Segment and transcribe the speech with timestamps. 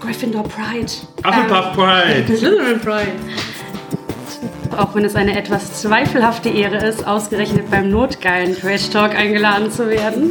[0.00, 0.90] Gryffindor Pride.
[1.24, 2.24] Hufflepuff Pride.
[2.36, 3.12] Slytherin Pride.
[4.76, 9.88] Auch wenn es eine etwas zweifelhafte Ehre ist, ausgerechnet beim notgeilen Trash Talk eingeladen zu
[9.88, 10.30] werden.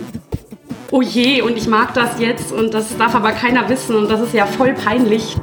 [0.89, 4.21] Oh je, und ich mag das jetzt und das darf aber keiner wissen und das
[4.21, 5.35] ist ja voll peinlich.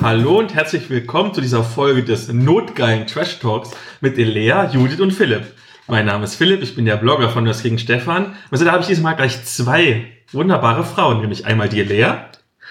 [0.00, 3.70] Hallo und herzlich willkommen zu dieser Folge des notgeilen Trash Talks
[4.00, 5.44] mit Elea, Judith und Philipp.
[5.88, 8.34] Mein Name ist Philipp, ich bin der Blogger von Das gegen Stefan.
[8.50, 12.28] Also da habe ich diesmal gleich zwei wunderbare Frauen, nämlich einmal die Elea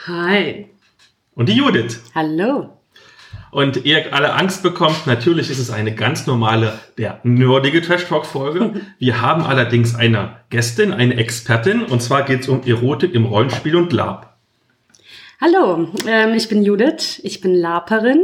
[0.07, 0.67] Hi.
[1.33, 1.99] und die Judith.
[2.13, 2.70] Hallo.
[3.49, 8.27] Und ihr alle Angst bekommt, natürlich ist es eine ganz normale, der nerdige Trash Talk
[8.27, 8.81] Folge.
[8.99, 13.75] Wir haben allerdings eine Gästin, eine Expertin, und zwar geht es um Erotik im Rollenspiel
[13.75, 14.38] und Lab.
[15.41, 18.22] Hallo, ähm, ich bin Judith, ich bin Laperin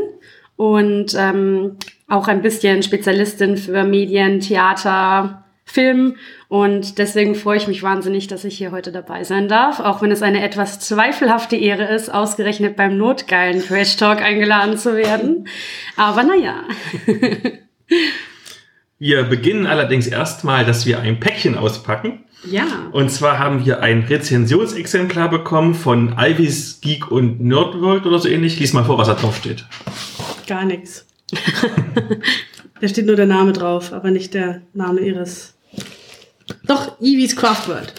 [0.58, 6.18] und ähm, auch ein bisschen Spezialistin für Medien, Theater, Film
[6.48, 10.12] und deswegen freue ich mich wahnsinnig, dass ich hier heute dabei sein darf, auch wenn
[10.12, 15.48] es eine etwas zweifelhafte Ehre ist, ausgerechnet beim notgeilen Trash Talk eingeladen zu werden.
[15.96, 16.64] Aber naja.
[19.00, 22.24] Wir beginnen allerdings erstmal, dass wir ein Päckchen auspacken.
[22.46, 22.66] Ja.
[22.92, 28.60] Und zwar haben wir ein Rezensionsexemplar bekommen von Ivy's Geek und Nerdworld oder so ähnlich.
[28.60, 29.66] Lies mal vor, was da drauf steht.
[30.46, 31.08] Gar nichts.
[32.82, 35.56] da steht nur der Name drauf, aber nicht der Name ihres.
[36.72, 37.92] Doch, Eevee's Craft World.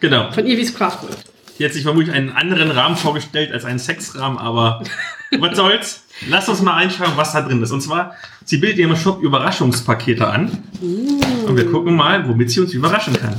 [0.00, 0.32] Genau.
[0.32, 1.18] Von Eevee's Craft World.
[1.56, 4.82] Die hat sich vermutlich einen anderen Rahmen vorgestellt als einen Sexrahmen, aber
[5.38, 6.02] was soll's?
[6.28, 7.70] Lass uns mal einschauen, was da drin ist.
[7.70, 10.64] Und zwar, sie bildet ihrem Shop Überraschungspakete an.
[10.80, 13.36] Und wir gucken mal, womit sie uns überraschen kann.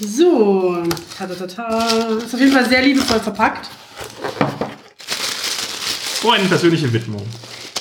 [0.00, 0.82] So,
[1.18, 1.88] ta ta.
[2.24, 3.68] Ist auf jeden Fall sehr liebevoll verpackt.
[6.24, 7.26] Oh, eine persönliche Widmung.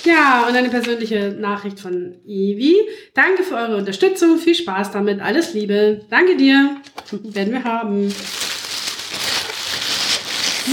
[0.07, 2.77] Ja, und eine persönliche Nachricht von Evi.
[3.13, 4.37] Danke für eure Unterstützung.
[4.37, 5.19] Viel Spaß damit.
[5.19, 6.05] Alles Liebe.
[6.09, 6.77] Danke dir.
[7.11, 8.09] Werden wir haben.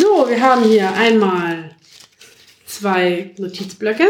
[0.01, 1.75] So, wir haben hier einmal
[2.65, 4.07] zwei Notizblöcke.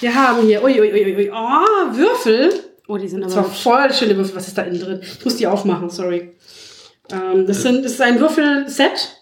[0.00, 2.52] Wir haben hier, ui, ui, ui, ui, oh, Würfel.
[2.88, 3.52] Oh, die sind Das war aber.
[3.54, 4.34] voll schöne Würfel.
[4.34, 5.00] Was ist da innen drin?
[5.00, 6.32] Ich muss die aufmachen, sorry.
[7.12, 9.16] Ähm, das, sind, das ist ein Würfelset.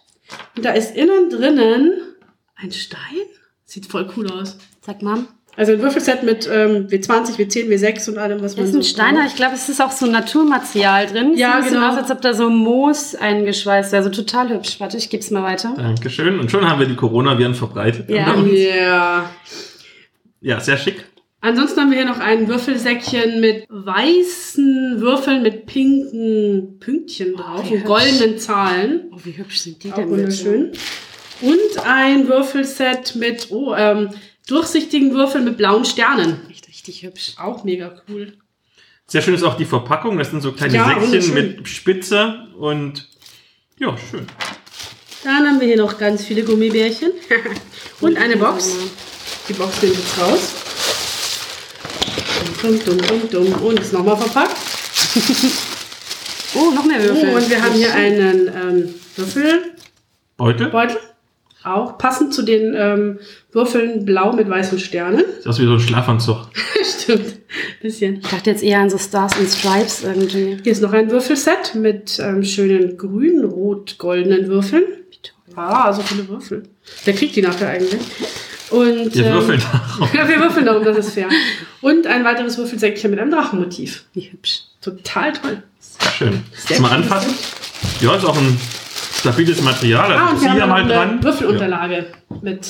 [0.57, 2.10] Und da ist innen drinnen
[2.63, 3.01] ein Stein.
[3.65, 4.59] Sieht voll cool aus.
[4.85, 5.25] Sag mal.
[5.57, 8.83] Also ein Würfelset mit ähm, W20, W10, W6 und allem, was man Das ist ein
[8.83, 9.27] so Steiner.
[9.27, 11.37] Ich glaube, es ist auch so Naturmaterial drin.
[11.37, 11.91] Ja, Sieht ein genau.
[11.91, 14.05] aus, als ob da so Moos eingeschweißt wäre.
[14.05, 14.79] Also total hübsch.
[14.81, 15.75] Warte, ich gebe es mal weiter.
[15.77, 16.39] Dankeschön.
[16.39, 18.09] Und schon haben wir die Coronaviren verbreitet.
[18.09, 18.29] Ja.
[18.33, 18.53] unter uns.
[18.59, 19.31] Ja.
[20.41, 21.05] ja, sehr schick.
[21.43, 27.75] Ansonsten haben wir hier noch ein Würfelsäckchen mit weißen Würfeln mit pinken Pünktchen drauf wie
[27.75, 27.85] und hübsch.
[27.87, 29.01] goldenen Zahlen.
[29.13, 30.73] Oh, wie hübsch sind die Auch denn wunderschön.
[31.41, 34.11] Und ein Würfelset mit oh, ähm,
[34.47, 36.41] durchsichtigen Würfeln mit blauen Sternen.
[36.51, 37.35] Echt richtig hübsch.
[37.39, 38.35] Auch mega cool.
[39.07, 40.19] Sehr schön ist auch die Verpackung.
[40.19, 43.09] Das sind so kleine Ja, Säckchen mit Spitze und
[43.79, 44.27] ja, schön.
[45.25, 47.13] Dann haben wir hier noch ganz viele Gummibärchen.
[48.01, 48.77] und eine Box.
[49.49, 50.55] Die Box wir jetzt raus.
[52.63, 53.53] Dumm, dumm, dumm, dumm.
[53.63, 54.57] Und ist nochmal verpackt.
[56.55, 57.31] Oh, noch mehr Würfel.
[57.33, 60.69] Oh, und wir haben hier einen ähm, Würfelbeutel.
[60.69, 60.99] Beutel.
[61.63, 63.19] Auch passend zu den ähm,
[63.53, 65.25] Würfeln blau mit weißen Sternen.
[65.39, 66.47] Sieht aus wie so ein Schlafanzug.
[66.83, 67.39] Stimmt.
[67.83, 68.21] Bisschen.
[68.21, 70.59] Ich dachte jetzt eher an so Stars and Stripes irgendwie.
[70.63, 74.85] Hier ist noch ein Würfelset mit ähm, schönen grün, rot, goldenen Würfeln.
[75.57, 76.63] Ah, so viele Würfel.
[77.05, 78.01] Wer kriegt die nachher eigentlich?
[78.71, 80.15] Und, Wir ähm, würfeln darauf.
[80.15, 81.29] Ja, wir würfeln darum, das ist fair.
[81.81, 84.05] Und ein weiteres Würfelsäckchen mit einem Drachenmotiv.
[84.15, 84.63] Wie hübsch.
[84.81, 85.63] Total toll.
[86.17, 86.45] Schön.
[86.55, 87.35] Sehr Jetzt mal anfassen.
[88.01, 88.59] Ja, ist auch ein
[89.21, 90.13] stabiles Material.
[90.13, 91.23] Ah, Also und zieh wir haben mal eine dran.
[91.23, 92.07] Würfelunterlage
[92.43, 92.69] mit.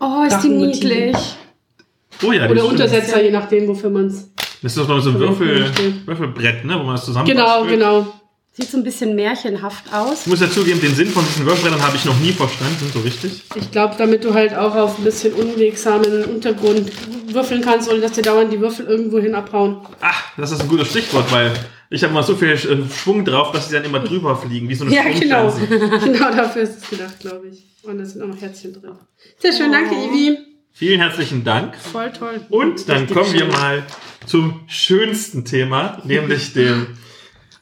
[0.00, 1.12] Oh, ist die niedlich.
[1.12, 2.28] Ja.
[2.28, 2.64] Oh ja, Oder.
[2.64, 4.30] Untersetzer, je nachdem, wofür man es.
[4.62, 5.66] Das ist doch noch so ein Würfel.
[6.06, 8.06] Würfelbrett, ne, wo man das zusammen Genau, genau.
[8.54, 10.20] Sieht so ein bisschen märchenhaft aus.
[10.22, 13.00] Ich muss ja zugeben, den Sinn von diesen Würfelbrettern habe ich noch nie verstanden, so
[13.00, 13.42] richtig.
[13.54, 16.92] Ich glaube, damit du halt auch auf ein bisschen unwegsamen Untergrund
[17.32, 19.78] würfeln kannst, ohne dass dir dauernd die Würfel irgendwo hin abhauen.
[20.02, 21.50] Ach, das ist ein gutes Stichwort, weil
[21.92, 24.74] ich habe mal so viel äh, Schwung drauf, dass sie dann immer drüber fliegen, wie
[24.74, 25.48] so eine Ja, genau.
[26.04, 27.64] Genau dafür ist es gedacht, glaube ich.
[27.82, 28.92] Und da sind auch noch Herzchen drin.
[29.38, 30.38] Sehr schön, danke, Ivi.
[30.72, 31.76] Vielen herzlichen Dank.
[31.76, 32.40] Voll toll.
[32.48, 33.50] Und dann Richtig kommen wir schön.
[33.50, 33.82] mal
[34.26, 36.86] zum schönsten Thema, nämlich dem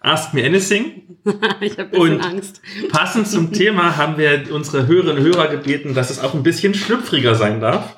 [0.00, 1.02] Ask Me Anything.
[1.60, 2.62] ich habe Und- Angst.
[2.90, 6.72] Passend zum Thema haben wir unsere Hörerinnen und Hörer gebeten, dass es auch ein bisschen
[6.74, 7.94] schlüpfriger sein darf.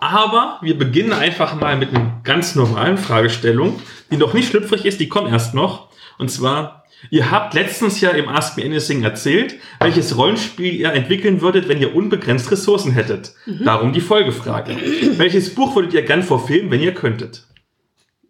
[0.00, 5.00] Aber wir beginnen einfach mal mit einer ganz normalen Fragestellung, die noch nicht schlüpfrig ist,
[5.00, 5.88] die kommt erst noch.
[6.18, 11.40] Und zwar, ihr habt letztens ja im Ask Me Anything erzählt, welches Rollenspiel ihr entwickeln
[11.40, 13.32] würdet, wenn ihr unbegrenzt Ressourcen hättet.
[13.64, 14.76] Darum die Folgefrage.
[15.16, 17.44] welches Buch würdet ihr gern verfilmen, wenn ihr könntet?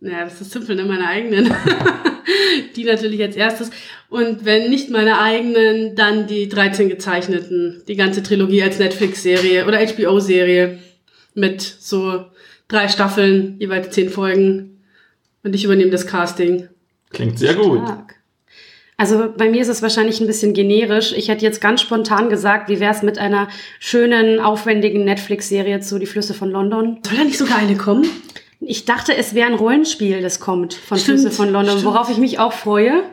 [0.01, 0.85] Ja, das ist simpel, ne?
[0.85, 1.53] Meine eigenen.
[2.77, 3.71] die natürlich als erstes.
[4.09, 7.83] Und wenn nicht meine eigenen, dann die 13 gezeichneten.
[7.89, 10.79] Die ganze Trilogie als Netflix-Serie oder HBO-Serie
[11.35, 12.25] mit so
[12.69, 14.81] drei Staffeln, jeweils zehn Folgen.
[15.43, 16.69] Und ich übernehme das Casting.
[17.11, 17.81] Klingt sehr gut.
[17.83, 18.19] Stark.
[19.01, 21.13] Also bei mir ist es wahrscheinlich ein bisschen generisch.
[21.13, 23.49] Ich hätte jetzt ganz spontan gesagt, wie wäre es mit einer
[23.79, 26.99] schönen, aufwendigen Netflix-Serie zu Die Flüsse von London?
[27.07, 28.11] Soll da nicht sogar eine kommen?
[28.60, 31.94] Ich dachte, es wäre ein Rollenspiel, das kommt von Stimmt, Flüsse von London, stimmt.
[31.94, 33.05] worauf ich mich auch freue,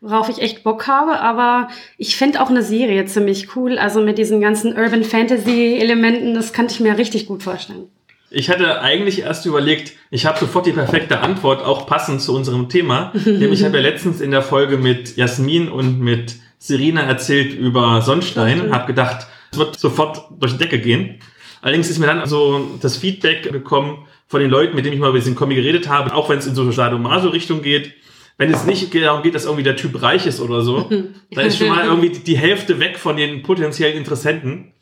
[0.00, 1.20] worauf ich echt Bock habe.
[1.20, 3.78] Aber ich fände auch eine Serie ziemlich cool.
[3.78, 7.88] Also mit diesen ganzen Urban Fantasy-Elementen, das könnte ich mir richtig gut vorstellen.
[8.30, 12.68] Ich hatte eigentlich erst überlegt, ich habe sofort die perfekte Antwort, auch passend zu unserem
[12.68, 13.12] Thema.
[13.24, 18.02] Nämlich ich habe ja letztens in der Folge mit Jasmin und mit Serena erzählt über
[18.02, 21.20] Sonnenstein und habe gedacht, es wird sofort durch die Decke gehen.
[21.60, 25.08] Allerdings ist mir dann so das Feedback gekommen von den Leuten, mit denen ich mal
[25.08, 27.94] über diesen Comic geredet habe, auch wenn es in so Sadomaso-Richtung geht.
[28.36, 30.88] Wenn es nicht darum geht, dass irgendwie der Typ reich ist oder so,
[31.32, 34.72] dann ist schon mal irgendwie die Hälfte weg von den potenziellen Interessenten.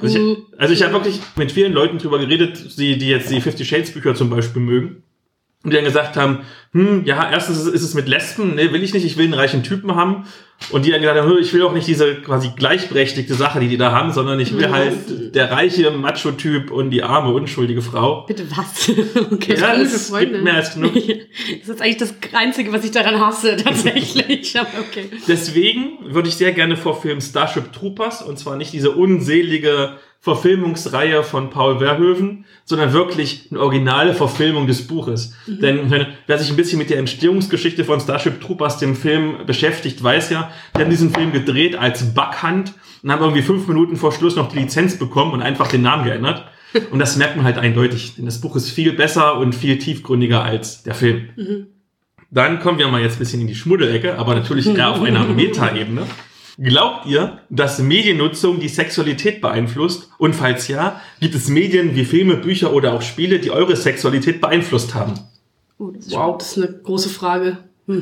[0.00, 3.40] Also ich, also ich habe wirklich mit vielen Leuten drüber geredet, die, die jetzt die
[3.40, 5.02] Fifty Shades Bücher zum Beispiel mögen.
[5.64, 6.40] Und die dann gesagt haben,
[6.72, 9.62] hm, ja, erstens ist es- mit Lesben, ne, will ich nicht, ich will einen reichen
[9.62, 10.24] Typen haben.
[10.70, 13.76] Und die dann gesagt haben, ich will auch nicht diese quasi gleichberechtigte Sache, die die
[13.76, 18.24] da haben, sondern ich will halt der reiche Macho-Typ und die arme, unschuldige Frau.
[18.26, 18.90] Bitte was?
[19.32, 19.56] Okay.
[19.58, 20.32] Ja, es Freundin.
[20.32, 20.92] gibt mehr als genug.
[21.60, 24.58] Das ist eigentlich das Einzige, was ich daran hasse, tatsächlich.
[24.58, 25.06] Aber okay.
[25.28, 31.50] Deswegen würde ich sehr gerne vorfilmen Starship Troopers und zwar nicht diese unselige Verfilmungsreihe von
[31.50, 35.34] Paul Verhoeven, sondern wirklich eine originale Verfilmung des Buches.
[35.46, 40.02] Denn wenn- wer sich ein bisschen mit der Entstehungsgeschichte von Starship Troopers, dem Film, beschäftigt,
[40.02, 42.72] weiß ja, die haben diesen Film gedreht als Backhand
[43.02, 46.04] und haben irgendwie fünf Minuten vor Schluss noch die Lizenz bekommen und einfach den Namen
[46.04, 46.44] geändert.
[46.90, 50.42] Und das merkt man halt eindeutig, denn das Buch ist viel besser und viel tiefgründiger
[50.42, 51.28] als der Film.
[52.30, 55.22] Dann kommen wir mal jetzt ein bisschen in die Schmuddelecke, aber natürlich eher auf einer
[55.24, 56.06] Metaebene.
[56.58, 60.10] Glaubt ihr, dass Mediennutzung die Sexualität beeinflusst?
[60.18, 64.40] Und falls ja, gibt es Medien wie Filme, Bücher oder auch Spiele, die eure Sexualität
[64.40, 65.14] beeinflusst haben?
[65.78, 67.58] Oh, das ist Wow, das ist eine große Frage.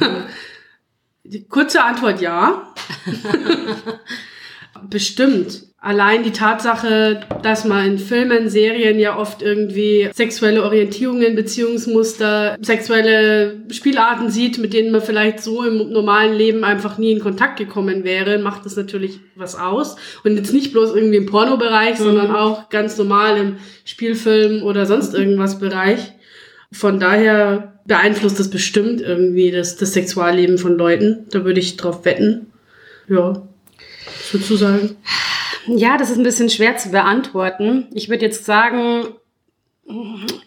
[1.24, 2.72] Die kurze Antwort ja.
[4.90, 5.69] Bestimmt.
[5.82, 13.56] Allein die Tatsache, dass man in Filmen, Serien ja oft irgendwie sexuelle Orientierungen, Beziehungsmuster, sexuelle
[13.70, 18.04] Spielarten sieht, mit denen man vielleicht so im normalen Leben einfach nie in Kontakt gekommen
[18.04, 19.96] wäre, macht das natürlich was aus.
[20.22, 23.56] Und jetzt nicht bloß irgendwie im Pornobereich, sondern auch ganz normal im
[23.86, 26.12] Spielfilm oder sonst irgendwas Bereich.
[26.70, 31.24] Von daher beeinflusst das bestimmt irgendwie das, das Sexualleben von Leuten.
[31.30, 32.48] Da würde ich drauf wetten.
[33.08, 33.48] Ja,
[34.30, 34.98] sozusagen.
[35.66, 37.88] Ja, das ist ein bisschen schwer zu beantworten.
[37.92, 39.04] Ich würde jetzt sagen,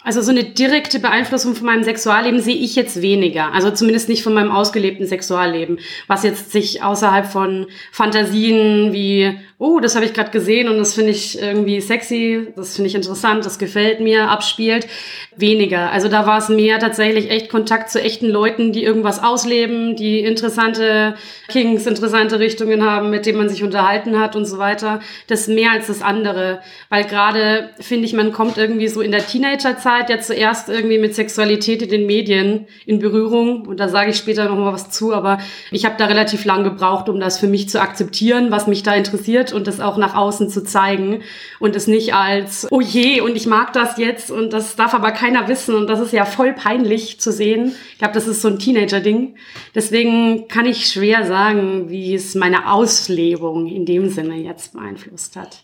[0.03, 3.53] also so eine direkte Beeinflussung von meinem Sexualleben sehe ich jetzt weniger.
[3.53, 9.79] Also zumindest nicht von meinem ausgelebten Sexualleben, was jetzt sich außerhalb von Fantasien wie, oh,
[9.79, 13.45] das habe ich gerade gesehen und das finde ich irgendwie sexy, das finde ich interessant,
[13.45, 14.87] das gefällt mir, abspielt,
[15.35, 15.91] weniger.
[15.91, 20.19] Also da war es mehr tatsächlich echt Kontakt zu echten Leuten, die irgendwas ausleben, die
[20.19, 21.15] interessante
[21.47, 24.99] Kings, interessante Richtungen haben, mit denen man sich unterhalten hat und so weiter.
[25.27, 26.59] Das mehr als das andere.
[26.89, 31.15] Weil gerade, finde ich, man kommt irgendwie so in der Teenagerzeit ja zuerst irgendwie mit
[31.15, 33.65] Sexualität in den Medien in Berührung.
[33.65, 35.39] Und da sage ich später noch mal was zu, aber
[35.71, 38.93] ich habe da relativ lang gebraucht, um das für mich zu akzeptieren, was mich da
[38.93, 41.23] interessiert und das auch nach außen zu zeigen.
[41.59, 45.11] Und es nicht als, oh je, und ich mag das jetzt und das darf aber
[45.11, 47.73] keiner wissen und das ist ja voll peinlich zu sehen.
[47.93, 49.35] Ich glaube, das ist so ein Teenager-Ding.
[49.73, 55.63] Deswegen kann ich schwer sagen, wie es meine Auslebung in dem Sinne jetzt beeinflusst hat.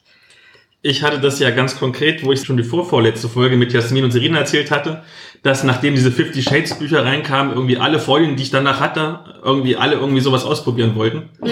[0.81, 4.11] Ich hatte das ja ganz konkret, wo ich schon die vorvorletzte Folge mit Jasmin und
[4.11, 5.03] Serena erzählt hatte,
[5.43, 9.75] dass nachdem diese Fifty Shades Bücher reinkamen, irgendwie alle Freundinnen, die ich danach hatte, irgendwie
[9.75, 11.29] alle irgendwie sowas ausprobieren wollten.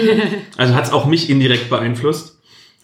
[0.56, 2.38] Also hat es auch mich indirekt beeinflusst.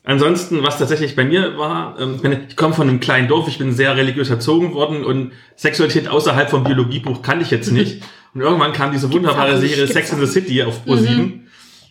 [0.05, 3.73] Ansonsten, was tatsächlich bei mir war, ähm, ich, komme von einem kleinen Dorf, ich bin
[3.73, 8.03] sehr religiös erzogen worden und Sexualität außerhalb vom Biologiebuch kannte ich jetzt nicht.
[8.35, 11.44] Und irgendwann kam diese wunderbare Serie Sex in the City auf Pro 7.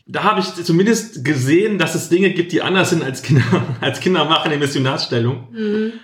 [0.05, 3.43] Da habe ich zumindest gesehen, dass es Dinge gibt, die anders sind als Kinder,
[3.81, 5.47] als Kinder machen in Missionarstellung.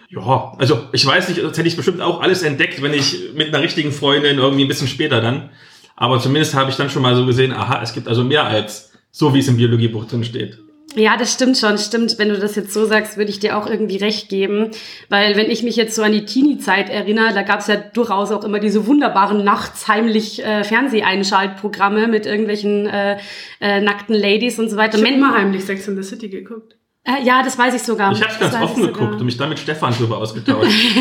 [0.09, 3.49] Ja, also ich weiß nicht, das hätte ich bestimmt auch alles entdeckt, wenn ich mit
[3.49, 5.49] einer richtigen Freundin irgendwie ein bisschen später dann.
[5.97, 8.93] Aber zumindest habe ich dann schon mal so gesehen, aha, es gibt also mehr als
[9.11, 10.59] so, wie es im Biologiebuch drin steht.
[10.95, 12.17] Ja, das stimmt schon, stimmt.
[12.17, 14.71] Wenn du das jetzt so sagst, würde ich dir auch irgendwie recht geben.
[15.07, 18.31] Weil wenn ich mich jetzt so an die Teenie-Zeit erinnere, da gab es ja durchaus
[18.31, 23.17] auch immer diese wunderbaren nachts heimlich äh, Fernseheinschaltprogramme mit irgendwelchen äh,
[23.61, 24.97] äh, nackten Ladies und so weiter.
[24.97, 26.78] Ich habe immer heimlich Sex in the City geguckt.
[27.09, 28.11] Äh, ja, das weiß ich sogar.
[28.11, 30.69] Ich habe ganz offen geguckt und mich da mit Stefan drüber ausgetauscht.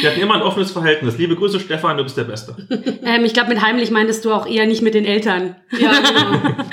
[0.00, 1.16] Wir hatten immer ein offenes Verhältnis.
[1.16, 2.56] Liebe Grüße, Stefan, du bist der Beste.
[3.04, 5.56] Ähm, ich glaube, mit heimlich meintest du auch eher nicht mit den Eltern.
[5.78, 6.54] Ja, genau.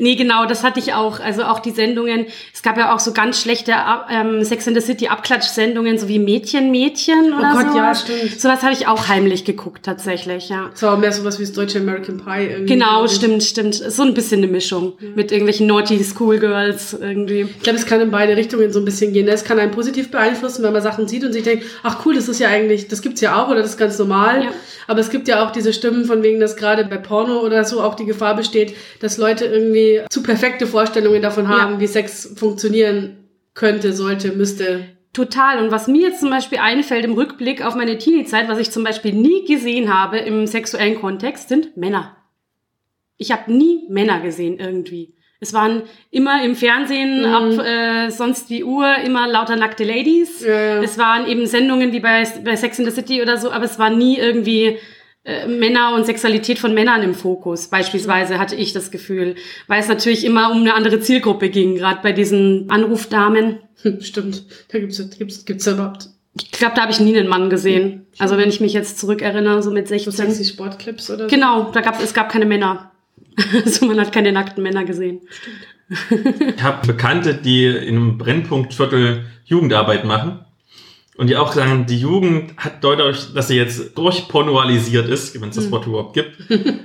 [0.00, 1.18] Nee, genau, das hatte ich auch.
[1.18, 2.26] Also auch die Sendungen.
[2.54, 3.74] Es gab ja auch so ganz schlechte
[4.08, 7.78] ähm, Sex in the City Abklatsch-Sendungen, so wie Mädchen, Mädchen oder Oh Gott, so.
[7.78, 8.40] ja, stimmt.
[8.40, 10.70] Sowas habe ich auch heimlich geguckt, tatsächlich, ja.
[10.82, 12.74] Auch mehr sowas wie das deutsche American Pie irgendwie.
[12.74, 13.74] Genau, stimmt, stimmt.
[13.74, 17.40] So ein bisschen eine Mischung mit irgendwelchen naughty Schoolgirls irgendwie.
[17.40, 19.26] Ich glaube, es kann in beide Richtungen so ein bisschen gehen.
[19.28, 22.28] Es kann einen positiv beeinflussen, wenn man Sachen sieht und sich denkt, ach cool, das
[22.28, 24.44] ist ja eigentlich, das gibt's ja auch oder das ist ganz normal.
[24.44, 24.50] Ja.
[24.86, 27.80] Aber es gibt ja auch diese Stimmen von wegen, dass gerade bei Porno oder so
[27.80, 31.80] auch die Gefahr besteht, dass Leute irgendwie zu perfekte Vorstellungen davon haben, Ja.
[31.80, 33.16] wie Sex funktionieren
[33.54, 34.84] könnte, sollte, müsste.
[35.14, 35.62] Total.
[35.64, 38.84] Und was mir jetzt zum Beispiel einfällt im Rückblick auf meine Teenie-Zeit, was ich zum
[38.84, 42.16] Beispiel nie gesehen habe im sexuellen Kontext, sind Männer.
[43.16, 45.14] Ich habe nie Männer gesehen irgendwie.
[45.40, 47.24] Es waren immer im Fernsehen Mhm.
[47.34, 50.40] ab äh, sonst wie Uhr immer lauter nackte Ladies.
[50.44, 50.82] Ja, ja.
[50.82, 53.78] Es waren eben Sendungen wie bei, bei Sex in the City oder so, aber es
[53.78, 54.78] war nie irgendwie
[55.24, 57.68] äh, Männer und Sexualität von Männern im Fokus.
[57.68, 59.36] Beispielsweise hatte ich das Gefühl,
[59.68, 63.60] weil es natürlich immer um eine andere Zielgruppe ging, gerade bei diesen Anrufdamen.
[64.00, 64.44] Stimmt.
[64.72, 68.06] Da gibt's, gibt's, gibt's ja überhaupt Ich glaube, da habe ich nie einen Mann gesehen.
[68.18, 70.12] Also wenn ich mich jetzt zurückerinnere, so mit so 16.
[70.12, 71.30] sexy Sportclips oder so.
[71.34, 72.90] Genau, da gab es gab keine Männer.
[73.64, 75.20] Also man hat keine nackten Männer gesehen.
[76.10, 80.40] Ich habe Bekannte, die in einem Brennpunktviertel Jugendarbeit machen.
[81.16, 85.56] Und die auch sagen, die Jugend hat dadurch, dass sie jetzt durchpornoalisiert ist, wenn es
[85.56, 86.36] das Wort überhaupt gibt,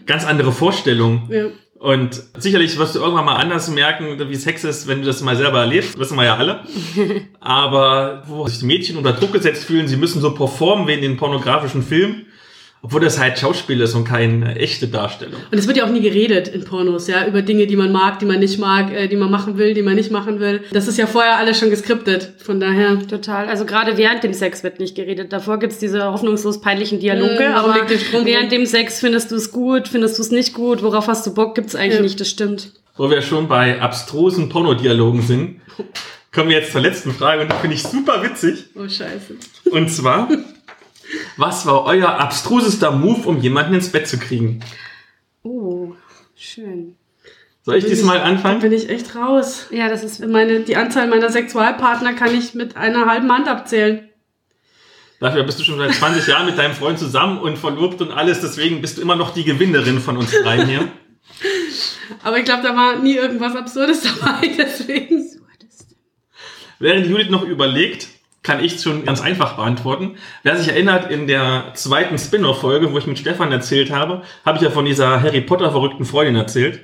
[0.08, 1.30] ganz andere Vorstellungen.
[1.30, 1.46] Ja.
[1.78, 5.36] Und sicherlich wirst du irgendwann mal anders merken, wie Sex ist, wenn du das mal
[5.36, 6.00] selber erlebst.
[6.00, 6.62] Wissen wir ja alle.
[7.42, 11.02] Aber wo sich die Mädchen unter Druck gesetzt fühlen, sie müssen so performen wie in
[11.02, 12.26] den pornografischen Filmen.
[12.86, 15.40] Obwohl das halt Schauspiel ist und keine echte Darstellung.
[15.52, 18.20] Und es wird ja auch nie geredet in Pornos, ja, über Dinge, die man mag,
[18.20, 20.64] die man nicht mag, äh, die man machen will, die man nicht machen will.
[20.74, 22.34] Das ist ja vorher alles schon geskriptet.
[22.44, 23.00] Von daher.
[23.08, 23.48] Total.
[23.48, 25.32] Also gerade während dem Sex wird nicht geredet.
[25.32, 27.76] Davor gibt's diese hoffnungslos peinlichen Dialoge, Mhm, aber
[28.26, 31.34] während dem Sex findest du es gut, findest du es nicht gut, worauf hast du
[31.34, 32.02] Bock, gibt's eigentlich Ja.
[32.02, 32.74] nicht, das stimmt.
[32.98, 35.62] Wo wir schon bei abstrusen Pornodialogen sind,
[36.34, 38.66] kommen wir jetzt zur letzten Frage und die finde ich super witzig.
[38.76, 39.36] Oh, scheiße.
[39.72, 40.28] Und zwar,
[41.38, 44.60] was war euer abstrusester Move, um jemanden ins Bett zu kriegen?
[45.44, 45.94] Oh,
[46.36, 46.96] schön.
[47.64, 48.60] Soll ich diesmal Da anfangen?
[48.60, 49.68] bin ich echt raus.
[49.72, 54.10] Ja, das ist Meine, die Anzahl meiner Sexualpartner kann ich mit einer halben Hand abzählen.
[55.20, 58.42] Dafür bist du schon seit 20 Jahren mit deinem Freund zusammen und verlobt und alles,
[58.42, 60.92] deswegen bist du immer noch die Gewinnerin von uns dreien hier.
[62.24, 65.30] Aber ich glaube, da war nie irgendwas Absurdes dabei, deswegen.
[66.80, 68.10] Während Judith noch überlegt,
[68.44, 70.18] kann ich schon ganz einfach beantworten.
[70.44, 74.64] Wer sich erinnert, in der zweiten Spin-off-Folge, wo ich mit Stefan erzählt habe, habe ich
[74.64, 76.82] ja von dieser Harry Potter verrückten Freundin erzählt.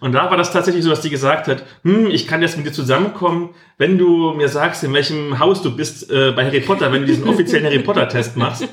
[0.00, 2.66] Und da war das tatsächlich so, dass die gesagt hat, hm, ich kann jetzt mit
[2.66, 6.92] dir zusammenkommen, wenn du mir sagst, in welchem Haus du bist äh, bei Harry Potter,
[6.92, 8.66] wenn du diesen offiziellen Harry Potter-Test machst.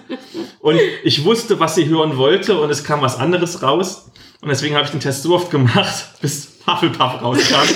[0.60, 4.12] Und ich wusste, was sie hören wollte und es kam was anderes raus.
[4.42, 7.68] Und deswegen habe ich den Test so oft gemacht, bis Hufflepuff rauskam.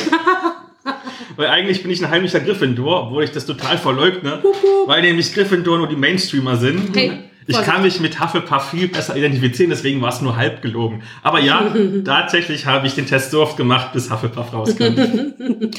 [1.35, 4.43] Weil eigentlich bin ich ein heimlicher Gryffindor, obwohl ich das total verleugne,
[4.85, 6.95] weil nämlich Gryffindor nur die Mainstreamer sind.
[6.95, 11.03] Hey, ich kann mich mit Hufflepuff viel besser identifizieren, deswegen war es nur halb gelogen.
[11.21, 11.73] Aber ja,
[12.05, 14.83] tatsächlich habe ich den Test so oft gemacht, bis Hufflepuff rauskam.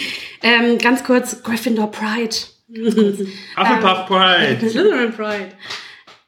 [0.42, 2.36] ähm, ganz kurz Gryffindor Pride.
[3.56, 4.68] Hufflepuff Pride.
[4.68, 5.52] Slytherin Pride.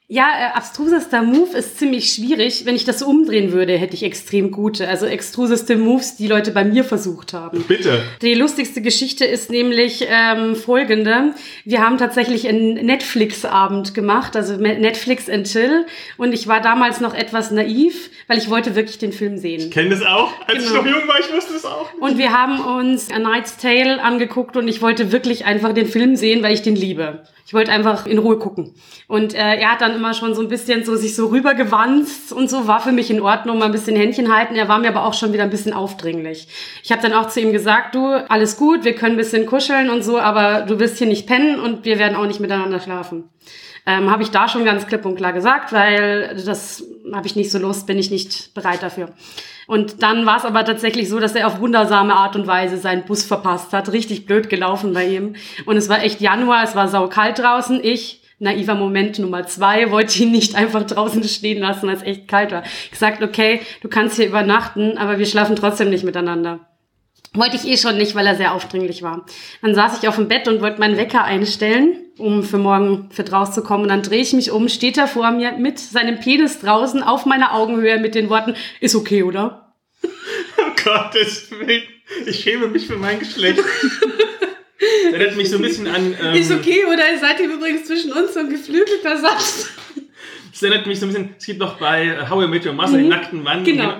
[0.08, 2.64] Ja, äh, abstrusester Move ist ziemlich schwierig.
[2.64, 6.52] Wenn ich das so umdrehen würde, hätte ich extrem gute, also extruseste Moves, die Leute
[6.52, 7.64] bei mir versucht haben.
[7.66, 8.00] Bitte.
[8.22, 11.34] Die lustigste Geschichte ist nämlich ähm, folgende.
[11.64, 15.86] Wir haben tatsächlich einen Netflix-Abend gemacht, also Netflix and Chill.
[16.18, 19.70] Und ich war damals noch etwas naiv, weil ich wollte wirklich den Film sehen.
[19.70, 20.30] Kenn das auch.
[20.46, 20.82] Als ich Genau.
[20.82, 21.92] noch jung war, ich wusste es auch.
[21.98, 26.14] Und wir haben uns A Knight's Tale angeguckt und ich wollte wirklich einfach den Film
[26.14, 27.24] sehen, weil ich den liebe.
[27.44, 28.74] Ich wollte einfach in Ruhe gucken.
[29.06, 32.48] Und äh, er hat dann immer schon so ein bisschen so sich so rübergewanzt und
[32.48, 34.54] so war für mich in Ordnung, mal ein bisschen Händchen halten.
[34.54, 36.46] Er war mir aber auch schon wieder ein bisschen aufdringlich.
[36.84, 39.90] Ich habe dann auch zu ihm gesagt, du, alles gut, wir können ein bisschen kuscheln
[39.90, 43.24] und so, aber du wirst hier nicht pennen und wir werden auch nicht miteinander schlafen.
[43.88, 47.52] Ähm, habe ich da schon ganz klipp und klar gesagt, weil das habe ich nicht
[47.52, 49.10] so Lust, bin ich nicht bereit dafür.
[49.68, 53.04] Und dann war es aber tatsächlich so, dass er auf wundersame Art und Weise seinen
[53.04, 53.92] Bus verpasst hat.
[53.92, 55.36] Richtig blöd gelaufen bei ihm.
[55.66, 57.80] Und es war echt Januar, es war saukalt draußen.
[57.82, 62.28] Ich, naiver Moment Nummer zwei, wollte ihn nicht einfach draußen stehen lassen, als es echt
[62.28, 62.62] kalt war.
[62.90, 66.60] Gesagt, okay, du kannst hier übernachten, aber wir schlafen trotzdem nicht miteinander.
[67.32, 69.26] Wollte ich eh schon nicht, weil er sehr aufdringlich war.
[69.60, 73.30] Dann saß ich auf dem Bett und wollte meinen Wecker einstellen, um für morgen fit
[73.30, 73.82] rauszukommen.
[73.82, 77.26] Und dann drehe ich mich um, steht er vor mir mit seinem Penis draußen auf
[77.26, 79.74] meiner Augenhöhe mit den Worten, ist okay, oder?
[80.58, 81.82] Oh Gottes Willen.
[82.26, 83.58] Ich schäme mich für mein Geschlecht.
[85.12, 86.14] erinnert mich so ein bisschen an.
[86.22, 89.68] Ähm, ist okay, oder seid ihr übrigens zwischen uns so ein geflügelter Satz?
[90.52, 92.96] Das erinnert mich so ein bisschen, es gibt noch bei How I Met Your Mother
[92.96, 93.62] den nackten Mann.
[93.64, 93.94] Genau.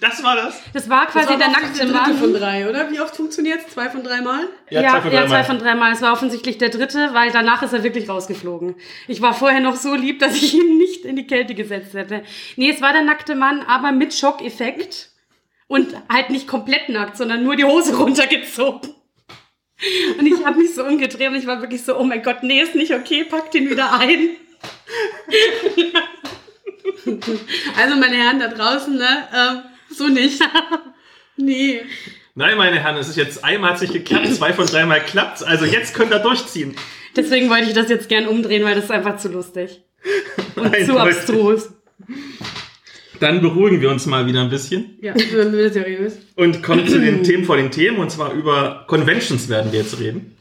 [0.00, 0.60] Das war das?
[0.72, 2.16] Das war quasi Das war der nackte der dritte Mann.
[2.18, 2.90] von drei, oder?
[2.90, 3.72] Wie oft funktioniert es?
[3.72, 4.48] Zwei von drei Mal?
[4.68, 5.44] Ja, zwei von ja, drei zwei Mal.
[5.44, 5.92] von drei Mal.
[5.92, 8.74] Es war offensichtlich der dritte, weil danach ist er wirklich rausgeflogen.
[9.06, 12.24] Ich war vorher noch so lieb, dass ich ihn nicht in die Kälte gesetzt hätte.
[12.56, 15.10] Nee, es war der nackte Mann, aber mit Schockeffekt.
[15.68, 18.94] Und halt nicht komplett nackt, sondern nur die Hose runtergezogen.
[20.18, 22.60] Und ich habe mich so umgedreht und ich war wirklich so, oh mein Gott, nee,
[22.60, 24.30] ist nicht okay, pack den wieder ein.
[27.76, 29.28] Also, meine Herren da draußen, ne?
[29.32, 30.40] Äh, so nicht.
[31.36, 31.80] Nee.
[32.34, 35.42] Nein, meine Herren, es ist jetzt einmal hat sich geklappt, zwei von dreimal klappt.
[35.42, 36.76] Also jetzt könnt ihr durchziehen.
[37.16, 39.82] Deswegen wollte ich das jetzt gern umdrehen, weil das ist einfach zu lustig.
[40.56, 41.70] Und Nein, zu abstrus.
[43.22, 46.14] Dann beruhigen wir uns mal wieder ein bisschen Ja, ich bin wieder seriös.
[46.34, 47.98] und kommen zu den Themen vor den Themen.
[47.98, 50.34] Und zwar über Conventions werden wir jetzt reden.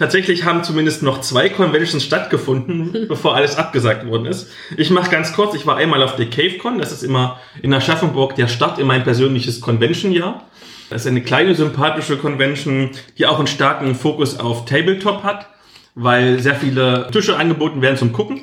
[0.00, 4.48] Tatsächlich haben zumindest noch zwei Conventions stattgefunden, bevor alles abgesagt worden ist.
[4.76, 8.34] Ich mache ganz kurz, ich war einmal auf der CaveCon, das ist immer in Aschaffenburg
[8.34, 10.44] der Start in mein persönliches Convention-Jahr.
[10.90, 15.46] Das ist eine kleine, sympathische Convention, die auch einen starken Fokus auf Tabletop hat,
[15.94, 18.40] weil sehr viele Tische angeboten werden zum Gucken.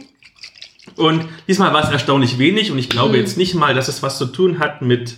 [1.01, 4.19] Und diesmal war es erstaunlich wenig und ich glaube jetzt nicht mal, dass es was
[4.19, 5.17] zu tun hat mit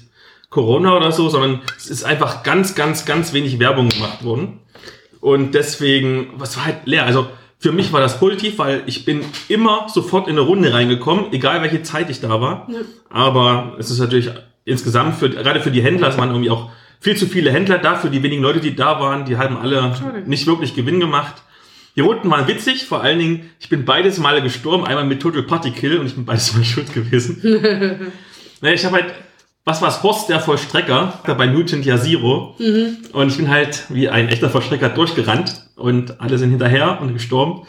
[0.49, 4.59] Corona oder so, sondern es ist einfach ganz, ganz, ganz wenig Werbung gemacht worden.
[5.19, 7.05] Und deswegen, was war halt leer.
[7.05, 7.27] Also
[7.59, 11.61] für mich war das positiv, weil ich bin immer sofort in eine Runde reingekommen, egal
[11.61, 12.67] welche Zeit ich da war.
[13.09, 14.29] Aber es ist natürlich
[14.63, 16.69] insgesamt für, gerade für die Händler, es waren irgendwie auch
[17.01, 19.93] viel zu viele Händler da, für die wenigen Leute, die da waren, die haben alle
[20.25, 21.35] nicht wirklich Gewinn gemacht.
[21.95, 25.43] Die Runden waren witzig, vor allen Dingen, ich bin beides Male gestorben, einmal mit Total
[25.43, 27.39] Party Kill und ich bin beides Mal schuld gewesen.
[28.61, 29.13] naja, ich habe halt,
[29.63, 32.55] was war's, Horst der Vollstrecker, bei Mutant ja Zero.
[33.13, 37.67] Und ich bin halt wie ein echter Vollstrecker durchgerannt und alle sind hinterher und gestorben.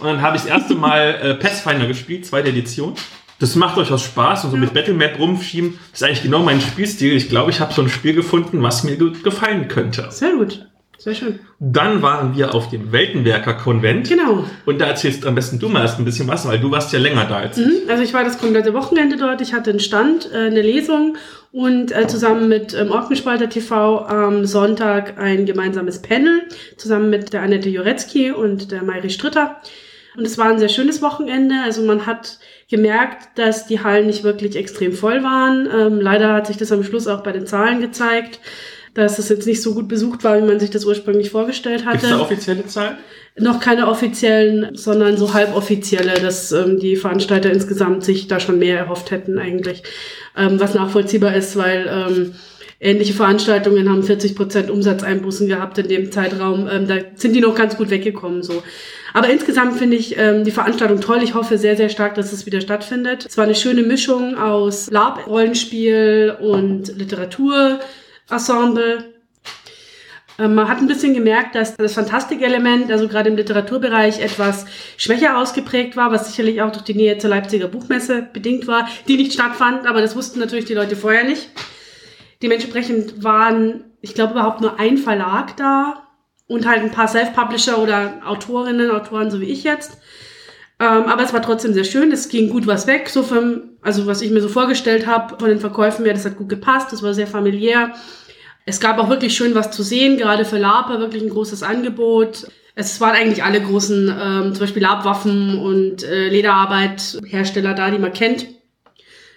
[0.00, 2.94] Und dann habe ich das erste Mal äh, Pathfinder gespielt, zweite Edition.
[3.38, 7.14] Das macht durchaus Spaß und so mit Battlemap rumschieben ist eigentlich genau mein Spielstil.
[7.16, 10.08] Ich glaube, ich habe so ein Spiel gefunden, was mir gut gefallen könnte.
[10.10, 10.66] Sehr gut.
[11.00, 11.38] Sehr schön.
[11.58, 14.10] Dann waren wir auf dem Weltenwerker-Konvent.
[14.10, 14.44] Genau.
[14.66, 16.98] Und da erzählst am besten du mal erst ein bisschen was, weil du warst ja
[16.98, 17.66] länger da als ich.
[17.66, 17.88] Mhm.
[17.88, 19.40] Also ich war das komplette Wochenende dort.
[19.40, 21.16] Ich hatte einen Stand, äh, eine Lesung
[21.52, 26.42] und äh, zusammen mit ähm, Orkenspalter TV am Sonntag ein gemeinsames Panel,
[26.76, 29.56] zusammen mit der Annette Jurecki und der Mayri Stritter.
[30.18, 31.54] Und es war ein sehr schönes Wochenende.
[31.64, 35.66] Also man hat gemerkt, dass die Hallen nicht wirklich extrem voll waren.
[35.74, 38.38] Ähm, leider hat sich das am Schluss auch bei den Zahlen gezeigt,
[38.94, 41.96] dass es jetzt nicht so gut besucht war, wie man sich das ursprünglich vorgestellt Gibt
[41.96, 42.14] es hatte.
[42.14, 42.96] da offizielle Zahlen?
[43.36, 48.78] Noch keine offiziellen, sondern so halboffizielle, dass ähm, die Veranstalter insgesamt sich da schon mehr
[48.78, 49.82] erhofft hätten eigentlich.
[50.36, 52.34] Ähm, was nachvollziehbar ist, weil ähm,
[52.80, 56.68] ähnliche Veranstaltungen haben 40 Prozent Umsatzeinbußen gehabt in dem Zeitraum.
[56.70, 58.62] Ähm, da sind die noch ganz gut weggekommen so.
[59.12, 61.22] Aber insgesamt finde ich ähm, die Veranstaltung toll.
[61.22, 63.26] Ich hoffe sehr, sehr stark, dass es wieder stattfindet.
[63.28, 67.80] Es war eine schöne Mischung aus Lab, Rollenspiel und Literaturensemble.
[70.38, 74.64] Ähm, Man hat ein bisschen gemerkt, dass das Fantastikelement, also gerade im Literaturbereich, etwas
[74.96, 79.16] schwächer ausgeprägt war, was sicherlich auch durch die Nähe zur Leipziger Buchmesse bedingt war, die
[79.16, 81.50] nicht stattfand, aber das wussten natürlich die Leute vorher nicht.
[82.42, 86.08] Dementsprechend waren, ich glaube, überhaupt nur ein Verlag da
[86.46, 89.98] und halt ein paar Self-Publisher oder Autorinnen, Autoren, so wie ich jetzt.
[90.78, 92.10] Ähm, aber es war trotzdem sehr schön.
[92.10, 95.50] Es ging gut was weg, so vom, also was ich mir so vorgestellt habe von
[95.50, 97.92] den Verkäufen her, das hat gut gepasst, das war sehr familiär.
[98.66, 102.46] Es gab auch wirklich schön was zu sehen, gerade für Laper wirklich ein großes Angebot.
[102.74, 108.12] Es waren eigentlich alle großen, ähm, zum Beispiel Labwaffen und äh, Lederarbeit-Hersteller da, die man
[108.12, 108.46] kennt.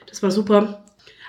[0.08, 0.84] Das war super.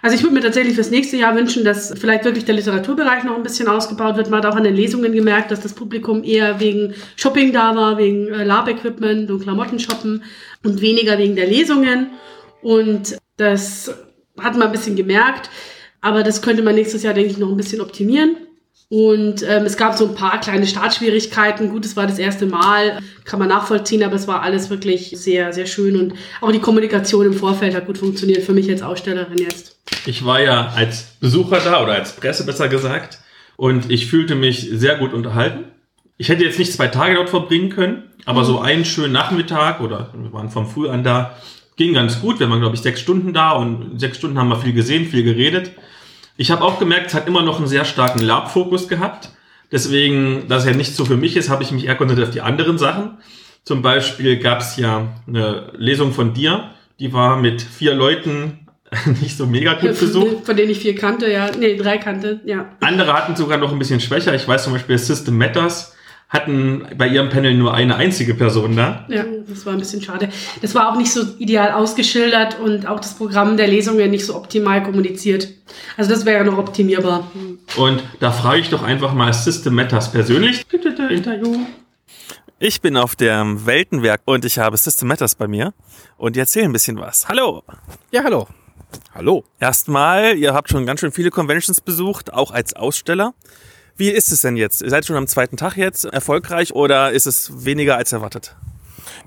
[0.04, 3.36] Also ich würde mir tatsächlich fürs nächste Jahr wünschen, dass vielleicht wirklich der Literaturbereich noch
[3.36, 4.28] ein bisschen ausgebaut wird.
[4.28, 7.96] Man hat auch an den Lesungen gemerkt, dass das Publikum eher wegen Shopping da war,
[7.96, 10.22] wegen äh, Lab-Equipment und Klamotten shoppen
[10.62, 12.10] und weniger wegen der Lesungen.
[12.60, 13.94] Und das
[14.38, 15.48] hat man ein bisschen gemerkt.
[16.04, 18.36] Aber das könnte man nächstes Jahr, denke ich, noch ein bisschen optimieren.
[18.90, 21.70] Und ähm, es gab so ein paar kleine Startschwierigkeiten.
[21.70, 25.54] Gut, es war das erste Mal, kann man nachvollziehen, aber es war alles wirklich sehr,
[25.54, 25.98] sehr schön.
[25.98, 26.12] Und
[26.42, 29.78] auch die Kommunikation im Vorfeld hat gut funktioniert für mich als Ausstellerin jetzt.
[30.04, 33.20] Ich war ja als Besucher da oder als Presse besser gesagt
[33.56, 35.64] und ich fühlte mich sehr gut unterhalten.
[36.18, 40.12] Ich hätte jetzt nicht zwei Tage dort verbringen können, aber so einen schönen Nachmittag oder
[40.14, 41.34] wir waren vom Früh an da,
[41.76, 42.40] ging ganz gut.
[42.40, 45.24] Wir waren, glaube ich, sechs Stunden da und sechs Stunden haben wir viel gesehen, viel
[45.24, 45.72] geredet.
[46.36, 49.30] Ich habe auch gemerkt, es hat immer noch einen sehr starken Lab-Fokus gehabt.
[49.70, 52.40] Deswegen, dass er nicht so für mich ist, habe ich mich eher konzentriert auf die
[52.40, 53.18] anderen Sachen.
[53.64, 56.70] Zum Beispiel gab es ja eine Lesung von dir,
[57.00, 58.66] die war mit vier Leuten
[59.20, 60.44] nicht so mega gut besucht.
[60.44, 61.50] Von denen ich vier kannte, ja.
[61.58, 62.70] Nee, drei kannte, ja.
[62.80, 64.34] Andere hatten sogar noch ein bisschen schwächer.
[64.34, 65.93] Ich weiß zum Beispiel, System Matters
[66.28, 69.06] hatten bei ihrem Panel nur eine einzige Person da.
[69.08, 70.28] Ja, das war ein bisschen schade.
[70.62, 74.34] Das war auch nicht so ideal ausgeschildert und auch das Programm der Lesungen nicht so
[74.34, 75.48] optimal kommuniziert.
[75.96, 77.30] Also das wäre noch optimierbar.
[77.76, 80.66] Und da frage ich doch einfach mal System Matters persönlich.
[80.72, 81.66] Interview.
[82.58, 85.74] Ich bin auf dem Weltenwerk und ich habe System Matters bei mir
[86.16, 87.28] und die erzählen ein bisschen was.
[87.28, 87.62] Hallo!
[88.10, 88.48] Ja, hallo.
[89.14, 89.44] Hallo.
[89.60, 93.34] Erstmal, ihr habt schon ganz schön viele Conventions besucht, auch als Aussteller.
[93.96, 94.82] Wie ist es denn jetzt?
[94.82, 98.56] Ihr seid schon am zweiten Tag jetzt erfolgreich oder ist es weniger als erwartet?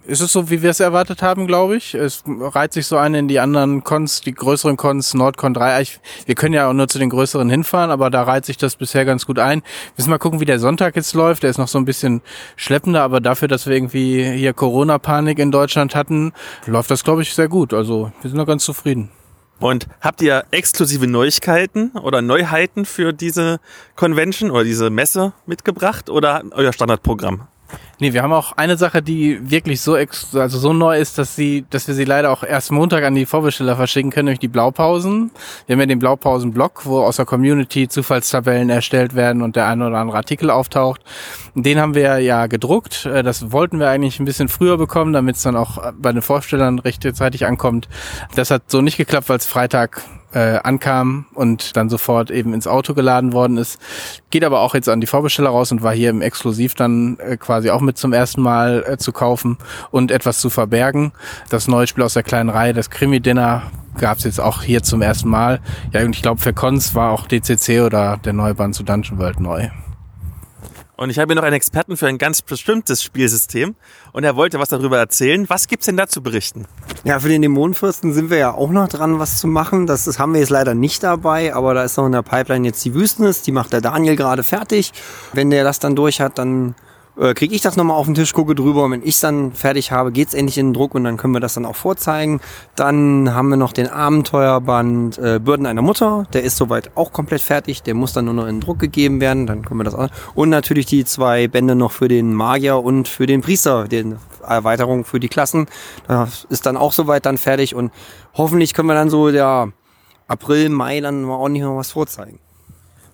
[0.06, 1.94] Ist es so, wie wir es erwartet haben, glaube ich.
[1.94, 5.82] Es reiht sich so ein in die anderen Cons, die größeren Cons, Nordcon 3.
[5.82, 8.76] Ich, wir können ja auch nur zu den größeren hinfahren, aber da reiht sich das
[8.76, 9.64] bisher ganz gut ein.
[9.96, 11.44] Müssen mal gucken, wie der Sonntag jetzt läuft.
[11.44, 12.22] Der ist noch so ein bisschen
[12.58, 16.34] schleppender, aber dafür, dass wir irgendwie hier Corona-Panik in Deutschland hatten,
[16.66, 17.74] läuft das, glaube ich, sehr gut.
[17.74, 19.12] Also wir sind noch ganz zufrieden.
[19.60, 23.60] Und habt ihr exklusive Neuigkeiten oder Neuheiten für diese
[23.96, 27.48] Convention oder diese Messe mitgebracht oder euer Standardprogramm?
[28.00, 31.36] Nee, wir haben auch eine Sache, die wirklich so ex also so neu ist, dass
[31.36, 34.48] sie, dass wir sie leider auch erst Montag an die Vorbesteller verschicken können, nämlich die
[34.48, 35.32] Blaupausen.
[35.66, 39.88] Wir haben ja den Blaupausen-Blog, wo aus der Community Zufallstabellen erstellt werden und der eine
[39.88, 41.02] oder andere Artikel auftaucht.
[41.56, 43.06] Den haben wir ja gedruckt.
[43.06, 46.22] Äh, das wollten wir eigentlich ein bisschen früher bekommen, damit es dann auch bei den
[46.22, 47.90] Vorstellern rechtzeitig ankommt.
[48.36, 52.68] Das hat so nicht geklappt, weil es Freitag äh, ankam und dann sofort eben ins
[52.68, 53.80] Auto geladen worden ist.
[54.30, 57.38] Geht aber auch jetzt an die Vorbesteller raus und war hier im Exklusiv dann äh,
[57.38, 59.58] quasi auch mit zum ersten Mal äh, zu kaufen
[59.92, 61.14] und etwas zu verbergen.
[61.50, 63.64] Das neue Spiel aus der kleinen Reihe, das Krimi-Dinner,
[63.98, 65.60] gab es jetzt auch hier zum ersten Mal.
[65.92, 69.18] Ja, und ich glaube, für Cons war auch DCC oder der neue Band zu Dungeon
[69.18, 69.70] World neu.
[70.98, 73.76] Und ich habe hier noch einen Experten für ein ganz bestimmtes Spielsystem
[74.14, 75.48] und er wollte was darüber erzählen.
[75.48, 76.66] Was gibt's denn da zu berichten?
[77.04, 79.86] Ja, für den Dämonenfürsten sind wir ja auch noch dran, was zu machen.
[79.86, 82.66] Das, das haben wir jetzt leider nicht dabei, aber da ist noch in der Pipeline
[82.66, 83.44] jetzt die Wüstnis.
[83.44, 84.92] Die macht der Daniel gerade fertig.
[85.34, 86.74] Wenn der das dann durch hat, dann
[87.20, 89.92] äh, kriege ich das nochmal auf den Tisch, gucke drüber und wenn ich dann fertig
[89.92, 92.40] habe, geht's endlich in den Druck und dann können wir das dann auch vorzeigen.
[92.76, 97.42] Dann haben wir noch den Abenteuerband äh, Bürden einer Mutter, der ist soweit auch komplett
[97.42, 99.96] fertig, der muss dann nur noch in den Druck gegeben werden, dann können wir das
[99.96, 100.10] auch.
[100.36, 104.16] Und natürlich die zwei Bände noch für den Magier und für den Priester, die
[104.48, 105.68] Erweiterung für die Klassen.
[106.08, 107.92] Das ist dann auch soweit dann fertig und
[108.34, 109.72] hoffentlich können wir dann so der
[110.28, 112.40] April, Mai dann mal auch nicht noch was vorzeigen.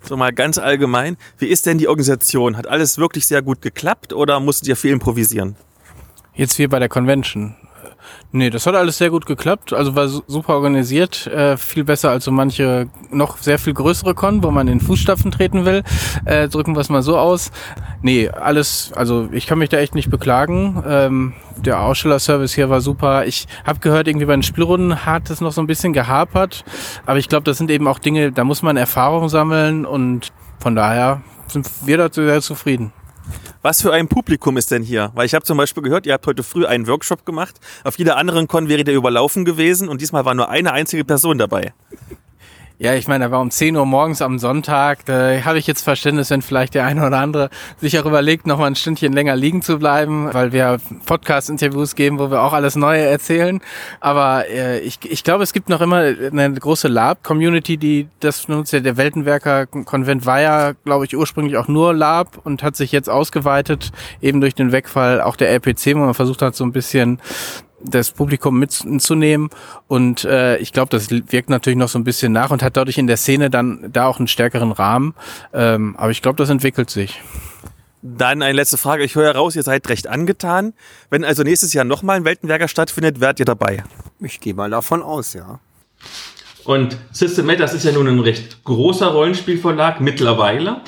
[0.06, 2.58] So mal ganz allgemein, wie ist denn die Organisation?
[2.58, 5.56] Hat alles wirklich sehr gut geklappt oder musstet ihr viel improvisieren?
[6.36, 7.56] Jetzt hier bei der Convention.
[8.32, 9.72] Nee, das hat alles sehr gut geklappt.
[9.74, 14.44] Also war super organisiert, äh, viel besser als so manche noch sehr viel größere Con,
[14.44, 15.84] wo man in Fußstapfen treten will.
[16.26, 17.52] Äh, drücken wir es mal so aus.
[18.04, 20.84] Nee, alles, also ich kann mich da echt nicht beklagen.
[20.86, 23.26] Ähm, der Ausstellerservice hier war super.
[23.26, 26.66] Ich habe gehört, irgendwie bei den Spielrunden hat es noch so ein bisschen gehapert.
[27.06, 30.76] Aber ich glaube, das sind eben auch Dinge, da muss man Erfahrung sammeln und von
[30.76, 32.92] daher sind wir dazu sehr zufrieden.
[33.62, 35.12] Was für ein Publikum ist denn hier?
[35.16, 37.62] Weil ich habe zum Beispiel gehört, ihr habt heute früh einen Workshop gemacht.
[37.86, 41.38] Auf jeder anderen Con wäre der überlaufen gewesen und diesmal war nur eine einzige Person
[41.38, 41.72] dabei.
[42.80, 45.06] Ja, ich meine, er war um 10 Uhr morgens am Sonntag.
[45.06, 48.58] Da habe ich jetzt Verständnis, wenn vielleicht der eine oder andere sich auch überlegt, noch
[48.58, 52.76] mal ein Stündchen länger liegen zu bleiben, weil wir Podcast-Interviews geben, wo wir auch alles
[52.76, 53.62] Neue erzählen.
[54.00, 58.74] Aber äh, ich, ich glaube, es gibt noch immer eine große Lab-Community, die das nutzt.
[58.74, 63.92] Der Weltenwerker-Konvent war ja, glaube ich, ursprünglich auch nur Lab und hat sich jetzt ausgeweitet,
[64.20, 67.20] eben durch den Wegfall auch der LPC, wo man versucht hat, so ein bisschen
[67.84, 69.50] das Publikum mitzunehmen.
[69.88, 72.98] Und äh, ich glaube, das wirkt natürlich noch so ein bisschen nach und hat dadurch
[72.98, 75.13] in der Szene dann da auch einen stärkeren Rahmen.
[75.54, 77.22] Ähm, aber ich glaube, das entwickelt sich.
[78.02, 79.04] Dann eine letzte Frage.
[79.04, 80.74] Ich höre heraus, ihr seid recht angetan.
[81.10, 83.84] Wenn also nächstes Jahr nochmal ein Weltenwerker stattfindet, werdet ihr dabei?
[84.19, 85.60] Ich gehe mal davon aus, ja.
[86.65, 90.82] Und System das ist ja nun ein recht großer Rollenspielverlag mittlerweile.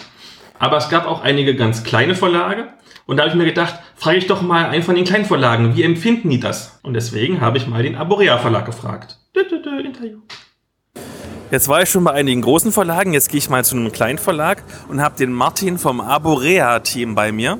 [0.60, 2.67] Aber es gab auch einige ganz kleine Verlage.
[3.08, 5.76] Und da habe ich mir gedacht, frage ich doch mal einen von den kleinen Verlagen,
[5.76, 6.80] wie empfinden die das?
[6.82, 9.20] Und deswegen habe ich mal den Aborea Verlag gefragt.
[9.86, 10.20] Interview.
[11.52, 14.18] Jetzt war ich schon bei einigen großen Verlagen, jetzt gehe ich mal zu einem kleinen
[14.18, 17.60] Verlag und habe den Martin vom Aborea-Team bei mir.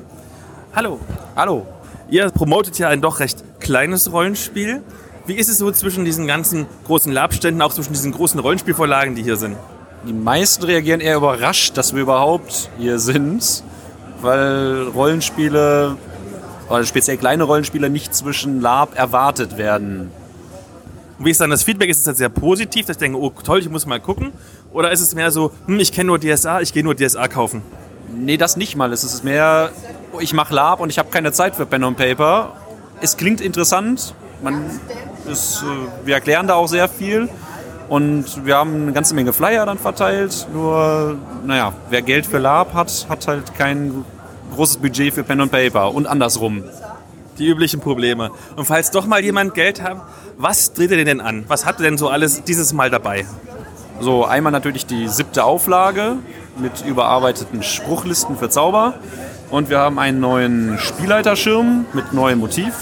[0.74, 0.98] Hallo.
[1.36, 1.64] Hallo.
[2.10, 4.82] Ihr promotet ja ein doch recht kleines Rollenspiel.
[5.26, 9.22] Wie ist es so zwischen diesen ganzen großen Labständen, auch zwischen diesen großen Rollenspielverlagen, die
[9.22, 9.56] hier sind?
[10.06, 13.62] Die meisten reagieren eher überrascht, dass wir überhaupt hier sind
[14.20, 15.96] weil Rollenspiele,
[16.68, 20.10] oder speziell kleine Rollenspiele, nicht zwischen Lab erwartet werden.
[21.18, 21.88] Wie ist dann das Feedback?
[21.88, 24.32] Ist es jetzt sehr positiv, dass ich denke, oh toll, ich muss mal gucken?
[24.72, 27.62] Oder ist es mehr so, hm, ich kenne nur DSA, ich gehe nur DSA kaufen?
[28.14, 28.92] Nee, das nicht mal.
[28.92, 29.70] Es ist mehr,
[30.20, 32.52] ich mache Lab und ich habe keine Zeit für Pen und Paper.
[33.00, 34.14] Es klingt interessant.
[34.42, 34.64] Man
[35.30, 35.64] ist,
[36.04, 37.28] wir erklären da auch sehr viel.
[37.88, 40.46] Und wir haben eine ganze Menge Flyer dann verteilt.
[40.52, 44.04] Nur, naja, wer Geld für Lab hat, hat halt kein
[44.54, 46.64] großes Budget für Pen und Paper und andersrum.
[47.38, 48.30] Die üblichen Probleme.
[48.56, 50.02] Und falls doch mal jemand Geld hat,
[50.38, 51.44] was dreht ihr denn an?
[51.48, 53.26] Was habt ihr denn so alles dieses Mal dabei?
[54.00, 56.16] So, einmal natürlich die siebte Auflage
[56.58, 58.94] mit überarbeiteten Spruchlisten für Zauber.
[59.50, 62.74] Und wir haben einen neuen Spielleiterschirm mit neuem Motiv.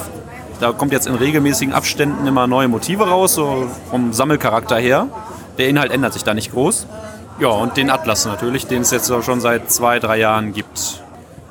[0.65, 5.09] Da kommt jetzt in regelmäßigen Abständen immer neue Motive raus, so vom Sammelcharakter her.
[5.59, 6.87] Der Inhalt ändert sich da nicht groß.
[7.39, 11.03] Ja, und den Atlas natürlich, den es jetzt schon seit zwei, drei Jahren gibt.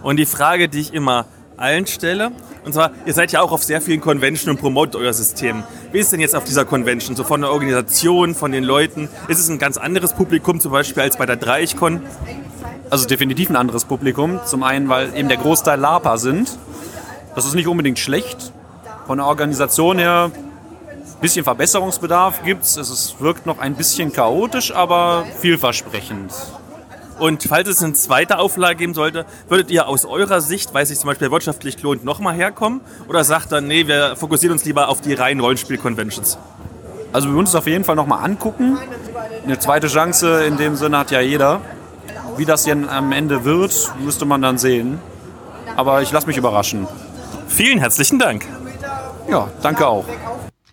[0.02, 2.32] Und die Frage, die ich immer allen stelle,
[2.65, 5.62] und zwar, ihr seid ja auch auf sehr vielen Conventions und promotet euer System.
[5.91, 7.15] Wie ist denn jetzt auf dieser Convention?
[7.15, 9.10] So von der Organisation, von den Leuten?
[9.28, 12.02] Ist es ein ganz anderes Publikum zum Beispiel als bei der Dreichcon?
[12.89, 14.39] Also definitiv ein anderes Publikum.
[14.47, 16.58] Zum einen, weil eben der Großteil LARPer sind.
[17.36, 18.52] Das ist nicht unbedingt schlecht.
[19.05, 22.77] Von der Organisation her ein bisschen Verbesserungsbedarf gibt es.
[22.77, 26.31] Es wirkt noch ein bisschen chaotisch, aber vielversprechend.
[27.19, 30.89] Und falls es eine zweite Auflage geben sollte, würdet ihr aus eurer Sicht, weil es
[30.89, 32.81] sich zum Beispiel wirtschaftlich lohnt, nochmal herkommen?
[33.07, 36.37] Oder sagt dann, nee, wir fokussieren uns lieber auf die reinen Rollenspiel-Conventions?
[37.11, 38.77] Also wir würden uns auf jeden Fall nochmal angucken.
[39.43, 41.61] Eine zweite Chance in dem Sinne hat ja jeder.
[42.37, 44.99] Wie das denn am Ende wird, müsste man dann sehen.
[45.75, 46.87] Aber ich lasse mich überraschen.
[47.47, 48.45] Vielen herzlichen Dank.
[49.29, 50.05] Ja, danke auch.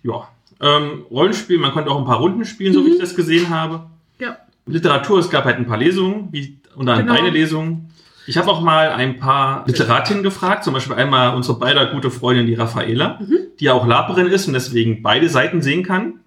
[0.03, 0.27] Ja.
[0.59, 3.87] Ähm, Rollenspiel, man konnte auch ein paar Runden spielen, so wie ich das gesehen habe.
[4.19, 4.37] Ja.
[4.65, 7.19] Literatur, es gab halt ein paar Lesungen, wie, unter anderem Genau.
[7.19, 7.89] deine Lesung.
[8.27, 12.45] Ich habe auch mal ein paar Literatinnen gefragt, zum Beispiel einmal unsere beider gute Freundin,
[12.45, 13.19] die Raffaela,
[13.59, 16.19] die ja auch Laperin ist und deswegen beide Seiten sehen kann.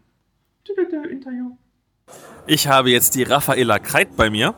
[1.11, 1.53] Interview.
[2.47, 4.55] Ich habe jetzt die Raffaela Kreit bei mir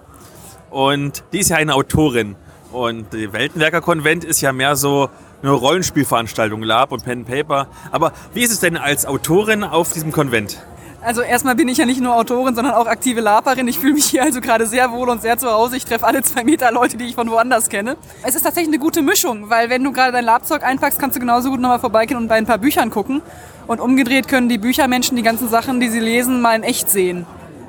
[0.70, 2.36] und die ist ja eine Autorin.
[2.72, 5.08] Und die Weltenwerker-Konvent ist ja mehr so
[5.46, 7.68] eine Rollenspielveranstaltung, Lab und Pen and Paper.
[7.92, 10.58] Aber wie ist es denn als Autorin auf diesem Konvent?
[11.02, 13.68] Also erstmal bin ich ja nicht nur Autorin, sondern auch aktive Laperin.
[13.68, 15.76] Ich fühle mich hier also gerade sehr wohl und sehr zu Hause.
[15.76, 17.96] Ich treffe alle zwei Meter Leute, die ich von woanders kenne.
[18.24, 21.20] Es ist tatsächlich eine gute Mischung, weil wenn du gerade dein Labzeug einpackst, kannst du
[21.20, 23.22] genauso gut nochmal vorbeigehen und bei ein paar Büchern gucken.
[23.68, 27.24] Und umgedreht können die Büchermenschen die ganzen Sachen, die sie lesen, mal in echt sehen.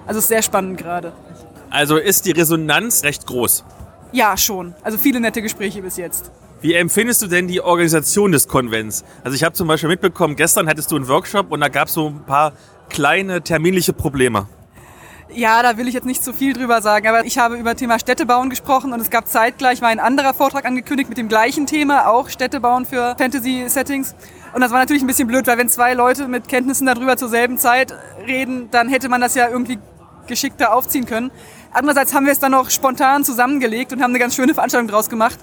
[0.07, 1.13] Also es ist sehr spannend gerade.
[1.69, 3.63] Also ist die Resonanz recht groß.
[4.13, 4.73] Ja, schon.
[4.81, 6.31] Also viele nette Gespräche bis jetzt.
[6.59, 9.03] Wie empfindest du denn die Organisation des Konvents?
[9.23, 11.93] Also ich habe zum Beispiel mitbekommen, gestern hattest du einen Workshop und da gab es
[11.93, 12.53] so ein paar
[12.89, 14.47] kleine terminliche Probleme.
[15.29, 17.99] Ja, da will ich jetzt nicht zu viel drüber sagen, aber ich habe über Thema
[17.99, 22.07] Städtebauen gesprochen und es gab zeitgleich war ein anderer Vortrag angekündigt mit dem gleichen Thema,
[22.07, 24.15] auch Städtebauen für Fantasy-Settings.
[24.53, 27.29] Und das war natürlich ein bisschen blöd, weil wenn zwei Leute mit Kenntnissen darüber zur
[27.29, 27.93] selben Zeit
[28.25, 29.77] reden, dann hätte man das ja irgendwie
[30.27, 31.29] geschickter aufziehen können.
[31.71, 35.09] Andererseits haben wir es dann noch spontan zusammengelegt und haben eine ganz schöne Veranstaltung draus
[35.09, 35.37] gemacht.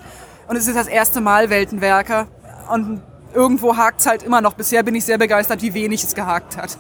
[0.49, 2.27] Und es ist das erste Mal Weltenwerker.
[2.73, 3.03] Und
[3.35, 4.55] irgendwo hakt es halt immer noch.
[4.55, 6.79] Bisher bin ich sehr begeistert, wie wenig es gehakt hat.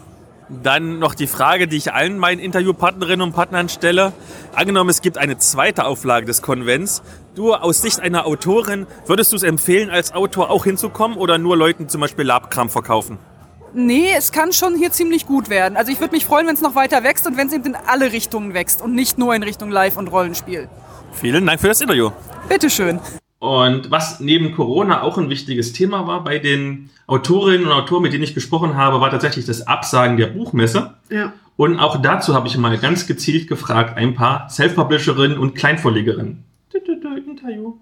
[0.49, 4.13] Dann noch die Frage, die ich allen meinen Interviewpartnerinnen und Partnern stelle.
[4.55, 7.03] Angenommen, es gibt eine zweite Auflage des Konvents.
[7.35, 11.57] Du aus Sicht einer Autorin, würdest du es empfehlen, als Autor auch hinzukommen oder nur
[11.57, 13.19] Leuten zum Beispiel Labkram verkaufen?
[13.73, 15.77] Nee, es kann schon hier ziemlich gut werden.
[15.77, 17.75] Also ich würde mich freuen, wenn es noch weiter wächst und wenn es eben in
[17.75, 20.69] alle Richtungen wächst und nicht nur in Richtung Live- und Rollenspiel.
[21.13, 22.11] Vielen Dank für das Interview.
[22.49, 23.01] Bitteschön.
[23.45, 28.15] Und was neben Corona auch ein wichtiges Thema war bei den Autorinnen und Autoren, mit
[28.15, 30.95] denen ich gesprochen habe, war tatsächlich das Absagen der Buchmesse.
[31.11, 31.35] Ja.
[31.59, 36.43] Und auch dazu habe ich mal ganz gezielt gefragt, ein paar Self-Publisherinnen und Kleinvorlegerinnen.
[36.73, 37.75] Interview.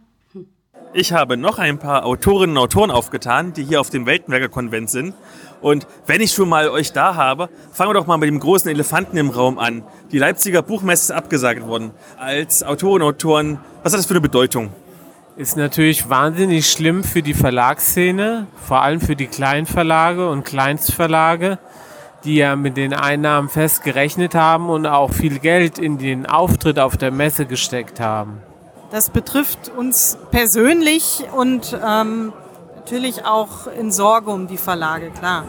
[0.94, 5.14] Ich habe noch ein paar Autorinnen und Autoren aufgetan, die hier auf dem Weltenwerker-Konvent sind.
[5.61, 8.68] Und wenn ich schon mal euch da habe, fangen wir doch mal mit dem großen
[8.68, 9.85] Elefanten im Raum an.
[10.11, 11.92] Die Leipziger Buchmesse ist abgesagt worden.
[12.18, 14.72] Als Autorinnen und Autoren, was hat das für eine Bedeutung?
[15.35, 21.59] Ist natürlich wahnsinnig schlimm für die Verlagsszene, vor allem für die Kleinverlage und Kleinstverlage,
[22.25, 26.79] die ja mit den Einnahmen fest gerechnet haben und auch viel Geld in den Auftritt
[26.79, 28.42] auf der Messe gesteckt haben.
[28.90, 32.35] Das betrifft uns persönlich und ähm,
[32.77, 35.45] natürlich auch in Sorge um die Verlage, klar.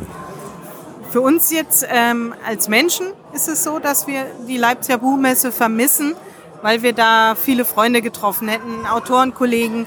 [1.09, 6.15] Für uns jetzt ähm, als Menschen ist es so, dass wir die Leipziger Buchmesse vermissen,
[6.63, 9.85] weil wir da viele Freunde getroffen hätten, Autorenkollegen,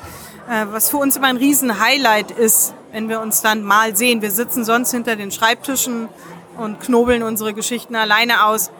[0.48, 4.22] äh, was für uns immer ein Riesen-Highlight ist, wenn wir uns dann mal sehen.
[4.22, 6.08] Wir sitzen sonst hinter den Schreibtischen
[6.58, 8.70] und knobeln unsere Geschichten alleine aus.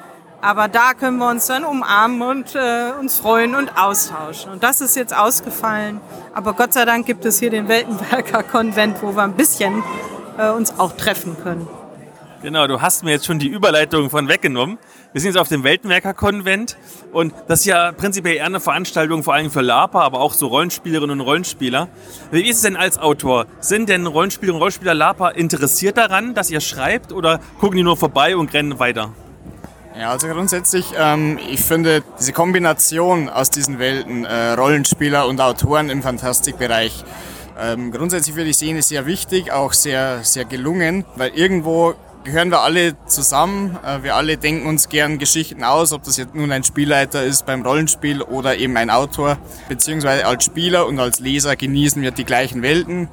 [0.42, 4.52] Aber da können wir uns dann umarmen und äh, uns freuen und austauschen.
[4.52, 6.00] Und das ist jetzt ausgefallen.
[6.34, 9.82] Aber Gott sei Dank gibt es hier den Weltenwerker Konvent, wo wir ein bisschen
[10.36, 11.66] äh, uns auch treffen können.
[12.42, 14.78] Genau, du hast mir jetzt schon die Überleitung von weggenommen.
[15.12, 16.76] Wir sind jetzt auf dem Weltenwerker-Konvent
[17.12, 20.48] und das ist ja prinzipiell eher eine Veranstaltung vor allem für LARPer, aber auch so
[20.48, 21.88] Rollenspielerinnen und Rollenspieler.
[22.30, 23.46] Wie ist es denn als Autor?
[23.60, 27.96] Sind denn Rollenspielerinnen und Rollenspieler LARPer interessiert daran, dass ihr schreibt oder gucken die nur
[27.96, 29.12] vorbei und rennen weiter?
[29.98, 35.88] Ja, also grundsätzlich, ähm, ich finde diese Kombination aus diesen Welten, äh, Rollenspieler und Autoren
[35.88, 37.04] im Fantastikbereich,
[37.58, 41.94] ähm, grundsätzlich würde ich sehen, ist sehr wichtig, auch sehr, sehr gelungen, weil irgendwo
[42.26, 43.78] gehören wir alle zusammen.
[43.82, 47.46] Äh, wir alle denken uns gern Geschichten aus, ob das jetzt nun ein Spielleiter ist
[47.46, 49.38] beim Rollenspiel oder eben ein Autor.
[49.68, 53.08] Beziehungsweise als Spieler und als Leser genießen wir die gleichen Welten.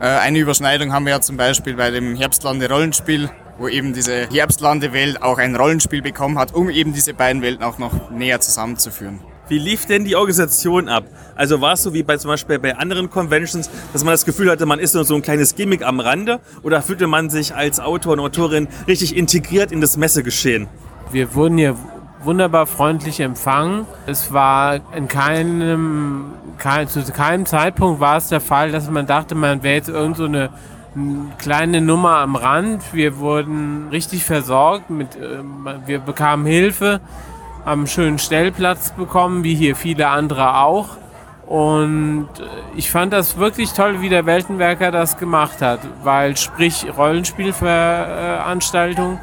[0.00, 4.26] Äh, eine Überschneidung haben wir ja zum Beispiel bei dem Herbstlande Rollenspiel, wo eben diese
[4.28, 9.20] Herbstlande-Welt auch ein Rollenspiel bekommen hat, um eben diese beiden Welten auch noch näher zusammenzuführen.
[9.48, 11.04] Wie lief denn die Organisation ab?
[11.36, 14.50] Also war es so wie bei zum Beispiel bei anderen Conventions, dass man das Gefühl
[14.50, 17.78] hatte, man ist nur so ein kleines Gimmick am Rande oder fühlte man sich als
[17.78, 20.66] Autor und Autorin richtig integriert in das Messegeschehen?
[21.12, 21.76] Wir wurden hier
[22.22, 23.86] wunderbar freundlich empfangen.
[24.06, 29.34] Es war in keinem, kein, zu keinem Zeitpunkt war es der Fall, dass man dachte,
[29.34, 30.50] man wäre jetzt irgend so eine
[31.38, 32.82] kleine Nummer am Rand.
[32.92, 35.38] Wir wurden richtig versorgt, mit, äh,
[35.86, 37.00] wir bekamen Hilfe,
[37.66, 40.96] haben schönen Stellplatz bekommen, wie hier viele andere auch.
[41.46, 42.30] Und
[42.74, 49.20] ich fand das wirklich toll, wie der Weltenwerker das gemacht hat, weil sprich Rollenspielveranstaltung,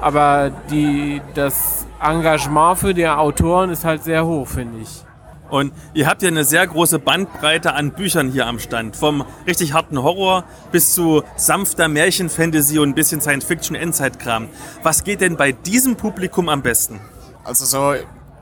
[0.00, 5.04] aber die, das Engagement für die Autoren ist halt sehr hoch, finde ich.
[5.50, 8.96] Und ihr habt ja eine sehr große Bandbreite an Büchern hier am Stand.
[8.96, 14.48] Vom richtig harten Horror bis zu sanfter Märchenfantasy und ein bisschen Science-Fiction-Endzeit-Kram.
[14.84, 17.00] Was geht denn bei diesem Publikum am besten?
[17.44, 17.94] Also so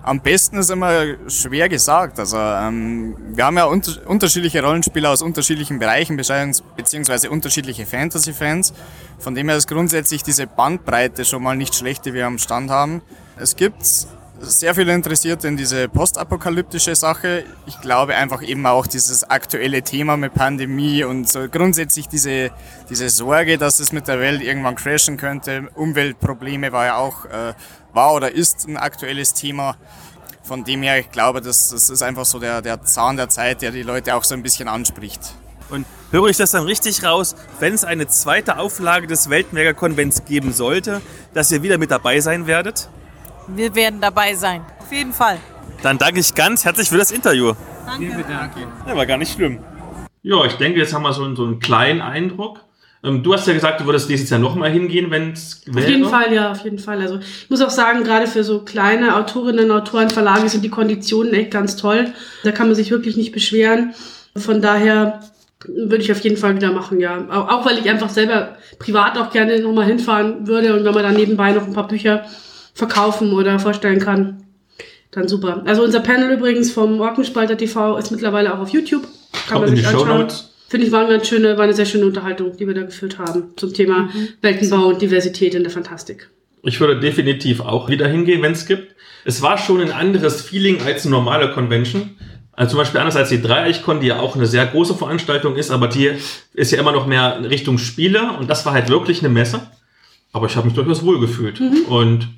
[0.02, 2.18] am besten ist immer schwer gesagt.
[2.18, 8.72] Also ähm, wir haben ja unter unterschiedliche Rollenspieler aus unterschiedlichen Bereichen beziehungsweise unterschiedliche Fantasy-Fans.
[9.18, 12.70] Von dem her ist grundsätzlich diese Bandbreite schon mal nicht schlecht, die wir am Stand
[12.70, 13.02] haben.
[13.36, 14.06] Es gibt
[14.40, 17.44] sehr viele Interessierte in diese postapokalyptische Sache.
[17.66, 22.50] Ich glaube einfach eben auch dieses aktuelle Thema mit Pandemie und so grundsätzlich diese,
[22.88, 25.68] diese Sorge, dass es mit der Welt irgendwann crashen könnte.
[25.74, 27.54] Umweltprobleme war ja auch, äh,
[27.92, 29.76] war oder ist ein aktuelles Thema.
[30.42, 33.60] Von dem her, ich glaube, das, das ist einfach so der, der Zahn der Zeit,
[33.60, 35.34] der die Leute auch so ein bisschen anspricht.
[35.68, 40.52] Und höre ich das dann richtig raus, wenn es eine zweite Auflage des Weltmegakonvents geben
[40.52, 41.02] sollte,
[41.34, 42.88] dass ihr wieder mit dabei sein werdet?
[43.54, 44.62] Wir werden dabei sein.
[44.78, 45.38] Auf jeden Fall.
[45.82, 47.52] Dann danke ich ganz herzlich für das Interview.
[47.86, 48.24] Danke.
[48.86, 49.60] Ja, war gar nicht schlimm.
[50.22, 52.60] Ja, ich denke, jetzt haben wir so, so einen kleinen Eindruck.
[53.02, 56.04] Ähm, du hast ja gesagt, du würdest nächstes Jahr nochmal hingehen, wenn es Auf jeden
[56.04, 57.00] Fall, ja, auf jeden Fall.
[57.00, 61.32] Also ich muss auch sagen, gerade für so kleine Autorinnen, Autoren, Verlage sind die Konditionen
[61.32, 62.12] echt ganz toll.
[62.42, 63.94] Da kann man sich wirklich nicht beschweren.
[64.36, 65.20] Von daher
[65.66, 67.24] würde ich auf jeden Fall wieder machen, ja.
[67.30, 71.02] Auch, auch weil ich einfach selber privat auch gerne nochmal hinfahren würde und wenn man
[71.02, 72.24] dann nebenbei noch ein paar Bücher
[72.78, 74.44] verkaufen oder vorstellen kann,
[75.10, 75.62] dann super.
[75.66, 79.02] Also unser Panel übrigens vom Orkenspalter TV ist mittlerweile auch auf YouTube.
[79.02, 80.20] Kann Kommt man in die sich Show anschauen.
[80.20, 80.54] Notes.
[80.68, 83.18] Finde ich, war eine, ganz schöne, war eine sehr schöne Unterhaltung, die wir da geführt
[83.18, 84.10] haben zum Thema
[84.42, 86.30] Weltenbau und Diversität in der Fantastik.
[86.62, 88.94] Ich würde definitiv auch wieder hingehen, wenn es gibt.
[89.24, 92.10] Es war schon ein anderes Feeling als eine normale Convention.
[92.52, 95.70] Also zum Beispiel anders als die Dreieichkon, die ja auch eine sehr große Veranstaltung ist,
[95.70, 96.12] aber die
[96.54, 99.62] ist ja immer noch mehr in Richtung Spiele und das war halt wirklich eine Messe.
[100.32, 101.60] Aber ich habe mich durchaus wohl gefühlt.
[101.88, 102.28] Und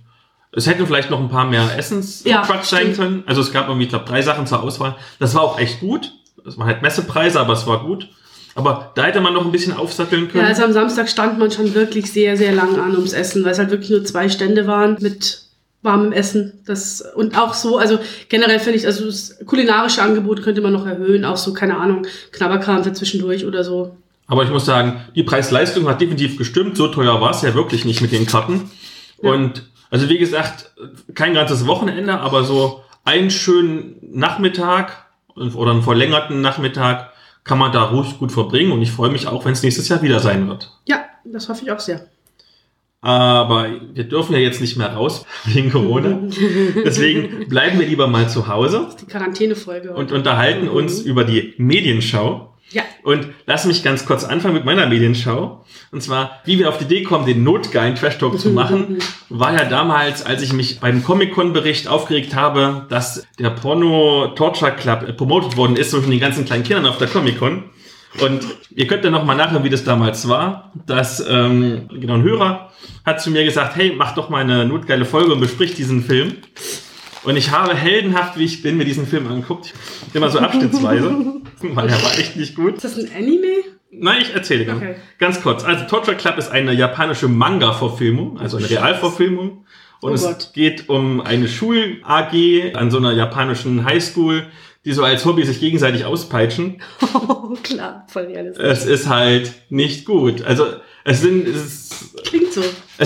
[0.52, 3.22] es hätten vielleicht noch ein paar mehr Essens Ja, sein können.
[3.26, 4.96] Also es gab irgendwie, ich glaube, drei Sachen zur Auswahl.
[5.18, 6.12] Das war auch echt gut.
[6.46, 8.08] Es waren halt Messepreise, aber es war gut.
[8.54, 10.42] Aber da hätte man noch ein bisschen aufsatteln können.
[10.42, 13.52] Ja, also am Samstag stand man schon wirklich sehr, sehr lang an ums Essen, weil
[13.52, 15.44] es halt wirklich nur zwei Stände waren mit
[15.82, 16.60] warmem Essen.
[16.66, 20.84] Das, und auch so, also generell finde ich, also das kulinarische Angebot könnte man noch
[20.84, 23.96] erhöhen, auch so, keine Ahnung, Knabberkram für zwischendurch oder so.
[24.26, 26.76] Aber ich muss sagen, die Preis-Leistung hat definitiv gestimmt.
[26.76, 28.70] So teuer war es ja wirklich nicht mit den Karten.
[29.18, 30.72] Und also wie gesagt,
[31.14, 37.12] kein ganzes Wochenende, aber so einen schönen Nachmittag oder einen verlängerten Nachmittag
[37.44, 38.72] kann man da ruhig gut verbringen.
[38.72, 40.70] Und ich freue mich auch, wenn es nächstes Jahr wieder sein wird.
[40.87, 42.07] Ja, das hoffe ich auch sehr.
[43.03, 46.18] Aber wir dürfen ja jetzt nicht mehr raus wegen Corona.
[46.85, 49.92] Deswegen bleiben wir lieber mal zu Hause Die Quarantänefolge.
[49.94, 52.49] und unterhalten uns über die Medienschau.
[52.72, 52.83] Ja.
[53.02, 55.64] Und lass mich ganz kurz anfangen mit meiner Medienschau.
[55.90, 59.52] Und zwar, wie wir auf die Idee kommen, den notgeilen Trash Talk zu machen, war
[59.52, 65.12] ja damals, als ich mich beim Comic-Con-Bericht aufgeregt habe, dass der Porno Torture Club äh,
[65.12, 67.64] promotet worden ist zwischen den ganzen kleinen Kindern auf der Comic-Con.
[68.20, 70.72] Und ihr könnt ja noch mal nachhören, wie das damals war.
[70.87, 72.70] Dass ähm, genau ein Hörer
[73.04, 76.36] hat zu mir gesagt, hey, mach doch mal eine notgeile Folge und besprich diesen Film.
[77.22, 79.74] Und ich habe heldenhaft, wie ich bin, mir diesen Film angeguckt.
[80.14, 81.10] Immer so abschnittsweise,
[81.62, 82.76] weil er war echt nicht gut.
[82.76, 83.46] Ist das ein Anime?
[83.92, 84.94] Nein, ich erzähle ganz, Okay.
[85.18, 85.64] ganz kurz.
[85.64, 89.66] Also Torture Club ist eine japanische Manga-Verfilmung, also eine Realverfilmung.
[90.00, 90.50] Und Oh es Gott.
[90.54, 94.46] geht um eine Schul-AG an so einer japanischen Highschool,
[94.86, 96.80] die so als Hobby sich gegenseitig auspeitschen.
[97.12, 98.64] Oh, klar, voll realistisch.
[98.64, 100.42] Es ist halt nicht gut.
[100.42, 100.68] Also
[101.04, 102.62] es sind, es ist, Klingt so.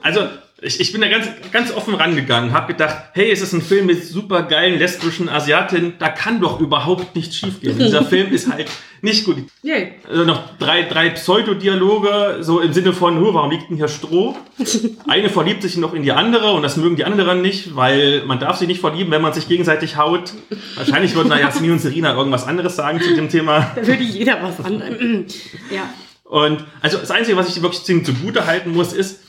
[0.00, 0.20] also
[0.64, 3.86] ich, ich bin da ganz, ganz offen rangegangen, habe gedacht, hey, es ist ein Film
[3.86, 7.78] mit super geilen lesbischen Asiatinnen, da kann doch überhaupt nichts schiefgehen.
[7.78, 8.70] Dieser Film ist halt
[9.02, 9.36] nicht gut.
[9.62, 9.92] Yay.
[10.08, 14.36] Also noch drei, drei Pseudodialoge, so im Sinne von, nur warum liegt denn hier Stroh?
[15.06, 18.40] Eine verliebt sich noch in die andere und das mögen die anderen nicht, weil man
[18.40, 20.32] darf sich nicht verlieben, wenn man sich gegenseitig haut.
[20.76, 23.70] Wahrscheinlich würden da Jasmin und Serena irgendwas anderes sagen zu dem Thema.
[23.76, 24.98] Da würde jeder was anderes.
[25.70, 25.90] ja.
[26.24, 29.23] Und also das Einzige, was ich wirklich ziemlich zugute halten muss, ist,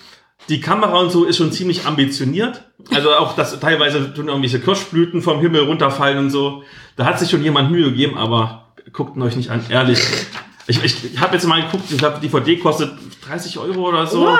[0.49, 2.61] die Kamera und so ist schon ziemlich ambitioniert.
[2.93, 6.63] Also auch, dass teilweise tun irgendwelche Kirschblüten vom Himmel runterfallen und so.
[6.95, 9.99] Da hat sich schon jemand Mühe gegeben, aber guckt ihn euch nicht an, ehrlich.
[10.67, 12.91] Ich, ich, ich habe jetzt mal geguckt, ich glaube, die DVD kostet
[13.27, 14.21] 30 Euro oder so.
[14.21, 14.39] What?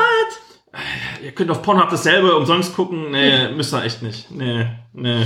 [1.24, 3.12] Ihr könnt auf Pornhub dasselbe umsonst gucken.
[3.12, 4.30] Nee, müsst ihr echt nicht.
[4.32, 5.26] Nee, nee.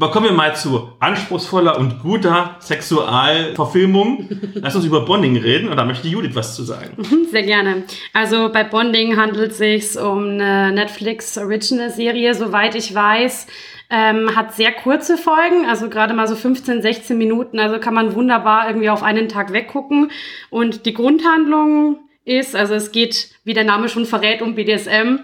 [0.00, 4.28] Aber kommen wir mal zu anspruchsvoller und guter Sexualverfilmung.
[4.54, 6.96] Lass uns über Bonding reden und da möchte Judith was zu sagen.
[7.32, 7.82] Sehr gerne.
[8.12, 13.48] Also bei Bonding handelt es sich um eine Netflix Original Serie, soweit ich weiß.
[13.90, 18.14] Ähm, hat sehr kurze Folgen, also gerade mal so 15, 16 Minuten, also kann man
[18.14, 20.10] wunderbar irgendwie auf einen Tag weggucken.
[20.50, 21.96] Und die Grundhandlung
[22.26, 25.20] ist, also es geht, wie der Name schon verrät, um BDSM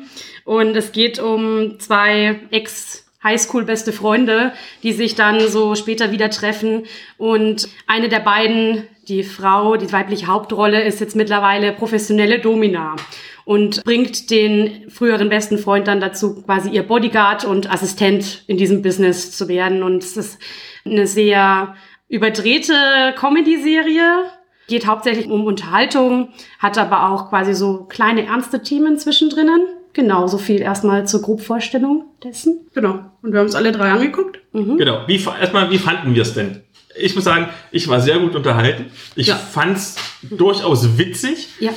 [0.46, 4.52] und es geht um zwei Ex- Highschool beste Freunde,
[4.82, 6.84] die sich dann so später wieder treffen.
[7.18, 12.96] Und eine der beiden, die Frau, die weibliche Hauptrolle ist jetzt mittlerweile professionelle Domina
[13.44, 18.82] und bringt den früheren besten Freund dann dazu, quasi ihr Bodyguard und Assistent in diesem
[18.82, 19.82] Business zu werden.
[19.82, 20.38] Und es ist
[20.84, 21.74] eine sehr
[22.08, 24.24] überdrehte Comedy-Serie,
[24.66, 29.60] geht hauptsächlich um Unterhaltung, hat aber auch quasi so kleine ernste Themen zwischendrinnen.
[29.94, 32.66] Genau, so viel erstmal zur Grobvorstellung dessen.
[32.74, 32.98] Genau.
[33.22, 34.40] Und wir haben uns alle drei angeguckt.
[34.52, 34.76] Mhm.
[34.76, 35.02] Genau.
[35.06, 36.60] Wie, erstmal, wie fanden wir es denn?
[36.96, 38.86] Ich muss sagen, ich war sehr gut unterhalten.
[39.16, 39.36] Ich Ja.
[39.36, 41.48] fand's durchaus witzig.
[41.60, 41.70] Ja.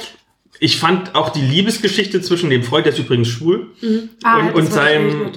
[0.59, 3.68] Ich fand auch die Liebesgeschichte zwischen dem Freund, der ist übrigens schwul,
[4.24, 5.32] Ah, und, und seinem,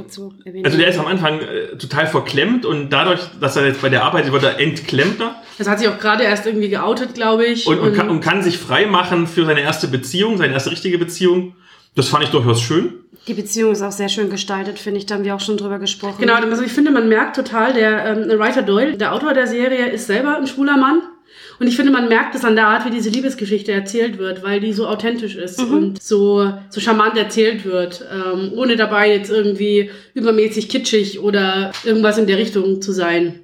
[0.64, 4.02] also der ist am Anfang äh, total verklemmt und dadurch, dass er jetzt bei der
[4.04, 7.66] Arbeit wird er entklemmter Das hat sich auch gerade erst irgendwie geoutet, glaube ich.
[7.66, 10.96] und, und, kann, und kann sich frei machen für seine erste Beziehung, seine erste richtige
[10.96, 11.54] Beziehung.
[11.94, 12.94] Das fand ich durchaus schön.
[13.26, 15.06] Die Beziehung ist auch sehr schön gestaltet, finde ich.
[15.06, 16.16] Da haben wir auch schon drüber gesprochen.
[16.20, 19.90] Genau, also ich finde, man merkt total, der ähm, Writer Doyle, der Autor der Serie,
[19.90, 21.02] ist selber ein schwuler Mann.
[21.58, 24.60] Und ich finde, man merkt es an der Art, wie diese Liebesgeschichte erzählt wird, weil
[24.60, 29.90] die so authentisch ist und so, so charmant erzählt wird, ähm, ohne dabei jetzt irgendwie
[30.14, 33.40] übermäßig kitschig oder irgendwas in der Richtung zu sein.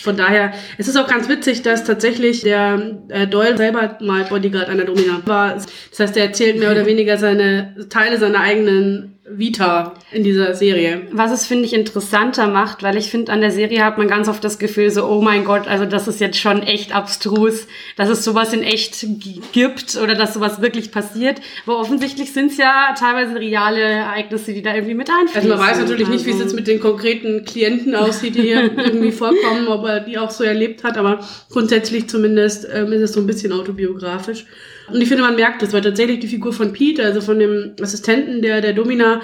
[0.00, 4.68] Von daher, es ist auch ganz witzig, dass tatsächlich der äh, Doyle selber mal Bodyguard
[4.68, 5.54] einer Domina war.
[5.54, 5.66] Das
[5.98, 11.02] heißt, er erzählt mehr oder weniger seine Teile seiner eigenen Vita in dieser Serie.
[11.12, 14.28] Was es, finde ich, interessanter macht, weil ich finde, an der Serie hat man ganz
[14.28, 17.66] oft das Gefühl, so, oh mein Gott, also das ist jetzt schon echt abstrus,
[17.96, 19.06] dass es sowas in echt
[19.52, 21.40] gibt oder dass sowas wirklich passiert.
[21.66, 25.50] Aber offensichtlich sind es ja teilweise reale Ereignisse, die da irgendwie mit einfließen.
[25.50, 28.42] Also man weiß natürlich nicht, wie es Also- jetzt mit den konkreten Klienten aussieht, die
[28.42, 31.20] hier irgendwie vorkommen, ob er die auch so erlebt hat, aber
[31.50, 34.46] grundsätzlich zumindest ähm, ist es so ein bisschen autobiografisch.
[34.92, 37.74] Und ich finde, man merkt das, weil tatsächlich die Figur von Pete, also von dem
[37.80, 39.20] Assistenten der, der Domina,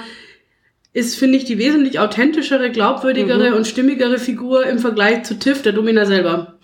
[0.92, 3.56] ist, finde ich, die wesentlich authentischere, glaubwürdigere Mhm.
[3.56, 6.58] und stimmigere Figur im Vergleich zu Tiff, der Domina selber.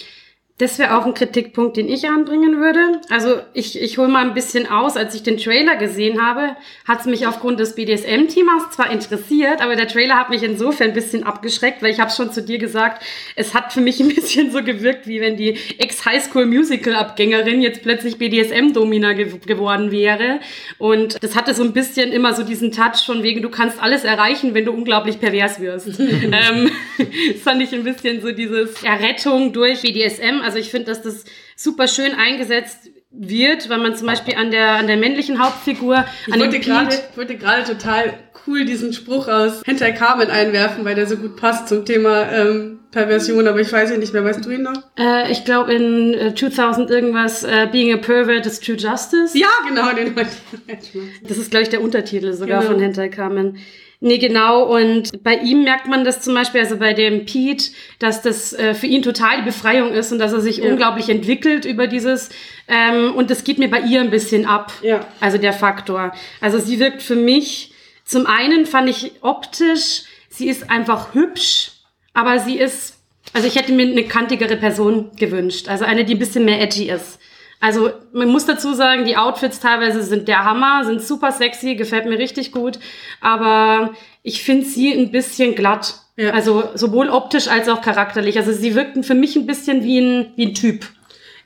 [0.61, 3.01] Das wäre auch ein Kritikpunkt, den ich anbringen würde.
[3.09, 4.99] Also ich, ich hole mal ein bisschen aus.
[4.99, 6.55] Als ich den Trailer gesehen habe,
[6.87, 10.93] hat es mich aufgrund des BDSM-Themas zwar interessiert, aber der Trailer hat mich insofern ein
[10.95, 13.03] bisschen abgeschreckt, weil ich habe schon zu dir gesagt,
[13.37, 19.15] es hat für mich ein bisschen so gewirkt, wie wenn die Ex-Highschool-Musical-Abgängerin jetzt plötzlich BDSM-Domina
[19.15, 20.41] ge geworden wäre.
[20.77, 24.05] Und das hatte so ein bisschen immer so diesen Touch von wegen, du kannst alles
[24.05, 25.89] erreichen, wenn du unglaublich pervers wirst.
[25.99, 30.41] ähm, das fand ich ein bisschen so dieses Errettung durch BDSM.
[30.51, 31.25] Also ich finde, dass das
[31.57, 36.33] super schön eingesetzt wird, weil man zum Beispiel an der, an der männlichen Hauptfigur, Ich
[36.35, 38.15] an wollte gerade ich wollte gerade total
[38.47, 42.81] cool diesen Spruch aus Hentai Carmen einwerfen, weil der so gut passt zum Thema ähm,
[42.91, 44.25] Perversion, aber ich weiß ihn nicht mehr.
[44.25, 44.83] Weißt du ihn noch?
[44.99, 49.39] äh, ich glaube in äh, 2000 irgendwas, äh, Being a Pervert is True Justice.
[49.39, 50.31] Ja, genau, den wollte
[50.67, 50.93] ich.
[51.29, 52.73] Das ist, glaube ich, der Untertitel sogar Genau.
[52.73, 53.59] von Hentai Carmen.
[54.03, 54.63] Nee, genau.
[54.65, 58.73] Und bei ihm merkt man das zum Beispiel, also bei dem Pete, dass das äh,
[58.73, 60.71] für ihn total die Befreiung ist und dass er sich Ja.
[60.71, 62.31] unglaublich entwickelt über dieses.
[62.67, 64.73] Ähm, und das geht mir bei ihr ein bisschen ab.
[64.83, 65.07] Ja.
[65.21, 66.13] Also der Faktor.
[66.41, 67.73] Also sie wirkt für mich,
[68.07, 71.73] zum einen fand ich optisch, sie ist einfach hübsch,
[72.15, 72.95] aber sie ist,
[73.35, 75.69] also ich hätte mir eine kantigere Person gewünscht.
[75.69, 77.19] Also eine, die ein bisschen mehr edgy ist.
[77.61, 82.07] Also man muss dazu sagen, die Outfits teilweise sind der Hammer, sind super sexy, gefällt
[82.07, 82.79] mir richtig gut.
[83.21, 83.93] Aber
[84.23, 85.97] ich finde sie ein bisschen glatt.
[86.17, 86.31] Ja.
[86.31, 88.39] Also sowohl optisch als auch charakterlich.
[88.39, 90.87] Also sie wirkten für mich ein bisschen wie ein, wie ein Typ.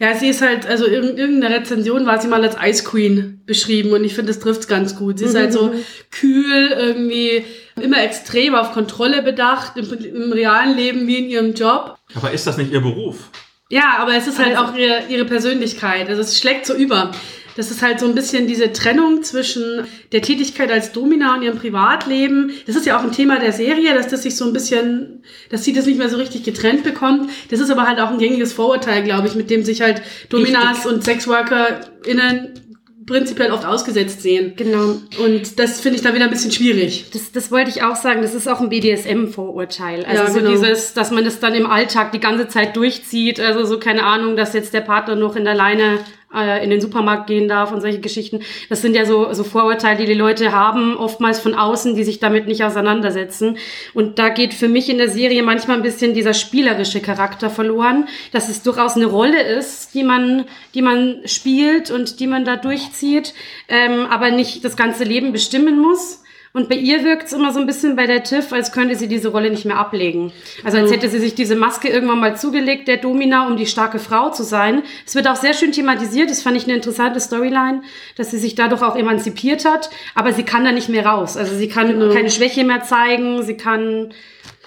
[0.00, 3.92] Ja, sie ist halt, also in irgendeiner Rezension war sie mal als Ice Queen beschrieben
[3.92, 5.18] und ich finde, das trifft ganz gut.
[5.18, 5.72] Sie ist halt so
[6.10, 7.44] kühl, irgendwie
[7.80, 11.96] immer extrem auf Kontrolle bedacht, im, im realen Leben wie in ihrem Job.
[12.14, 13.30] Aber ist das nicht ihr Beruf?
[13.70, 16.08] Ja, aber es ist halt auch ihre, ihre Persönlichkeit.
[16.08, 17.12] Also es schlägt so über.
[17.56, 21.56] Das ist halt so ein bisschen diese Trennung zwischen der Tätigkeit als Domina und ihrem
[21.56, 22.52] Privatleben.
[22.66, 25.64] Das ist ja auch ein Thema der Serie, dass das sich so ein bisschen, dass
[25.64, 27.30] sie das nicht mehr so richtig getrennt bekommt.
[27.50, 30.78] Das ist aber halt auch ein gängiges Vorurteil, glaube ich, mit dem sich halt Dominas
[30.78, 30.92] Richtig.
[30.92, 32.63] und SexworkerInnen
[33.06, 34.54] prinzipiell oft ausgesetzt sehen.
[34.56, 34.96] Genau.
[35.22, 37.06] Und das finde ich da wieder ein bisschen schwierig.
[37.12, 40.04] Das, das wollte ich auch sagen, das ist auch ein BDSM-Vorurteil.
[40.04, 40.50] Also Ja, so genau.
[40.50, 43.40] dieses, dass man das dann im Alltag die ganze Zeit durchzieht.
[43.40, 45.98] Also so keine Ahnung, dass jetzt der Partner noch in der Leine
[46.34, 48.40] in den Supermarkt gehen darf und solche Geschichten.
[48.68, 52.18] Das sind ja so, so Vorurteile, die die Leute haben, oftmals von außen, die sich
[52.18, 53.56] damit nicht auseinandersetzen.
[53.94, 58.08] Und da geht für mich in der Serie manchmal ein bisschen dieser spielerische Charakter verloren,
[58.32, 62.56] dass es durchaus eine Rolle ist, die man, die man spielt und die man da
[62.56, 63.34] durchzieht,
[63.68, 66.23] ähm, aber nicht das ganze Leben bestimmen muss.
[66.56, 69.08] Und bei ihr wirkt es immer so ein bisschen bei der Tiff, als könnte sie
[69.08, 70.32] diese Rolle nicht mehr ablegen.
[70.62, 73.98] Also als hätte sie sich diese Maske irgendwann mal zugelegt, der Domina, um die starke
[73.98, 74.84] Frau zu sein.
[75.04, 77.82] Es wird auch sehr schön thematisiert, das fand ich eine interessante Storyline,
[78.16, 81.36] dass sie sich dadurch auch emanzipiert hat, aber sie kann da nicht mehr raus.
[81.36, 82.14] Also sie kann Genau.
[82.14, 84.14] keine Schwäche mehr zeigen, sie kann,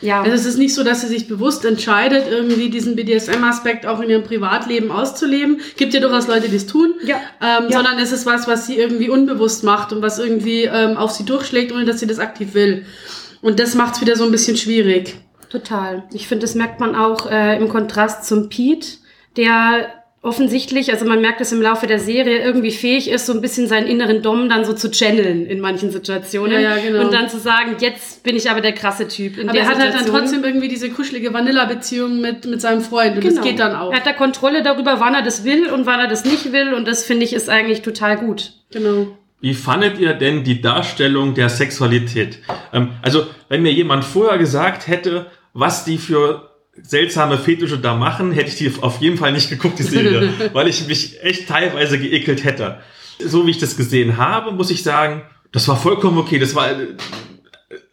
[0.02, 0.22] ja.
[0.22, 4.10] Also es ist nicht so, dass sie sich bewusst entscheidet, irgendwie diesen BDSM-Aspekt auch in
[4.10, 5.60] ihrem Privatleben auszuleben.
[5.76, 6.94] Gibt ja durchaus Leute, die es tun.
[7.04, 7.16] Ja.
[7.42, 7.78] Ähm, Ja.
[7.78, 11.26] Sondern es ist was, was sie irgendwie unbewusst macht und was irgendwie ähm, auf sie
[11.26, 12.86] durchschlägt, ohne dass sie das aktiv will.
[13.42, 15.16] Und das macht es wieder so ein bisschen schwierig.
[15.50, 16.04] Total.
[16.14, 18.88] Ich finde, das merkt man auch äh, im Kontrast zum Pete,
[19.38, 23.40] der offensichtlich, also man merkt es im Laufe der Serie, irgendwie fähig ist, so ein
[23.42, 26.54] bisschen seinen inneren Dom dann so zu channeln in manchen Situationen.
[26.62, 27.06] Ja, ja, genau.
[27.06, 29.38] Und dann zu sagen, jetzt bin ich aber der krasse Typ.
[29.38, 30.22] In Aber der er hat halt dann Situation.
[30.22, 33.46] trotzdem irgendwie diese kuschelige Vanilla-Beziehung mit, mit seinem Freund und das Genau.
[33.46, 33.92] geht dann auch.
[33.92, 36.74] Er hat da Kontrolle darüber, wann er das will und wann er das nicht will.
[36.74, 38.54] Und das finde ich ist eigentlich total gut.
[38.72, 39.08] Genau.
[39.40, 42.40] Wie fandet ihr denn die Darstellung der Sexualität?
[42.74, 46.50] Ähm, also, wenn mir jemand vorher gesagt hätte, was die für
[46.84, 50.68] seltsame Fetische da machen, hätte ich die auf jeden Fall nicht geguckt, die Serie, weil
[50.68, 52.80] ich mich echt teilweise geekelt hätte.
[53.20, 56.38] So wie ich das gesehen habe, muss ich sagen, das war vollkommen okay.
[56.40, 56.88] Das war, äh,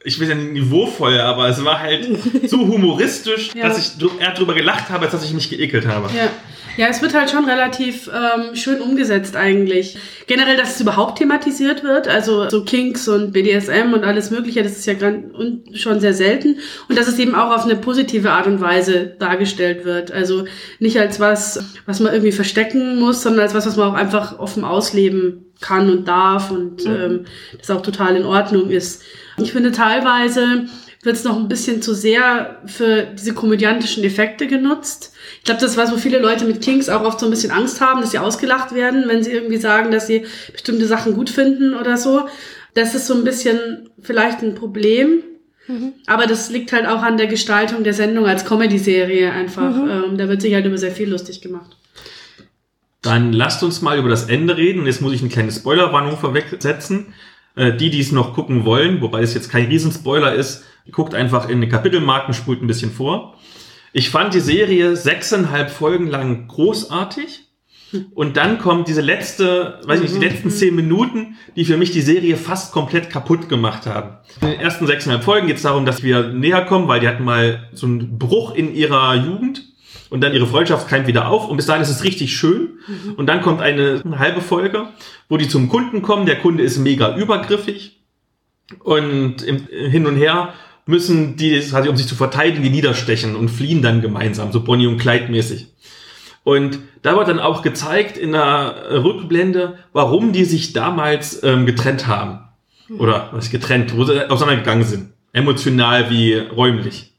[0.05, 2.07] ich will ja nicht niveauvoll, aber es war halt
[2.47, 3.69] so humoristisch, Ja.
[3.69, 6.09] dass ich eher drüber gelacht habe, als dass ich mich geekelt habe.
[6.15, 6.29] Ja.
[6.77, 9.97] Ja, es wird halt schon relativ ähm, schön umgesetzt eigentlich.
[10.27, 14.73] Generell, dass es überhaupt thematisiert wird, also so Kinks und BDSM und alles Mögliche, das
[14.73, 14.95] ist ja
[15.75, 16.59] schon sehr selten.
[16.89, 20.13] Und dass es eben auch auf eine positive Art und Weise dargestellt wird.
[20.13, 20.45] Also
[20.79, 24.39] nicht als was, was man irgendwie verstecken muss, sondern als was, was man auch einfach
[24.39, 27.25] offen ausleben kann und darf und ähm,
[27.59, 29.03] das auch total in Ordnung ist.
[29.39, 30.67] Ich finde teilweise
[31.05, 35.13] wird es noch ein bisschen zu sehr für diese komödiantischen Effekte genutzt.
[35.39, 37.51] Ich glaube, das ist was, wo viele Leute mit Kings auch oft so ein bisschen
[37.51, 41.31] Angst haben, dass sie ausgelacht werden, wenn sie irgendwie sagen, dass sie bestimmte Sachen gut
[41.31, 42.29] finden oder so.
[42.75, 45.23] Das ist so ein bisschen vielleicht ein Problem.
[46.07, 49.75] Aber das liegt halt auch an der Gestaltung der Sendung als Comedy-Serie einfach.
[49.75, 51.77] Ähm, da wird sich halt über sehr viel lustig gemacht.
[53.01, 54.81] Dann lasst uns mal über das Ende reden.
[54.81, 57.15] Und jetzt muss ich eine kleine Spoilerwarnung vorwegsetzen.
[57.57, 61.49] Äh, die, die es noch gucken wollen, wobei es jetzt kein Riesenspoiler ist, guckt einfach
[61.49, 63.37] in die Kapitelmarken, spult ein bisschen vor.
[63.93, 67.41] Ich fand die Serie sechseinhalb Folgen lang großartig.
[68.15, 71.93] Und dann kommt diese letzte, weiß ich nicht, die letzten zehn Minuten, die für mich
[71.93, 74.17] die Serie fast komplett kaputt gemacht haben.
[74.41, 77.23] In den ersten sechseinhalb Folgen geht es darum, dass wir näher kommen, weil die hatten
[77.23, 79.63] mal so einen Bruch in ihrer Jugend
[80.11, 82.81] und dann ihre Freundschaft keimt wieder auf und bis dahin ist es richtig schön.
[83.17, 84.89] Und dann kommt eine halbe Folge,
[85.29, 86.27] wo die zum Kunden kommen.
[86.27, 88.03] Der Kunde ist mega übergriffig
[88.83, 90.53] und hin und her
[90.87, 94.87] müssen die, quasi, um sich zu verteidigen, die niederstechen und fliehen dann gemeinsam, so Bonnie
[94.87, 95.69] und Clyde mäßig.
[96.45, 102.07] Und da wird dann auch gezeigt in der Rückblende, warum die sich damals ähm, getrennt
[102.07, 102.41] haben.
[102.99, 105.13] Oder was getrennt, wo sie auseinandergegangen sind.
[105.33, 107.15] Emotional wie räumlich.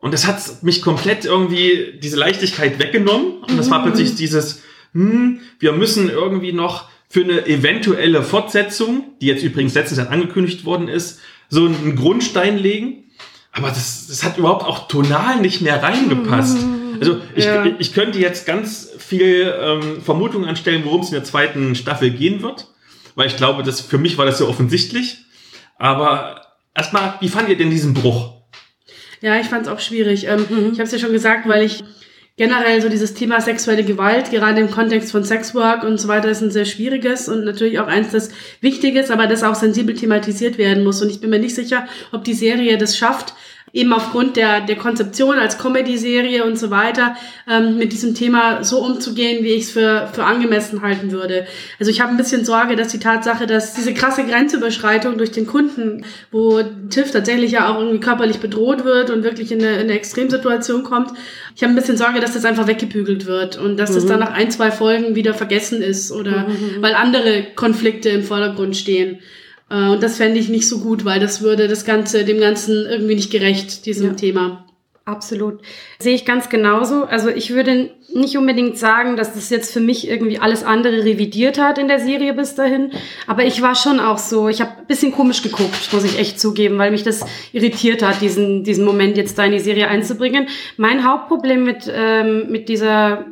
[0.00, 3.42] Und das hat mich komplett irgendwie diese Leichtigkeit weggenommen.
[3.48, 9.26] Und das war plötzlich dieses, hm, wir müssen irgendwie noch für eine eventuelle Fortsetzung, die
[9.26, 13.04] jetzt übrigens letztes Jahr angekündigt worden ist, so einen Grundstein legen.
[13.52, 16.58] Aber das, das hat überhaupt auch tonal nicht mehr reingepasst.
[17.00, 17.64] Also ich, Ja.
[17.78, 22.42] ich könnte jetzt ganz viel ähm, Vermutungen anstellen, worum es in der zweiten Staffel gehen
[22.42, 22.68] wird.
[23.14, 25.18] Weil ich glaube, das, für mich war das so offensichtlich.
[25.76, 26.42] Aber
[26.74, 28.34] erstmal, wie fand ihr denn diesen Bruch?
[29.20, 30.26] Ja, ich fand es auch schwierig.
[30.26, 31.82] Ähm, Ich habe es ja schon gesagt, weil ich
[32.38, 36.40] generell so dieses Thema sexuelle Gewalt, gerade im Kontext von Sexwork und so weiter, ist
[36.40, 38.30] ein sehr schwieriges und natürlich auch eins, das
[38.60, 41.02] wichtig ist, aber das auch sensibel thematisiert werden muss.
[41.02, 43.34] Und ich bin mir nicht sicher, ob die Serie das schafft,
[43.72, 47.16] eben aufgrund der, der Konzeption als Comedy-Serie und so weiter,
[47.48, 51.46] ähm, mit diesem Thema so umzugehen, wie ich es für, für angemessen halten würde.
[51.78, 55.46] Also ich habe ein bisschen Sorge, dass die Tatsache, dass diese krasse Grenzüberschreitung durch den
[55.46, 59.80] Kunden, wo Tiff tatsächlich ja auch irgendwie körperlich bedroht wird und wirklich in eine, in
[59.82, 61.10] eine Extremsituation kommt,
[61.54, 64.08] ich habe ein bisschen Sorge, dass das einfach weggebügelt wird und dass das Mhm.
[64.08, 66.76] dann nach ein, zwei Folgen wieder vergessen ist oder Mhm.
[66.80, 69.18] weil andere Konflikte im Vordergrund stehen.
[69.70, 72.86] Äh, Und das fände ich nicht so gut, weil das würde das Ganze, dem Ganzen
[72.86, 74.12] irgendwie nicht gerecht, diesem Ja.
[74.14, 74.64] Thema.
[75.04, 75.60] Absolut.
[75.98, 77.04] Sehe ich ganz genauso.
[77.04, 81.58] Also ich würde nicht unbedingt sagen, dass das jetzt für mich irgendwie alles andere revidiert
[81.58, 82.90] hat in der Serie bis dahin.
[83.26, 86.38] Aber ich war schon auch so, ich habe ein bisschen komisch geguckt, muss ich echt
[86.38, 90.48] zugeben, weil mich das irritiert hat, diesen, diesen Moment jetzt da in die Serie einzubringen.
[90.76, 93.24] Mein Hauptproblem mit, ähm, mit dieser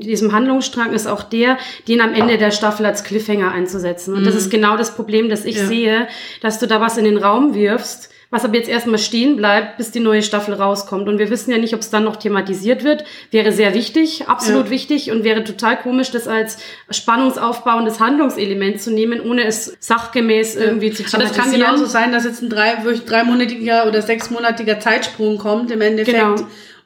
[0.00, 1.58] diesem Handlungsstrang ist auch der,
[1.88, 4.14] den am Ende der Staffel als Cliffhanger einzusetzen.
[4.14, 4.40] Und das Mhm.
[4.40, 5.66] ist genau das Problem, das ich Ja.
[5.66, 6.08] sehe,
[6.42, 9.90] dass du da was in den Raum wirfst, was aber jetzt erstmal stehen bleibt, bis
[9.92, 11.08] die neue Staffel rauskommt.
[11.08, 13.04] Und wir wissen ja nicht, ob es dann noch thematisiert wird.
[13.30, 14.70] Wäre sehr wichtig, absolut Ja.
[14.70, 16.58] wichtig und wäre total komisch, das als
[16.90, 21.60] spannungsaufbauendes Handlungselement zu nehmen, ohne es sachgemäß irgendwie zu Aber das kann thematisieren.
[21.74, 22.74] genauso sein, dass jetzt ein drei,
[23.06, 26.36] dreimonatiger oder sechsmonatiger Zeitsprung kommt im Endeffekt Genau.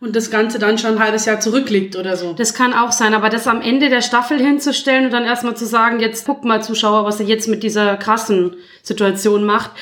[0.01, 2.33] Und das Ganze dann schon ein halbes Jahr zurückliegt oder so.
[2.33, 5.67] Das kann auch sein, aber das am Ende der Staffel hinzustellen und dann erstmal zu
[5.67, 9.73] sagen, jetzt guckt mal Zuschauer, was ihr jetzt mit dieser krassen Situation macht,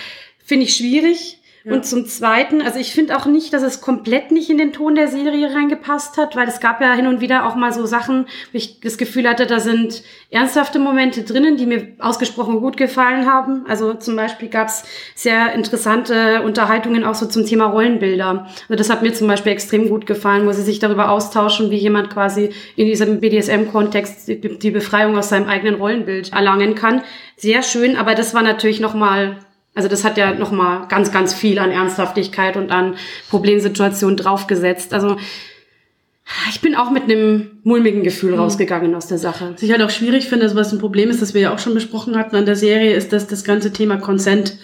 [0.45, 1.36] finde ich schwierig.
[1.69, 4.95] Und zum Zweiten, also ich finde auch nicht, dass es komplett nicht in den Ton
[4.95, 8.27] der Serie reingepasst hat, weil es gab ja hin und wieder auch mal so Sachen,
[8.53, 13.27] wo ich das Gefühl hatte, da sind ernsthafte Momente drinnen, die mir ausgesprochen gut gefallen
[13.27, 13.64] haben.
[13.67, 14.85] Also zum Beispiel gab es
[15.17, 18.47] sehr interessante Unterhaltungen auch so zum Thema Rollenbilder.
[18.69, 21.79] Also das hat mir zum Beispiel extrem gut gefallen, wo sie sich darüber austauschen, wie
[21.79, 27.03] jemand quasi in diesem BDSM-Kontext die, Befreiung aus seinem eigenen Rollenbild erlangen kann.
[27.37, 29.39] Sehr schön, aber das war natürlich noch mal
[29.77, 32.97] also das hat ja noch mal ganz, ganz viel an Ernsthaftigkeit und an
[33.31, 34.93] Problemsituationen draufgesetzt.
[34.93, 35.16] Also
[36.51, 38.41] ich bin auch mit einem mulmigen Gefühl Mhm.
[38.41, 39.53] rausgegangen aus der Sache.
[39.55, 41.59] Was ich halt auch schwierig finde, also was ein Problem ist, das wir ja auch
[41.59, 44.59] schon besprochen hatten an der Serie, ist, dass das ganze Thema Consent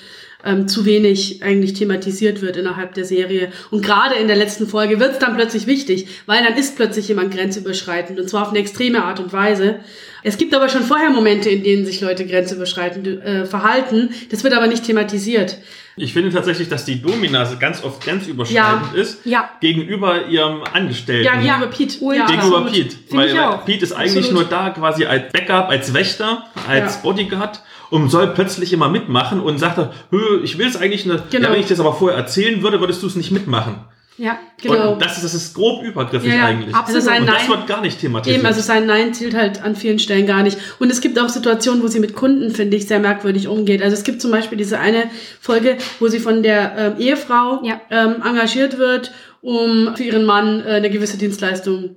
[0.44, 3.52] ähm, zu wenig eigentlich thematisiert wird innerhalb der Serie.
[3.70, 7.08] Und gerade in der letzten Folge wird es dann plötzlich wichtig, weil dann ist plötzlich
[7.08, 9.80] jemand grenzüberschreitend und zwar auf eine extreme Art und Weise.
[10.24, 14.10] Es gibt aber schon vorher Momente, in denen sich Leute grenzüberschreitend äh, verhalten.
[14.30, 15.58] Das wird aber nicht thematisiert.
[15.96, 19.00] Ich finde tatsächlich, dass die Domina ganz oft grenzüberschreitend Ja.
[19.00, 19.50] ist Ja.
[19.60, 21.24] gegenüber ihrem Angestellten.
[21.26, 21.98] Ja, gegenüber Pete.
[22.16, 22.72] Ja, gegenüber absolut.
[22.72, 22.96] Pete.
[23.08, 23.58] Finde Weil.
[23.66, 24.32] Pete ist eigentlich Absolut.
[24.42, 27.00] nur da quasi als Backup, als Wächter, als Ja.
[27.02, 27.60] Bodyguard
[27.92, 31.30] und soll plötzlich immer mitmachen und sagt, er, "Hö, ich will es eigentlich nicht.
[31.30, 31.48] Genau.
[31.48, 33.76] Ja, wenn ich das aber vorher erzählen würde, würdest du es nicht mitmachen.
[34.18, 34.92] Ja, genau.
[34.92, 36.74] Und das ist, das ist grob übergriffig Ja, ja, eigentlich.
[36.74, 36.96] absolut.
[36.96, 38.38] Also sein und das Nein- wird gar nicht thematisiert.
[38.38, 40.58] Eben, also sein Nein zielt halt an vielen Stellen gar nicht.
[40.78, 43.82] Und es gibt auch Situationen, wo sie mit Kunden, finde ich, sehr merkwürdig umgeht.
[43.82, 45.04] Also es gibt zum Beispiel diese eine
[45.40, 50.72] Folge, wo sie von der ähm, Ehefrau ähm, engagiert wird, um für ihren Mann äh,
[50.74, 51.96] eine gewisse Dienstleistung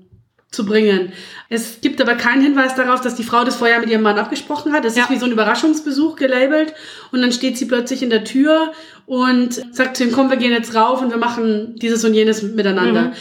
[0.56, 1.14] zu bringen.
[1.50, 4.74] Es gibt aber keinen Hinweis darauf, dass die Frau das vorher mit ihrem Mann abgesprochen
[4.74, 4.86] hat.
[4.86, 6.74] Es ist wie so ein Überraschungsbesuch gelabelt
[7.12, 8.72] und dann steht sie plötzlich in der Tür
[9.06, 12.42] und sagt zu ihm, komm, wir gehen jetzt rauf und wir machen dieses und jenes
[12.42, 13.02] miteinander.
[13.02, 13.14] Mhm.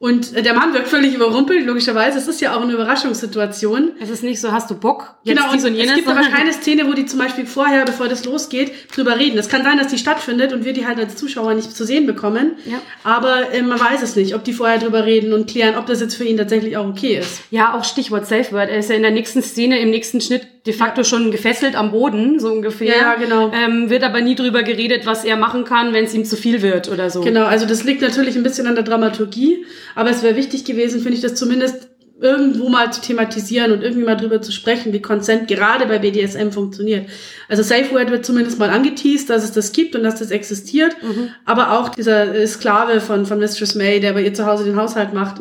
[0.00, 2.18] Und äh, der Mann wirkt völlig überrumpelt, logischerweise.
[2.18, 3.92] Es ist ja auch eine Überraschungssituation.
[4.00, 5.16] Es ist nicht so, hast du Bock?
[5.24, 7.84] Jetzt Genau, und und jenes, es gibt aber keine Szene, wo die zum Beispiel vorher,
[7.84, 9.38] bevor das losgeht, drüber reden.
[9.38, 12.06] Es kann sein, dass die stattfindet und wir die halt als Zuschauer nicht zu sehen
[12.06, 12.52] bekommen.
[12.64, 12.80] Ja.
[13.02, 16.00] Aber äh, man weiß es nicht, ob die vorher drüber reden und klären, ob das
[16.00, 17.40] jetzt für ihn tatsächlich auch okay ist.
[17.50, 18.68] Ja, auch Stichwort Safe Word.
[18.70, 21.92] Er ist ja in der nächsten Szene, im nächsten Schnitt de facto schon gefesselt am
[21.92, 22.96] Boden, so ungefähr.
[22.96, 23.50] Ja, genau.
[23.52, 26.62] Ähm, wird aber nie drüber geredet, was er machen kann, wenn es ihm zu viel
[26.62, 27.20] wird oder so.
[27.20, 31.00] Genau, also das liegt natürlich ein bisschen an der Dramaturgie, aber es wäre wichtig gewesen,
[31.00, 31.88] finde ich, das zumindest
[32.20, 36.50] irgendwo mal zu thematisieren und irgendwie mal drüber zu sprechen, wie Consent gerade bei BDSM
[36.50, 37.08] funktioniert.
[37.48, 40.96] Also Safe Word wird zumindest mal angeteased, dass es das gibt und dass das existiert,
[41.44, 44.76] aber auch dieser äh, Sklave von, von Mistress May, der bei ihr zu Hause den
[44.76, 45.40] Haushalt macht,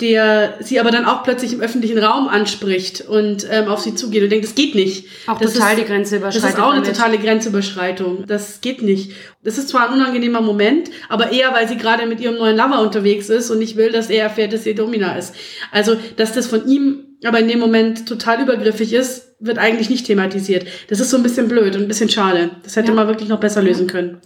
[0.00, 4.24] der sie aber dann auch plötzlich im öffentlichen Raum anspricht und ähm, auf sie zugeht
[4.24, 5.06] und denkt, das geht nicht.
[5.26, 6.96] Auch das total ist, die Grenze Das ist auch eine damit.
[6.96, 8.26] totale Grenzüberschreitung.
[8.26, 9.12] Das geht nicht.
[9.44, 12.80] Das ist zwar ein unangenehmer Moment, aber eher, weil sie gerade mit ihrem neuen Lover
[12.80, 15.34] unterwegs ist und nicht will, dass er erfährt, dass sie Domina ist.
[15.70, 20.06] Also, dass das von ihm aber in dem Moment total übergriffig ist, wird eigentlich nicht
[20.06, 20.66] thematisiert.
[20.88, 22.50] Das ist so ein bisschen blöd und ein bisschen schade.
[22.62, 24.20] Das hätte man wirklich noch besser lösen können.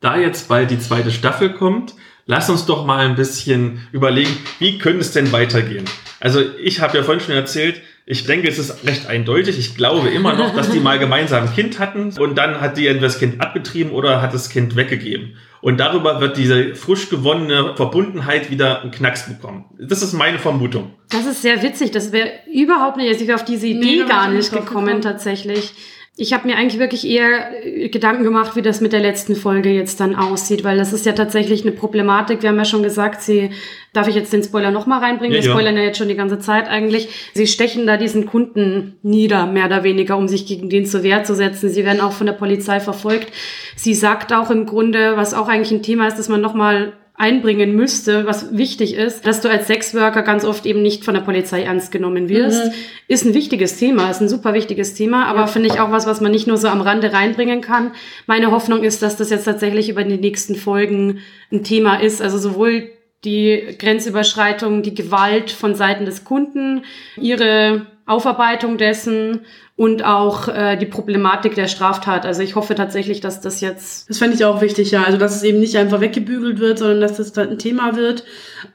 [0.00, 1.94] da jetzt bald die zweite Staffel kommt,
[2.26, 5.84] lass uns doch mal ein bisschen überlegen, wie könnte es denn weitergehen?
[6.20, 9.58] Also ich habe ja vorhin schon erzählt, ich denke, es ist recht eindeutig.
[9.58, 12.86] Ich glaube immer noch, dass die mal gemeinsam ein Kind hatten und dann hat die
[12.86, 15.36] entweder das Kind abgetrieben oder hat das Kind weggegeben.
[15.62, 19.64] Und darüber wird diese frisch gewonnene Verbundenheit wieder einen Knacks bekommen.
[19.78, 20.92] Das ist meine Vermutung.
[21.08, 21.90] Das ist sehr witzig.
[21.92, 24.66] Das wäre überhaupt nicht, also ich wäre auf diese Idee Nee, gar ich nicht gekommen
[24.66, 25.00] gekommen.
[25.00, 25.72] tatsächlich.
[26.16, 29.70] Ich habe mir eigentlich wirklich eher äh, Gedanken gemacht, wie das mit der letzten Folge
[29.70, 32.42] jetzt dann aussieht, weil das ist ja tatsächlich eine Problematik.
[32.42, 33.50] Wir haben ja schon gesagt, sie,
[33.92, 35.34] darf ich jetzt den Spoiler nochmal reinbringen?
[35.34, 35.52] Ja, Wir ja.
[35.52, 37.08] spoilern ja jetzt schon die ganze Zeit eigentlich.
[37.34, 41.24] Sie stechen da diesen Kunden nieder, mehr oder weniger, um sich gegen den zur Wehr
[41.24, 41.68] zu setzen.
[41.68, 43.32] Sie werden auch von der Polizei verfolgt.
[43.74, 47.76] Sie sagt auch im Grunde, was auch eigentlich ein Thema ist, dass man nochmal einbringen
[47.76, 51.62] müsste, was wichtig ist, dass du als Sexworker ganz oft eben nicht von der Polizei
[51.62, 52.72] ernst genommen wirst, Mhm.
[53.06, 56.20] ist ein wichtiges Thema, ist ein super wichtiges Thema, aber finde ich auch was, was
[56.20, 57.92] man nicht nur so am Rande reinbringen kann.
[58.26, 61.20] Meine Hoffnung ist, dass das jetzt tatsächlich über die nächsten Folgen
[61.52, 62.90] ein Thema ist, also sowohl
[63.24, 66.82] die Grenzüberschreitung, die Gewalt von Seiten des Kunden,
[67.16, 69.40] ihre Aufarbeitung dessen
[69.76, 72.26] und auch äh, die Problematik der Straftat.
[72.26, 75.04] Also ich hoffe tatsächlich, dass das jetzt Das fände ich auch wichtig, ja.
[75.04, 78.24] Also, dass es eben nicht einfach weggebügelt wird, sondern dass das dann ein Thema wird,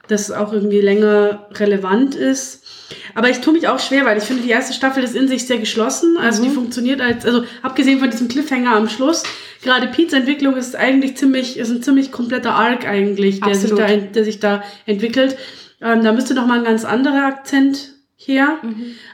[0.08, 2.64] das auch irgendwie länger relevant ist.
[3.14, 5.46] Aber ich tue mich auch schwer, weil ich finde, die erste Staffel ist in sich
[5.46, 6.18] sehr geschlossen.
[6.20, 9.22] Also, die funktioniert als, also, abgesehen von diesem Cliffhanger am Schluss,
[9.62, 13.86] gerade Pete's Entwicklung ist eigentlich ziemlich, ist ein ziemlich kompletter Arc eigentlich, der sich da,
[13.86, 15.36] der sich da entwickelt.
[15.80, 18.58] Ähm, da müsste noch mal ein ganz anderer Akzent her.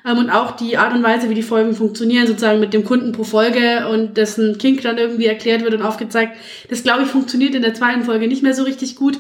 [0.04, 3.12] Ähm, und auch die Art und Weise, wie die Folgen funktionieren, sozusagen mit dem Kunden
[3.12, 6.36] pro Folge und dessen Kink dann irgendwie erklärt wird und aufgezeigt.
[6.68, 9.18] Das, glaube ich, funktioniert in der zweiten Folge nicht mehr so richtig gut.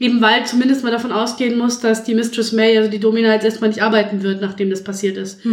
[0.00, 3.44] Eben weil zumindest man davon ausgehen muss, dass die Mistress May, also die Domina, jetzt
[3.44, 5.44] erstmal nicht arbeiten wird, nachdem das passiert ist.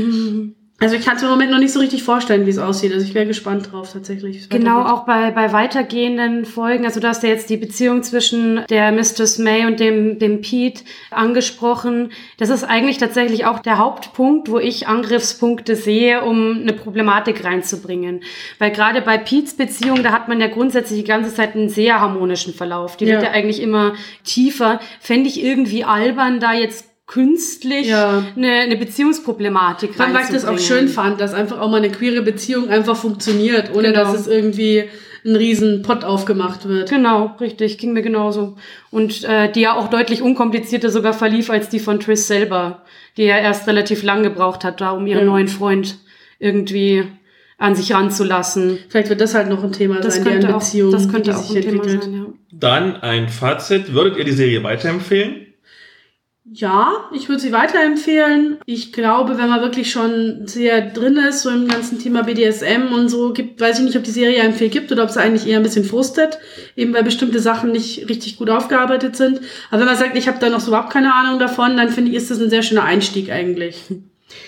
[0.81, 2.91] Also ich kann es mir im Moment noch nicht so richtig vorstellen, wie es aussieht.
[2.91, 4.49] Also ich wäre gespannt drauf tatsächlich.
[4.49, 6.85] Genau, auch bei, bei weitergehenden Folgen.
[6.85, 10.81] Also du hast ja jetzt die Beziehung zwischen der Mistress May und dem, dem Pete
[11.11, 12.11] angesprochen.
[12.37, 18.21] Das ist eigentlich tatsächlich auch der Hauptpunkt, wo ich Angriffspunkte sehe, um eine Problematik reinzubringen.
[18.57, 21.99] Weil gerade bei Pete's Beziehung, da hat man ja grundsätzlich die ganze Zeit einen sehr
[21.99, 22.97] harmonischen Verlauf.
[22.97, 23.29] Die wird Ja.
[23.29, 24.79] ja eigentlich immer tiefer.
[24.99, 28.23] Fände ich irgendwie albern, da jetzt künstlich Ja.
[28.35, 31.77] eine, eine Beziehungsproblematik Vor allem, weil ich das auch schön fand, dass einfach auch mal
[31.77, 33.99] eine queere Beziehung einfach funktioniert, ohne Genau.
[34.05, 34.85] dass es irgendwie
[35.25, 36.89] ein riesen Pott aufgemacht wird.
[36.89, 38.55] Genau, richtig, ging mir genauso.
[38.91, 42.81] Und äh, die ja auch deutlich unkomplizierter sogar verlief als die von Triss selber,
[43.17, 45.25] die ja erst relativ lang gebraucht hat, da um ihren Ja.
[45.25, 45.97] neuen Freund
[46.39, 47.03] irgendwie
[47.59, 48.79] an sich ranzulassen.
[48.89, 51.35] Vielleicht wird das halt noch ein Thema Das sein, könnte deren auch, Beziehung, das könnte
[51.37, 52.03] auch sich ein Thema entwickelt.
[52.03, 52.25] sein, ja.
[52.53, 53.93] Dann ein Fazit.
[53.93, 55.47] Würdet ihr die Serie weiterempfehlen?
[56.53, 58.57] Ja, ich würde sie weiterempfehlen.
[58.65, 63.07] Ich glaube, wenn man wirklich schon sehr drin ist, so im ganzen Thema BDSM und
[63.07, 65.47] so, gibt, weiß ich nicht, ob die Serie einem viel gibt oder ob sie eigentlich
[65.47, 66.39] eher ein bisschen frustet,
[66.75, 69.39] eben weil bestimmte Sachen nicht richtig gut aufgearbeitet sind.
[69.69, 72.11] Aber wenn man sagt, ich habe da noch so überhaupt keine Ahnung davon, dann finde
[72.11, 73.85] ich, ist das ein sehr schöner Einstieg eigentlich.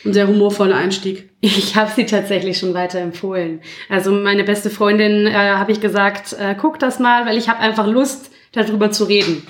[0.05, 1.29] Ein sehr humorvoller Einstieg.
[1.39, 3.61] Ich habe sie tatsächlich schon weiterempfohlen.
[3.87, 7.59] Also meine beste Freundin äh, habe ich gesagt, äh, guck das mal, weil ich habe
[7.59, 9.45] einfach Lust, darüber zu reden.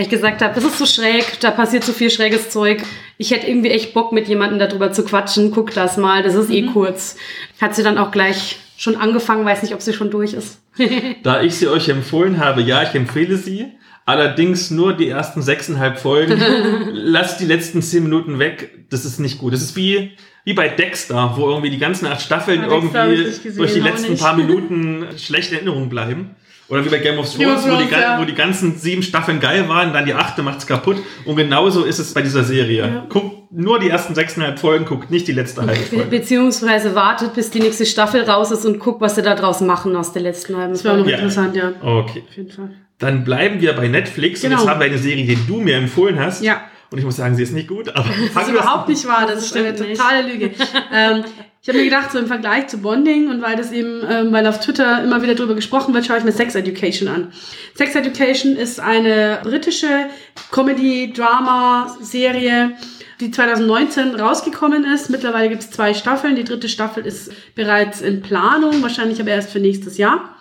[0.00, 2.82] Weil ich gesagt habe, das ist so schräg, da passiert so viel schräges Zeug.
[3.18, 5.50] Ich hätte irgendwie echt Bock, mit jemandem darüber zu quatschen.
[5.50, 7.18] Guck das mal, das ist eh kurz.
[7.60, 10.62] Hat sie dann auch gleich schon angefangen, weiß nicht, ob sie schon durch ist.
[11.22, 13.72] Da ich sie euch empfohlen habe, ja, ich empfehle sie.
[14.06, 16.40] Allerdings nur die ersten sechseinhalb Folgen.
[16.92, 18.86] Lasst die letzten zehn Minuten weg.
[18.88, 19.52] Das ist nicht gut.
[19.52, 20.12] Das ist wie,
[20.44, 24.34] wie bei Dexter, wo irgendwie die ganzen acht Staffeln ich irgendwie durch die letzten paar
[24.38, 26.36] Minuten schlechte Erinnerungen bleiben.
[26.70, 28.18] Oder wie bei Game of Game of Thrones, wo, die, ja.
[28.20, 30.98] wo die ganzen sieben Staffeln geil waren, dann die achte macht's kaputt.
[31.24, 33.04] Und genauso ist es bei dieser Serie.
[33.08, 36.04] Guckt nur die ersten sechseinhalb Folgen, guckt nicht die letzte halbe Be Folge.
[36.06, 39.96] beziehungsweise wartet, bis die nächste Staffel raus ist und guckt, was sie da draus machen
[39.96, 41.18] aus der letzten halben Das wäre auch noch Folge.
[41.18, 41.24] Ja.
[41.24, 41.72] interessant, ja.
[41.82, 42.22] Okay.
[42.28, 42.70] Auf jeden Fall.
[42.98, 44.44] Dann bleiben wir bei Netflix.
[44.44, 44.60] Und Genau.
[44.62, 46.42] jetzt haben wir eine Serie, die du mir empfohlen hast.
[46.44, 46.60] Ja.
[46.92, 49.34] Und ich muss sagen, sie ist nicht gut, aber Das ist überhaupt nicht wahr, das,
[49.36, 50.50] Das ist eine totale Lüge.
[50.92, 51.24] ähm,
[51.62, 54.46] ich habe mir gedacht, so im Vergleich zu Bonding und weil das eben, ähm, weil
[54.46, 57.34] auf Twitter immer wieder drüber gesprochen wird, schaue ich mir Sex Education an.
[57.74, 60.06] Sex Education ist eine britische
[60.52, 62.78] Comedy-Drama-Serie,
[63.20, 65.10] die 2019 rausgekommen ist.
[65.10, 66.34] Mittlerweile gibt es zwei Staffeln.
[66.34, 70.36] Die dritte Staffel ist bereits in Planung, wahrscheinlich aber erst für nächstes Jahr.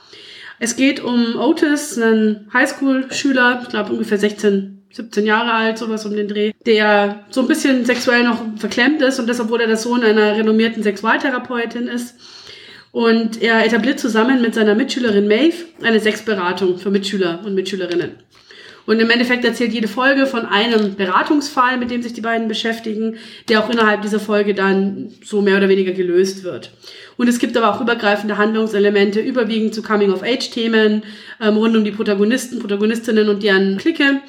[0.58, 6.16] Es geht um Otis, einen Highschool-Schüler, ich glaube ungefähr 16, 17 Jahre alt, sowas um
[6.16, 9.78] den Dreh, der so ein bisschen sexuell noch verklemmt ist und das, obwohl er der
[9.78, 12.16] Sohn einer renommierten Sexualtherapeutin ist.
[12.92, 18.16] Und er etabliert zusammen mit seiner Mitschülerin Maeve eine Sexberatung für Mitschüler und Mitschülerinnen.
[18.90, 23.18] Und im Endeffekt erzählt jede Folge von einem Beratungsfall, mit dem sich die beiden beschäftigen,
[23.48, 26.72] der auch innerhalb dieser Folge dann so mehr oder weniger gelöst wird.
[27.16, 31.04] Und es gibt aber auch übergreifende Handlungselemente, überwiegend zu Coming-of-Age-Themen,
[31.40, 34.22] ähm, rund um die Protagonisten, Protagonistinnen und deren Clique.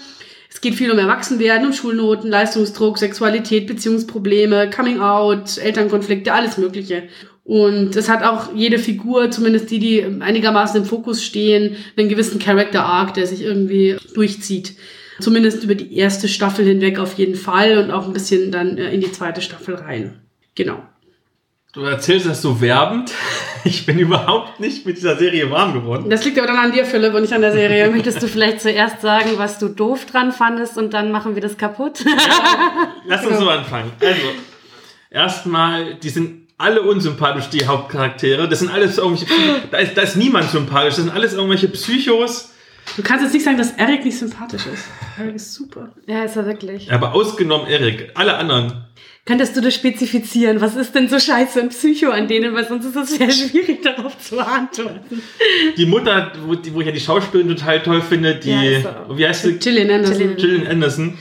[0.61, 7.05] Es geht viel um Erwachsenwerden, um Schulnoten, Leistungsdruck, Sexualität, Beziehungsprobleme, Coming-out, Elternkonflikte, alles Mögliche.
[7.45, 12.39] Und es hat auch jede Figur, zumindest die, die einigermaßen im Fokus stehen, einen gewissen
[12.39, 14.75] Character Arc, der sich irgendwie durchzieht.
[15.21, 18.93] Zumindest über die erste Staffel hinweg auf jeden Fall und auch ein bisschen dann äh,
[18.93, 20.21] in die zweite Staffel rein.
[20.57, 20.83] Genau.
[21.73, 23.13] Du erzählst das so werbend.
[23.63, 26.09] Ich bin überhaupt nicht mit dieser Serie warm geworden.
[26.09, 27.91] Das liegt aber dann an dir, Philipp, und nicht an der Serie.
[27.91, 31.59] Möchtest du vielleicht zuerst sagen, was du doof dran fandest und dann machen wir das
[31.59, 32.03] kaputt?
[33.05, 33.93] Lass uns so anfangen.
[34.01, 34.23] Also,
[35.11, 38.49] erstmal, die sind alle unsympathisch, die Hauptcharaktere.
[38.49, 40.95] Das sind alles irgendwelche, Psy- da ist, da ist niemand sympathisch.
[40.95, 42.53] Das sind alles irgendwelche Psychos.
[42.97, 44.85] Du kannst jetzt nicht sagen, dass Eric nicht sympathisch ist.
[45.19, 45.91] Eric ist super.
[46.07, 46.91] ja, ist er wirklich.
[46.91, 48.11] Aber ausgenommen Erik.
[48.15, 48.87] Alle anderen.
[49.27, 50.61] Könntest du das spezifizieren?
[50.61, 52.55] Was ist denn so scheiße und Psycho an denen?
[52.55, 55.23] Weil sonst ist es sehr schwierig, darauf zu antworten.
[55.77, 59.27] Die Mutter, wo, die, wo ich ja die Schauspielerin total toll finde, die, Ja, wie
[59.27, 59.53] heißt sie?
[59.59, 60.37] Gillian Anderson.
[60.37, 61.19] Gillian Anderson.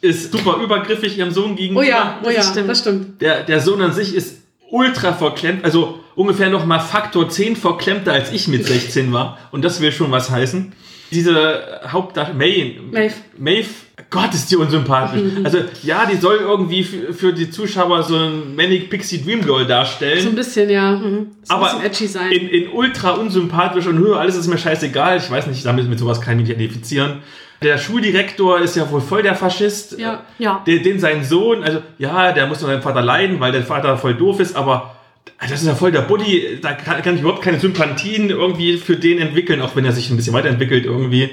[0.00, 1.80] Ist super übergriffig ihrem Sohn gegenüber.
[1.80, 2.68] Oh ja, oh ja, Das stimmt.
[2.68, 3.20] das stimmt.
[3.22, 8.12] Der, der Sohn an sich ist ultra verklemmt, also ungefähr noch mal Faktor 10 verklemmter
[8.12, 9.38] als ich mit 16 war.
[9.50, 10.72] Und das will schon was heißen.
[11.12, 13.14] Diese Hauptdarstellerin, May, Maeve.
[13.38, 13.68] Maeve,
[14.10, 15.22] Gott, ist die unsympathisch.
[15.44, 19.66] Also, ja, die soll irgendwie für, für die Zuschauer so ein Manic Pixie Dream Girl
[19.66, 20.22] darstellen.
[20.22, 20.92] So ein bisschen, ja.
[20.92, 21.28] Mhm.
[21.42, 22.32] So ein aber bisschen edgy sein.
[22.32, 25.18] In, in ultra unsympathisch und höher, alles ist mir scheißegal.
[25.18, 27.18] Ich weiß nicht, damit mit sowas kann ich mich identifizieren.
[27.62, 29.98] Der Schuldirektor ist ja wohl voll der Faschist.
[29.98, 30.24] Ja.
[30.38, 30.62] Ja.
[30.66, 33.96] Den, den sein Sohn, also ja, der muss unter seinem Vater leiden, weil der Vater
[33.96, 34.96] voll doof ist, aber
[35.40, 38.96] das ist ja voll der Buddy, da kann, kann ich überhaupt keine Sympathien irgendwie für
[38.96, 41.30] den entwickeln, auch wenn er sich ein bisschen weiterentwickelt irgendwie.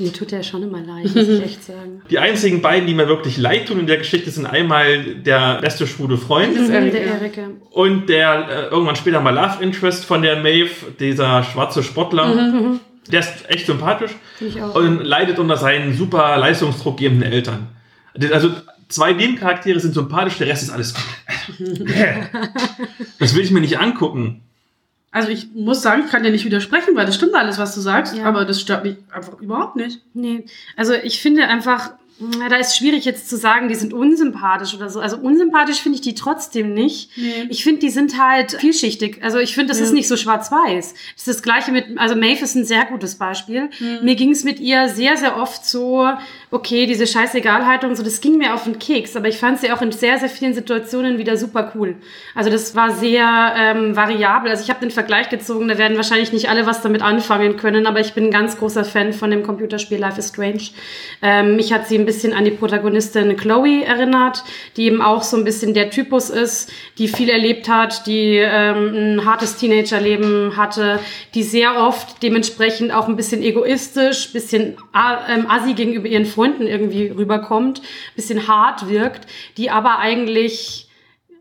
[0.00, 2.02] Mir tut der schon immer leid, muss ich echt sagen.
[2.10, 5.88] Die einzigen beiden, die mir wirklich leid tun in der Geschichte, sind einmal der beste
[5.88, 7.50] schwule Freund ist Eric, der ja.
[7.70, 10.70] und der äh, irgendwann später mal Love Interest von der Maeve,
[11.00, 12.78] dieser schwarze Sportler.
[13.10, 14.74] Der ist echt sympathisch ich auch.
[14.74, 17.68] und leidet unter seinen super leistungsdruckgebenden Eltern.
[18.32, 18.50] Also
[18.88, 20.94] zwei Nebencharaktere sind sympathisch, der Rest ist alles.
[23.18, 24.42] das will ich mir nicht angucken.
[25.10, 27.80] Also ich muss sagen, ich kann dir nicht widersprechen, weil das stimmt alles, was du
[27.80, 28.24] sagst, Ja.
[28.24, 30.00] aber das stört mich einfach überhaupt nicht.
[30.14, 30.44] Nee,
[30.76, 31.92] also ich finde einfach,
[32.48, 35.00] da ist schwierig jetzt zu sagen, die sind unsympathisch oder so.
[35.00, 37.10] Also unsympathisch finde ich die trotzdem nicht.
[37.16, 37.46] Nee.
[37.48, 39.20] Ich finde, die sind halt vielschichtig.
[39.22, 40.94] Also ich finde, das ist nicht so schwarz-weiß.
[40.94, 43.70] Das ist das Gleiche mit, also Maeve ist ein sehr gutes Beispiel.
[44.02, 46.08] Mir ging es mit ihr sehr, sehr oft so,
[46.50, 49.82] okay, diese Scheißegalhaltung, so, das ging mir auf den Keks, aber ich fand sie auch
[49.82, 51.96] in sehr, sehr vielen Situationen wieder super cool.
[52.34, 54.50] Also das war sehr ähm, variabel.
[54.50, 57.86] Also ich habe den Vergleich gezogen, da werden wahrscheinlich nicht alle was damit anfangen können,
[57.86, 60.62] aber ich bin ein ganz großer Fan von dem Computerspiel Life is Strange.
[61.22, 64.42] Ähm, mich hat sie ein bisschen an die Protagonistin Chloe erinnert,
[64.78, 69.18] die eben auch so ein bisschen der Typus ist, die viel erlebt hat, die ähm,
[69.18, 71.00] ein hartes Teenagerleben hatte,
[71.34, 74.78] die sehr oft dementsprechend auch ein bisschen egoistisch, bisschen
[75.28, 77.82] ähm, assi gegenüber ihren Freunden irgendwie rüberkommt,
[78.16, 79.26] bisschen hart wirkt,
[79.58, 80.87] die aber eigentlich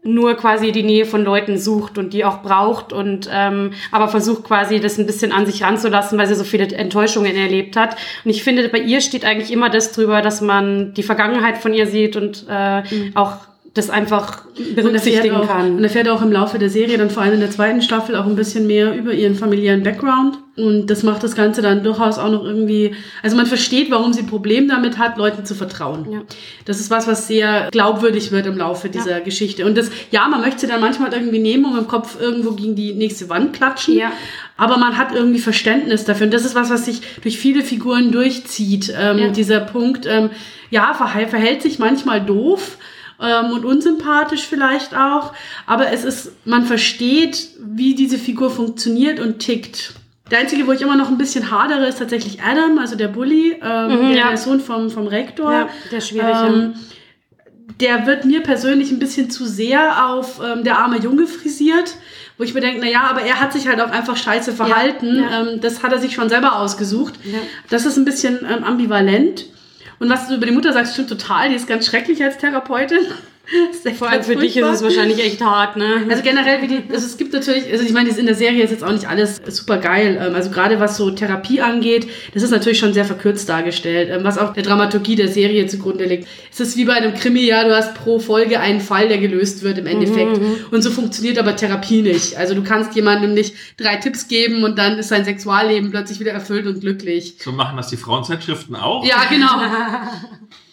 [0.08, 4.46] nur quasi die Nähe von Leuten sucht und die auch braucht und ähm, aber versucht
[4.46, 7.96] quasi das ein bisschen an sich ranzulassen, weil sie so viele Enttäuschungen erlebt hat.
[8.24, 11.74] Und ich finde, bei ihr steht eigentlich immer das drüber, dass man die Vergangenheit von
[11.74, 12.84] ihr sieht und äh,
[13.16, 13.38] auch
[13.78, 15.78] das einfach berücksichtigen auch, kann.
[15.78, 18.26] Und erfährt auch im Laufe der Serie, dann vor allem in der zweiten Staffel, auch
[18.26, 20.40] ein bisschen mehr über ihren familiären Background.
[20.56, 24.22] Und das macht das Ganze dann durchaus auch noch irgendwie, also man versteht, warum sie
[24.22, 26.12] ein Problem damit hat, Leuten zu vertrauen.
[26.12, 26.22] Ja.
[26.66, 29.68] Das ist was, was sehr glaubwürdig wird im Laufe dieser Geschichte.
[29.68, 32.76] Und das, ja, man möchte sie dann manchmal irgendwie nehmen und im Kopf irgendwo gegen
[32.76, 33.96] die nächste Wand klatschen.
[33.98, 34.12] Ja.
[34.58, 36.26] Aber man hat irgendwie Verständnis dafür.
[36.26, 38.92] Und das ist was, was sich durch viele Figuren durchzieht.
[39.00, 39.28] Ähm, Ja.
[39.28, 40.32] Dieser Punkt, ähm,
[40.72, 42.78] ja, verhält sich manchmal doof
[43.22, 45.34] ähm, und unsympathisch vielleicht auch.
[45.66, 49.94] Aber es ist, man versteht, wie diese Figur funktioniert und tickt.
[50.30, 53.56] Der einzige, wo ich immer noch ein bisschen hadere, ist tatsächlich Adam, also der Bully,
[53.64, 54.28] ähm, Mhm, der, ja.
[54.30, 55.52] der Sohn vom, vom Rektor.
[55.52, 56.36] Ja, der ist schwierig.
[56.46, 56.74] Ähm,
[57.80, 61.96] der wird mir persönlich ein bisschen zu sehr auf ähm, der arme Junge frisiert,
[62.38, 65.20] wo ich mir denke, na ja, aber er hat sich halt auch einfach scheiße verhalten.
[65.20, 65.42] ja.
[65.42, 67.16] Ähm, das hat er sich schon selber ausgesucht.
[67.24, 67.40] Ja.
[67.70, 69.46] Das ist ein bisschen ähm, ambivalent.
[70.00, 71.50] Und was du über die Mutter sagst, stimmt total.
[71.50, 73.00] Die ist ganz schrecklich als Therapeutin.
[73.70, 74.74] Das ist echt Vor allem für dich ist furchtbar.
[74.74, 76.06] es wahrscheinlich echt hart, ne?
[76.10, 78.72] Also generell, wie die, also es gibt natürlich, also ich meine, in der Serie ist
[78.72, 80.22] jetzt auch nicht alles super geil.
[80.22, 84.24] Ähm, Also gerade was so Therapie angeht, das ist natürlich schon sehr verkürzt dargestellt, ähm,
[84.24, 86.28] was auch der Dramaturgie der Serie zugrunde liegt.
[86.52, 89.64] Es ist wie bei einem Krimi, ja, du hast pro Folge einen Fall, der gelöst
[89.64, 90.40] wird im Endeffekt.
[90.72, 92.36] Und so funktioniert aber Therapie nicht.
[92.38, 96.32] Also du kannst jemandem nicht drei Tipps geben und dann ist sein Sexualleben plötzlich wieder
[96.32, 97.36] erfüllt und glücklich.
[97.40, 99.06] So machen das die Frauenzeitschriften auch.
[99.06, 99.48] Ja, genau.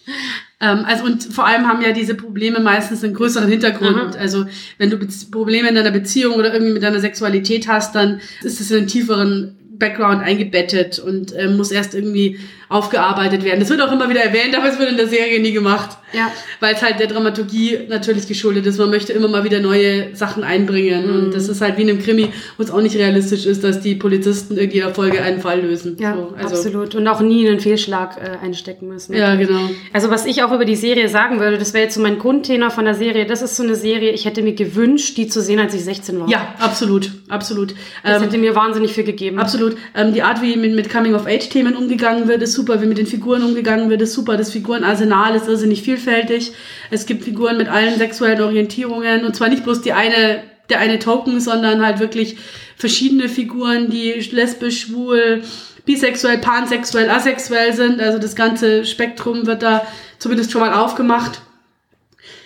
[0.60, 4.16] ähm, also und vor allem haben ja diese Probleme meistens einen größeren Hintergrund.
[4.16, 4.46] Also
[4.78, 8.60] wenn du Bez- Probleme in deiner Beziehung oder irgendwie mit deiner Sexualität hast, dann ist
[8.60, 12.38] es in einem tieferen Background eingebettet und ähm, muss erst irgendwie
[12.68, 13.60] aufgearbeitet werden.
[13.60, 15.96] Das wird auch immer wieder erwähnt, aber es wird in der Serie nie gemacht.
[16.12, 16.30] Ja.
[16.60, 18.78] Weil es halt der Dramaturgie natürlich geschuldet ist.
[18.78, 21.06] Man möchte immer mal wieder neue Sachen einbringen.
[21.06, 21.14] Mhm.
[21.14, 23.80] Und das ist halt wie in einem Krimi, wo es auch nicht realistisch ist, dass
[23.80, 25.96] die Polizisten in jeder Folge einen Fall lösen.
[25.98, 26.94] Ja, so, also, absolut.
[26.94, 29.14] Und auch nie einen Fehlschlag äh, einstecken müssen.
[29.14, 29.70] Ja, genau.
[29.92, 32.70] Also was ich auch über die Serie sagen würde, das wäre jetzt so mein Grundtenor
[32.70, 33.26] von der Serie.
[33.26, 36.20] Das ist so eine Serie, ich hätte mir gewünscht, die zu sehen, als ich 16
[36.20, 36.28] war.
[36.28, 37.74] Ja, absolut, absolut.
[38.04, 39.38] Das Ähm, hätte mir wahnsinnig viel gegeben.
[39.38, 39.76] Absolut.
[39.96, 42.80] Ähm, die Art, wie mit, mit Coming-of-Age-Themen umgegangen wird, super.
[42.80, 44.36] Wie mit den Figuren umgegangen wird, ist super.
[44.36, 46.52] Das Figurenarsenal ist irrsinnig vielfältig.
[46.90, 49.24] Es gibt Figuren mit allen sexuellen Orientierungen.
[49.24, 52.36] Und zwar nicht bloß die eine, der eine Token, sondern halt wirklich
[52.76, 55.42] verschiedene Figuren, die lesbisch, schwul,
[55.84, 58.00] bisexuell, pansexuell, asexuell sind.
[58.00, 59.86] Also das ganze Spektrum wird da
[60.18, 61.42] zumindest schon mal aufgemacht.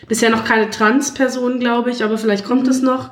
[0.08, 3.10] Bisher noch keine Trans-Person, glaube ich, aber vielleicht kommt es noch.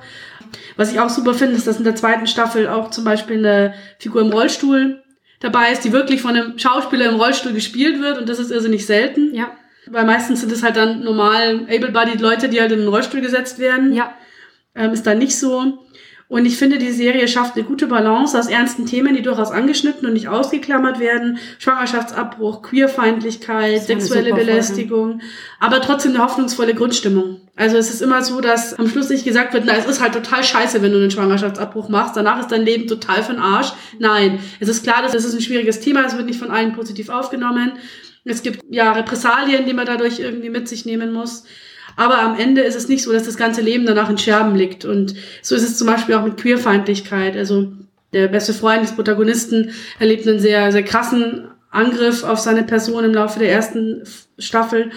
[0.77, 3.75] Was ich auch super finde, ist, dass in der zweiten Staffel auch zum Beispiel eine
[3.99, 5.03] Figur im Rollstuhl
[5.41, 8.87] dabei ist, die wirklich von einem Schauspieler im Rollstuhl gespielt wird und das ist irrsinnig
[8.87, 9.35] selten.
[9.35, 9.57] Ja.
[9.87, 13.59] Weil meistens sind es halt dann normal able-bodied Leute, die halt in den Rollstuhl gesetzt
[13.59, 13.93] werden.
[13.93, 14.15] Ja.
[14.75, 15.79] Ähm, ist da nicht so.
[16.29, 20.09] Und ich finde, die Serie schafft eine gute Balance aus ernsten Themen, die durchaus angeschnitten
[20.09, 21.39] und nicht ausgeklammert werden.
[21.59, 24.45] Schwangerschaftsabbruch, Queerfeindlichkeit, sexuelle super Folge.
[24.45, 25.21] Belästigung,
[25.61, 27.43] aber trotzdem eine hoffnungsvolle Grundstimmung.
[27.55, 30.15] Also es ist immer so, dass am Schluss nicht gesagt wird, na, es ist halt
[30.15, 33.73] total scheiße, wenn du einen Schwangerschaftsabbruch machst, danach ist dein Leben total für den Arsch.
[34.01, 36.73] Nein, es ist klar, dass das ist ein schwieriges Thema, es wird nicht von allen
[36.73, 37.73] positiv aufgenommen.
[38.25, 41.45] Es gibt ja Repressalien, die man dadurch irgendwie mit sich nehmen muss.
[41.97, 44.85] Aber am Ende ist es nicht so, dass das ganze Leben danach in Scherben liegt.
[44.85, 47.37] Und so ist es zum Beispiel auch mit Queerfeindlichkeit.
[47.37, 47.73] Also
[48.13, 53.15] der beste Freund des Protagonisten erlebt einen sehr, sehr krassen Angriff auf seine Person im
[53.15, 54.03] Laufe der ersten
[54.39, 54.91] Staffel.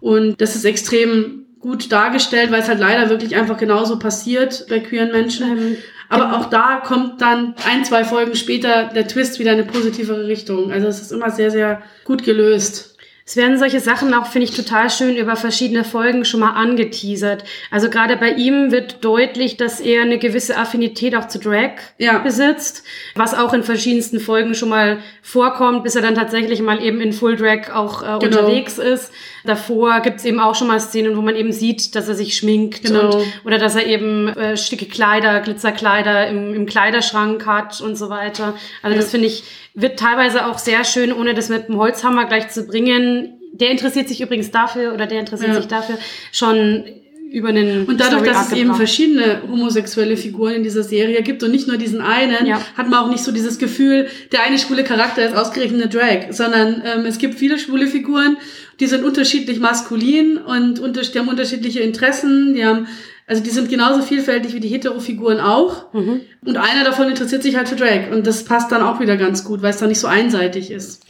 [0.00, 4.80] Und das ist extrem gut dargestellt, weil es halt leider wirklich einfach genauso passiert bei
[4.80, 5.78] queeren Menschen.
[6.08, 10.26] Aber auch da kommt dann ein, zwei Folgen später der Twist wieder in eine positivere
[10.26, 10.70] Richtung.
[10.70, 12.93] Also es ist immer sehr, sehr gut gelöst.
[13.26, 17.42] Es werden solche Sachen auch, finde ich, total schön über verschiedene Folgen schon mal angeteasert.
[17.70, 22.18] Also gerade bei ihm wird deutlich, dass er eine gewisse Affinität auch zu Drag Ja.
[22.18, 27.00] besitzt, was auch in verschiedensten Folgen schon mal vorkommt, bis er dann tatsächlich mal eben
[27.00, 28.24] in Full Drag auch äh, Genau.
[28.40, 29.10] unterwegs ist.
[29.44, 32.82] Davor gibt's eben auch schon mal Szenen, wo man eben sieht, dass er sich schminkt
[32.82, 33.16] Genau.
[33.16, 38.08] und, oder dass er eben äh, schicke Kleider, Glitzerkleider im, im Kleiderschrank hat und so
[38.08, 38.54] weiter.
[38.82, 42.48] Also das finde ich, wird teilweise auch sehr schön, ohne das mit dem Holzhammer gleich
[42.48, 43.34] zu bringen.
[43.52, 45.56] Der interessiert sich übrigens dafür oder der interessiert Ja.
[45.56, 45.98] sich dafür
[46.32, 46.84] schon
[47.30, 51.50] über einen Und dadurch, dass es eben verschiedene homosexuelle Figuren in dieser Serie gibt und
[51.50, 52.60] nicht nur diesen einen, Ja.
[52.76, 56.30] hat man auch nicht so dieses Gefühl, der eine schwule Charakter ist ausgerechnet eine Drag,
[56.32, 58.36] sondern ähm, es gibt viele schwule Figuren,
[58.80, 62.86] die sind unterschiedlich maskulin und unter, die haben unterschiedliche Interessen, die haben
[63.26, 65.92] also die sind genauso vielfältig wie die Hetero-Figuren auch.
[65.94, 66.20] Mhm.
[66.44, 68.10] Und einer davon interessiert sich halt für Drag.
[68.12, 71.06] Und das passt dann auch wieder ganz gut, weil es dann nicht so einseitig ist.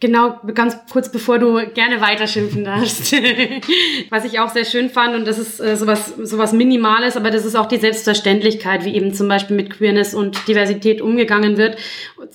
[0.00, 3.14] Genau, ganz kurz bevor du gerne weiterschimpfen darfst.
[4.10, 7.44] Was ich auch sehr schön fand, und das ist äh, sowas, sowas Minimales, aber das
[7.44, 11.78] ist auch die Selbstverständlichkeit, wie eben zum Beispiel mit Queerness und Diversität umgegangen wird,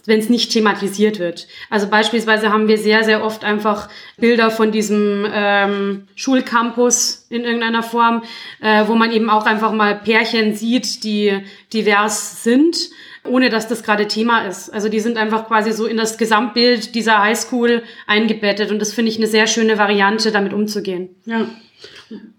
[0.06, 1.48] wenn es nicht thematisiert wird.
[1.70, 7.84] Also beispielsweise haben wir sehr, sehr oft einfach Bilder von diesem ähm, Schulcampus in irgendeiner
[7.84, 8.24] Form,
[8.62, 11.38] äh, wo man eben auch einfach mal Pärchen sieht, die
[11.74, 12.90] divers sind
[13.26, 14.70] ohne dass das gerade Thema ist.
[14.70, 19.12] Also die sind einfach quasi so in das Gesamtbild dieser Highschool eingebettet und das finde
[19.12, 21.10] ich eine sehr schöne Variante, damit umzugehen.
[21.26, 21.48] Ja.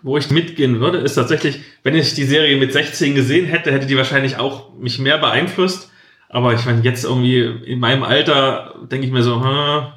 [0.02, 3.86] Wo ich mitgehen würde, ist tatsächlich, wenn ich die Serie mit 16 gesehen hätte, hätte
[3.86, 5.90] die wahrscheinlich auch mich mehr beeinflusst.
[6.28, 9.92] Aber ich meine, jetzt irgendwie in meinem Alter denke ich mir so, hm,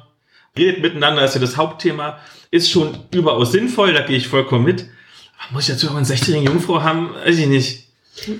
[0.56, 2.18] redet miteinander, ist ja das Hauptthema.
[2.50, 4.86] Ist schon überaus sinnvoll, da gehe ich vollkommen mit.
[5.38, 7.10] Aber muss ich dazu auch eine 16-jährige Jungfrau haben?
[7.24, 7.83] Weiß ich nicht.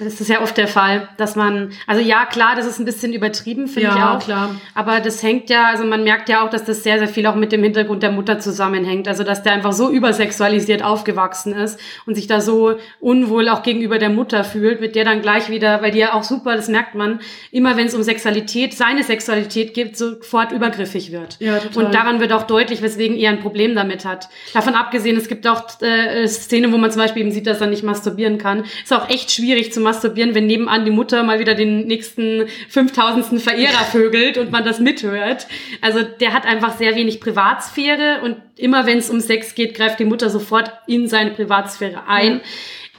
[0.01, 3.12] Das ist ja oft der Fall, dass man, also ja, klar, das ist ein bisschen
[3.12, 4.25] übertrieben, finde Ja, ich auch.
[4.25, 4.55] klar.
[4.72, 7.35] Aber das hängt ja, also man merkt ja auch, dass das sehr, sehr viel auch
[7.35, 9.09] mit dem Hintergrund der Mutter zusammenhängt.
[9.09, 13.99] Also, dass der einfach so übersexualisiert aufgewachsen ist und sich da so unwohl auch gegenüber
[13.99, 16.95] der Mutter fühlt, mit der dann gleich wieder, weil die ja auch super, das merkt
[16.95, 17.18] man,
[17.51, 21.37] immer wenn es um Sexualität, seine Sexualität geht, sofort übergriffig wird.
[21.41, 21.87] Ja, total.
[21.87, 24.29] Und daran wird auch deutlich, weswegen er ein Problem damit hat.
[24.53, 27.66] Davon abgesehen, es gibt auch äh, Szenen, wo man zum Beispiel eben sieht, dass er
[27.66, 28.64] nicht masturbieren kann.
[28.83, 33.41] Ist auch echt schwierig zu masturbieren, wenn nebenan die Mutter mal wieder den nächsten 5000.
[33.41, 35.47] Verehrer vögelt und man das mithört.
[35.81, 39.99] Also der hat einfach sehr wenig Privatsphäre und immer wenn es um Sex geht, greift
[39.99, 42.41] die Mutter sofort in seine Privatsphäre ein.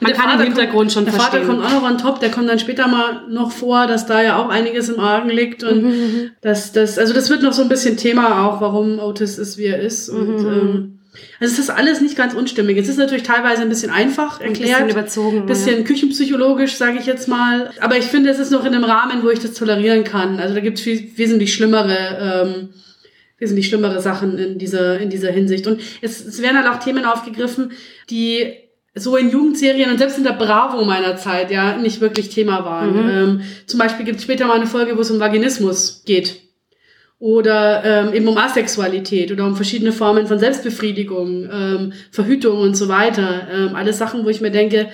[0.02, 1.44] Man Der kann Vater im Hintergrund schon der verstehen.
[1.46, 4.22] Vater kommt auch noch on top, der kommt dann später mal noch vor, dass da
[4.22, 7.62] ja auch einiges im Argen liegt und Mhm, das, das, also das wird noch so
[7.62, 10.48] ein bisschen Thema auch, warum Otis ist, wie er ist und Mhm.
[10.48, 10.95] ähm,
[11.40, 12.78] Also es ist alles nicht ganz unstimmig.
[12.78, 14.82] Es ist natürlich teilweise ein bisschen einfach erklärt.
[14.82, 15.46] Ein bisschen überzogen.
[15.46, 17.72] bisschen küchenpsychologisch, sage ich jetzt mal.
[17.80, 20.40] Aber ich finde, es ist noch in einem Rahmen, wo ich das tolerieren kann.
[20.40, 22.70] Also da gibt es wesentlich schlimmere, ähm,
[23.38, 25.68] wesentlich schlimmere Sachen in dieser, in dieser Hinsicht.
[25.68, 27.72] Und es, es werden halt auch Themen aufgegriffen,
[28.10, 28.54] die
[28.96, 32.94] so in Jugendserien und selbst in der Bravo meiner Zeit ja nicht wirklich Thema waren.
[32.94, 33.10] Mhm.
[33.10, 36.45] Ähm, zum Beispiel gibt es später mal eine Folge, wo es um Vaginismus geht.
[37.18, 42.90] Oder ähm, eben um Asexualität oder um verschiedene Formen von Selbstbefriedigung, ähm, Verhütung und so
[42.90, 43.48] weiter.
[43.52, 44.90] Ähm, alles Sachen, wo ich mir denke,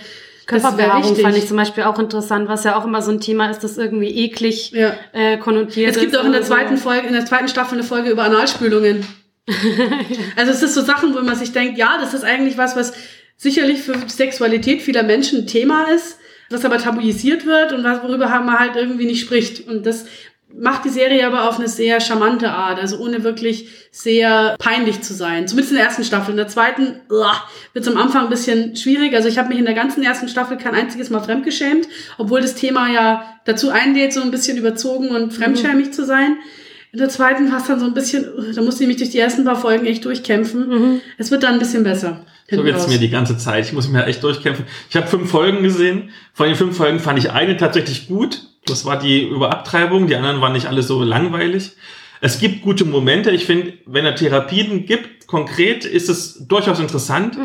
[0.46, 3.64] Körperbehaarung fand ich zum Beispiel auch interessant, was ja auch immer so ein Thema ist,
[3.64, 4.94] das irgendwie eklig Ja.
[5.14, 6.54] äh, konnotiert Es gibt ist auch in der oder so.
[6.54, 9.06] zweiten Folge, in der zweiten Staffel eine Folge über Analspülungen.
[10.36, 12.94] also es ist so Sachen, wo man sich denkt, ja, das ist eigentlich was, was
[13.38, 16.20] sicherlich für Sexualität vieler Menschen ein Thema ist,
[16.50, 19.68] was aber tabuisiert wird und was, worüber man halt irgendwie nicht spricht.
[19.68, 20.06] Und das
[20.58, 25.14] macht die Serie aber auf eine sehr charmante Art, also ohne wirklich sehr peinlich zu
[25.14, 25.48] sein.
[25.48, 26.32] Zumindest in der ersten Staffel.
[26.32, 29.14] In der zweiten wird es am Anfang ein bisschen schwierig.
[29.16, 31.88] Also ich habe mich in der ganzen ersten Staffel kein einziges Mal fremdgeschämt,
[32.18, 36.38] obwohl das Thema ja dazu einlädt, so ein bisschen überzogen und fremdschämig zu sein.
[36.94, 39.20] In der zweiten war es dann so ein bisschen, da musste ich mich durch die
[39.20, 41.02] ersten paar Folgen echt durchkämpfen.
[41.18, 42.26] Es wird dann ein bisschen besser.
[42.50, 43.66] So geht's mir die ganze Zeit.
[43.66, 44.66] Ich muss mich ja echt durchkämpfen.
[44.90, 46.10] Ich habe fünf Folgen gesehen.
[46.34, 48.42] Von den fünf Folgen fand ich eine tatsächlich gut.
[48.66, 50.08] Das war die über Abtreibung.
[50.08, 51.72] Die anderen waren nicht alle so langweilig.
[52.22, 53.32] Es gibt gute Momente.
[53.32, 57.36] Ich finde, wenn er Therapien gibt, konkret, ist es durchaus interessant.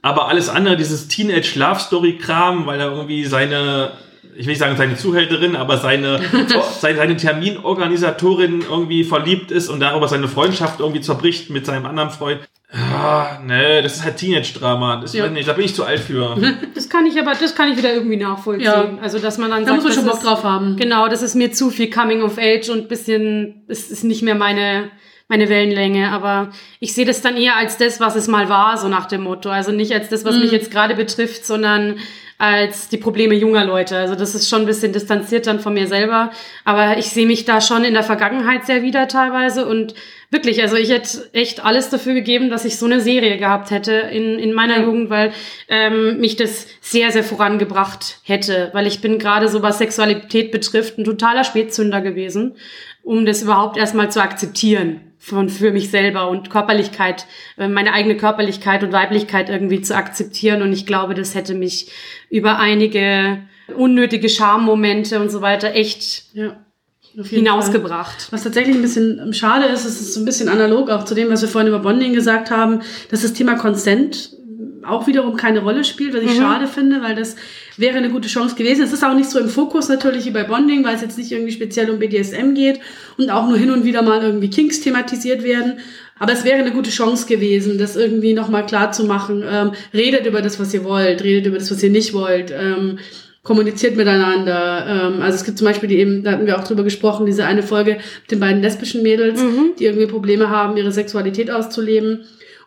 [0.00, 3.92] Aber alles andere, dieses Teenage-Love-Story-Kram, weil er irgendwie seine,
[4.34, 6.20] ich will nicht sagen seine Zuhälterin, aber seine,
[6.80, 12.10] seine, seine Terminorganisatorin irgendwie verliebt ist und darüber seine Freundschaft irgendwie zerbricht mit seinem anderen
[12.10, 12.40] Freund.
[12.72, 14.96] Ah, nee, das ist halt Teenage-Drama.
[15.02, 15.24] Das Ja.
[15.24, 16.36] weiß nicht, da bin ich zu alt für.
[16.74, 18.64] Das kann ich aber, das kann ich wieder irgendwie nachvollziehen.
[18.64, 18.88] Ja.
[19.02, 20.76] Also, dass man dann Da muss man schon Bock ist- drauf haben.
[20.76, 24.34] Genau, das ist mir zu viel Coming of Age und bisschen, es ist nicht mehr
[24.34, 24.90] meine,
[25.28, 26.48] meine Wellenlänge, aber
[26.80, 29.50] ich sehe das dann eher als das, was es mal war, so nach dem Motto.
[29.50, 30.40] Also nicht als das, was Mhm.
[30.42, 31.96] mich jetzt gerade betrifft, sondern
[32.42, 33.96] als die Probleme junger Leute.
[33.96, 36.32] Also das ist schon ein bisschen distanziert dann von mir selber.
[36.64, 39.94] Aber ich sehe mich da schon in der Vergangenheit sehr wieder teilweise und
[40.28, 43.92] wirklich, also ich hätte echt alles dafür gegeben, dass ich so eine Serie gehabt hätte
[43.92, 45.32] in, in meiner Jugend, weil
[45.68, 48.70] ähm, mich das sehr, sehr vorangebracht hätte.
[48.72, 52.56] Weil ich bin gerade so, was Sexualität betrifft, ein totaler Spätzünder gewesen,
[53.04, 58.16] um das überhaupt erstmal zu akzeptieren von für mich selber und Körperlichkeit, äh, meine eigene
[58.16, 60.62] Körperlichkeit und Weiblichkeit irgendwie zu akzeptieren.
[60.62, 61.92] Und ich glaube, das hätte mich
[62.28, 63.38] über einige
[63.76, 66.56] unnötige Schammomente und so weiter echt Ja.
[67.22, 68.28] hinausgebracht.
[68.32, 71.30] Was tatsächlich ein bisschen schade ist, es ist so ein bisschen analog auch zu dem,
[71.30, 74.30] was wir vorhin über Bonding gesagt haben, dass das Thema Consent
[74.84, 76.42] auch wiederum keine Rolle spielt, was ich Mhm.
[76.42, 77.36] schade finde, weil das
[77.76, 78.82] wäre eine gute Chance gewesen.
[78.82, 81.32] Es ist auch nicht so im Fokus natürlich wie bei Bonding, weil es jetzt nicht
[81.32, 82.80] irgendwie speziell um BDSM geht
[83.16, 85.78] und auch nur hin und wieder mal irgendwie Kinks thematisiert werden.
[86.18, 89.42] Aber es wäre eine gute Chance gewesen, das irgendwie nochmal klar zu machen.
[89.48, 92.52] Ähm, redet über das, was ihr wollt, redet über das, was ihr nicht wollt.
[92.52, 92.98] Ähm,
[93.42, 94.86] kommuniziert miteinander.
[94.88, 97.44] Ähm, also es gibt zum Beispiel die eben, da hatten wir auch drüber gesprochen, diese
[97.44, 99.42] eine Folge mit den beiden lesbischen Mädels,
[99.78, 102.20] die irgendwie Probleme haben, ihre Sexualität auszuleben.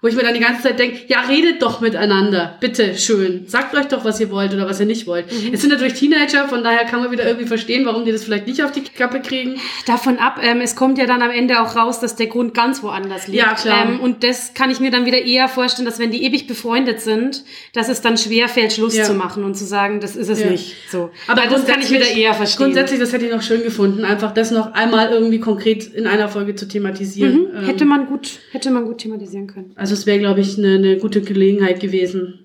[0.05, 3.45] Wo ich mir dann die ganze Zeit denke, ja, redet doch miteinander, bitte schön.
[3.47, 5.25] Sagt euch doch, was ihr wollt oder was ihr nicht wollt.
[5.51, 8.45] Es sind natürlich Teenager, von daher kann man wieder irgendwie verstehen, warum die das vielleicht
[8.45, 9.55] nicht auf die Kappe kriegen.
[9.87, 12.83] Davon ab, ähm, es kommt ja dann am Ende auch raus, dass der Grund ganz
[12.83, 13.39] woanders liegt.
[13.39, 13.87] Ja, klar.
[13.89, 17.01] Ähm, und das kann ich mir dann wieder eher vorstellen, dass wenn die ewig befreundet
[17.01, 17.43] sind,
[17.73, 19.05] dass es dann schwer fällt, Schluss Ja.
[19.05, 20.51] zu machen und zu sagen, das ist es Ja.
[20.51, 20.75] nicht.
[20.91, 21.09] So.
[21.25, 22.65] Aber Weil das kann ich wieder eher verstehen.
[22.65, 26.29] Grundsätzlich, das hätte ich noch schön gefunden, einfach das noch einmal irgendwie konkret in einer
[26.29, 27.33] Folge zu thematisieren.
[27.39, 27.47] Mhm.
[27.57, 29.71] Ähm, Hätte man gut, hätte man gut thematisieren können.
[29.75, 32.39] also es wäre, glaube ich, eine, eine gute Gelegenheit gewesen.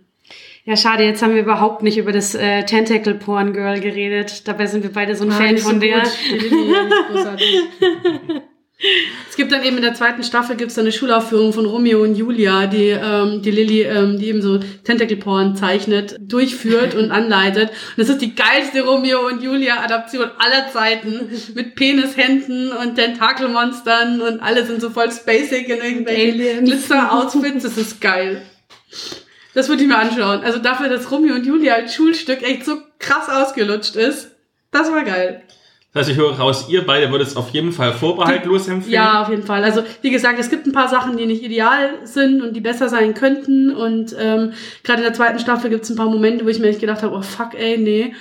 [0.64, 4.46] Ja, schade, jetzt haben wir überhaupt nicht über das äh, Tentacle Porn Girl geredet.
[4.46, 6.03] Dabei sind wir beide so ein Ah, Fan nicht so von der.
[9.28, 12.14] Es gibt dann eben in der zweiten Staffel gibt's dann eine Schulaufführung von Romeo und
[12.14, 17.70] Julia, die ähm, die Lilly, ähm, die eben so Tentacle Porn zeichnet, durchführt und anleitet.
[17.70, 24.22] Und das ist die geilste Romeo und Julia Adaption aller Zeiten mit Penishänden und Tentakelmonstern
[24.22, 26.64] und alle sind so voll spacig in irgendwelchen.
[26.64, 27.62] Glitzer-Outfits.
[27.62, 28.43] Das ist geil.
[29.53, 30.43] Das würde ich mir anschauen.
[30.43, 34.31] Also dafür, dass Romeo und Julia als Schulstück echt so krass ausgelutscht ist.
[34.70, 35.43] Das war geil.
[35.93, 38.93] Das heißt, ich höre raus, ihr beide würdet es auf jeden Fall vorbehaltlos empfehlen.
[38.93, 39.64] Ja, auf jeden Fall.
[39.64, 42.88] Also wie gesagt, es gibt ein paar Sachen, die nicht ideal sind und die besser
[42.88, 43.74] sein könnten.
[43.74, 44.53] Und ähm,
[44.84, 47.03] gerade in der zweiten Staffel gibt es ein paar Momente, wo ich mir echt gedacht
[47.03, 48.14] habe, oh fuck, ey, nee.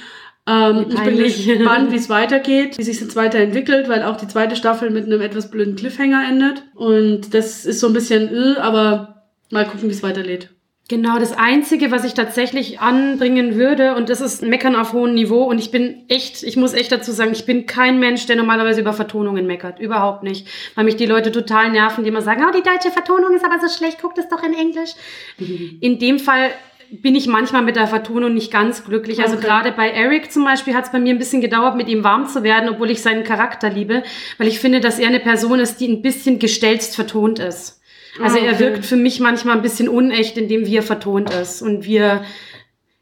[0.48, 4.56] Ähm, ich bin gespannt, wie es weitergeht, wie sich jetzt weiterentwickelt, weil auch die zweite
[4.56, 6.64] Staffel mit einem etwas blöden Cliffhanger endet.
[6.74, 10.50] Und das ist so ein bisschen, äh, aber mal gucken, wie es weitergeht.
[10.90, 15.44] Genau, das Einzige, was ich tatsächlich anbringen würde, und das ist Meckern auf hohem Niveau,
[15.44, 18.82] und ich bin echt, ich muss echt dazu sagen, ich bin kein Mensch, der normalerweise
[18.82, 19.80] über Vertonungen meckert.
[19.80, 20.48] Überhaupt nicht.
[20.74, 23.60] Weil mich die Leute total nerven, die immer sagen, oh, die deutsche Vertonung ist aber
[23.60, 24.96] so schlecht, guck das doch in Englisch.
[25.38, 25.78] Mhm.
[25.80, 26.50] In dem Fall
[26.90, 29.22] bin ich manchmal mit der Vertonung nicht ganz glücklich.
[29.22, 29.46] Also okay.
[29.46, 32.28] gerade bei Eric zum Beispiel hat es bei mir ein bisschen gedauert, mit ihm warm
[32.28, 34.02] zu werden, obwohl ich seinen Charakter liebe,
[34.40, 37.79] weil ich finde, dass er eine Person ist, die ein bisschen gestelzt vertont ist.
[38.22, 38.48] Also ah, okay.
[38.48, 42.24] er wirkt für mich manchmal ein bisschen unecht, indem wie er vertont ist und wir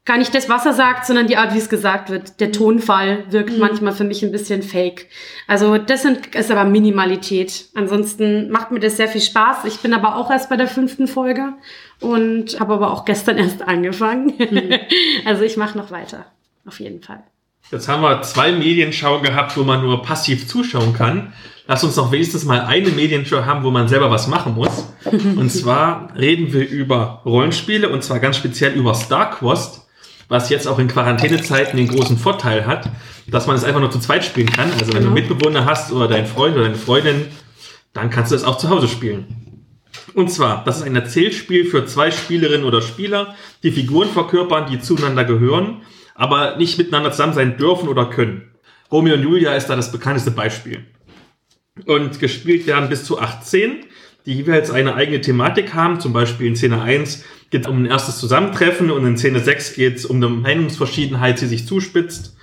[0.08, 2.40] gar nicht das, was er sagt, sondern die Art, wie es gesagt wird.
[2.40, 2.52] Der mhm.
[2.52, 3.58] Tonfall wirkt mhm.
[3.58, 5.06] manchmal für mich ein bisschen fake.
[5.46, 7.66] Also das sind, ist aber Minimalität.
[7.74, 9.66] Ansonsten macht mir das sehr viel Spaß.
[9.66, 11.52] Ich bin aber auch erst bei der fünften Folge
[12.00, 14.32] und habe aber auch gestern erst angefangen.
[14.38, 14.74] Mhm.
[15.26, 16.24] also ich mache noch weiter.
[16.66, 17.22] Auf jeden Fall.
[17.70, 21.34] Jetzt haben wir zwei Medienschauen gehabt, wo man nur passiv zuschauen kann.
[21.68, 24.92] Lass uns doch wenigstens mal eine Medienshow haben, wo man selber was machen muss.
[25.36, 29.86] Und zwar reden wir über Rollenspiele und zwar ganz speziell über StarQuest,
[30.28, 32.90] was jetzt auch in Quarantänezeiten den großen Vorteil hat,
[33.28, 34.72] dass man es einfach nur zu zweit spielen kann.
[34.72, 35.14] Also wenn genau.
[35.14, 37.26] du Mitbewohner hast oder deinen Freund oder deine Freundin,
[37.92, 39.64] dann kannst du es auch zu Hause spielen.
[40.14, 44.80] Und zwar, das ist ein Erzählspiel für zwei Spielerinnen oder Spieler, die Figuren verkörpern, die
[44.80, 45.82] zueinander gehören
[46.18, 48.50] aber nicht miteinander zusammen sein dürfen oder können.
[48.90, 50.84] Romeo und Julia ist da das bekannteste Beispiel.
[51.86, 53.84] Und gespielt werden bis zu 18,
[54.26, 56.00] die jeweils eine eigene Thematik haben.
[56.00, 59.74] Zum Beispiel in Szene 1 geht es um ein erstes Zusammentreffen und in Szene 6
[59.74, 62.36] geht es um eine Meinungsverschiedenheit, die sich zuspitzt.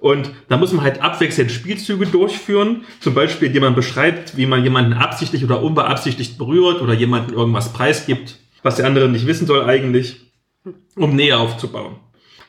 [0.00, 4.62] Und da muss man halt abwechselnd Spielzüge durchführen, zum Beispiel, indem man beschreibt, wie man
[4.62, 9.64] jemanden absichtlich oder unbeabsichtigt berührt oder jemanden irgendwas preisgibt, was der andere nicht wissen soll
[9.64, 10.20] eigentlich,
[10.94, 11.96] um Nähe aufzubauen.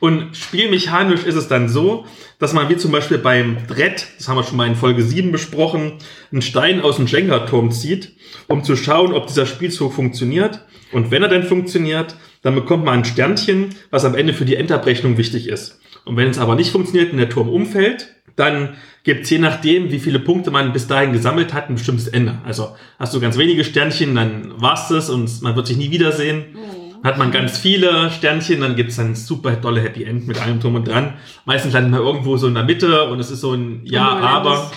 [0.00, 2.04] Und spielmechanisch ist es dann so,
[2.38, 5.32] dass man wie zum Beispiel beim Brett, das haben wir schon mal in Folge 7
[5.32, 5.94] besprochen,
[6.30, 8.12] einen Stein aus dem Jenga-Turm zieht,
[8.46, 10.60] um zu schauen, ob dieser Spielzug funktioniert.
[10.92, 14.56] Und wenn er dann funktioniert, dann bekommt man ein Sternchen, was am Ende für die
[14.56, 15.80] Endabrechnung wichtig ist.
[16.04, 19.90] Und wenn es aber nicht funktioniert und der Turm umfällt, dann gibt es je nachdem,
[19.90, 22.38] wie viele Punkte man bis dahin gesammelt hat, ein bestimmtes Ende.
[22.44, 26.52] Also hast du ganz wenige Sternchen, dann war's das und man wird sich nie wiedersehen.
[26.52, 30.40] Mhm hat man ganz viele Sternchen, dann gibt es ein super tolle Happy End mit
[30.40, 31.14] allem drum und dran.
[31.44, 34.70] Meistens landet man irgendwo so in der Mitte und es ist so ein Ja, aber.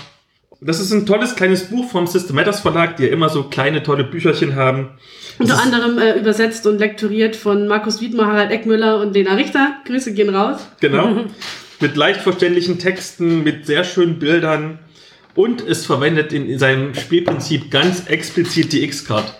[0.61, 3.81] Das ist ein tolles kleines Buch vom System Matters Verlag, die ja immer so kleine
[3.81, 4.89] tolle Bücherchen haben.
[5.37, 9.77] Unter anderem äh, übersetzt und lektoriert von Markus Wiedmer, Harald Eckmüller und Lena Richter.
[9.85, 10.67] Grüße gehen raus.
[10.81, 11.25] Genau.
[11.79, 14.79] mit leicht verständlichen Texten, mit sehr schönen Bildern.
[15.35, 19.33] Und es verwendet in seinem Spielprinzip ganz explizit die X-Card.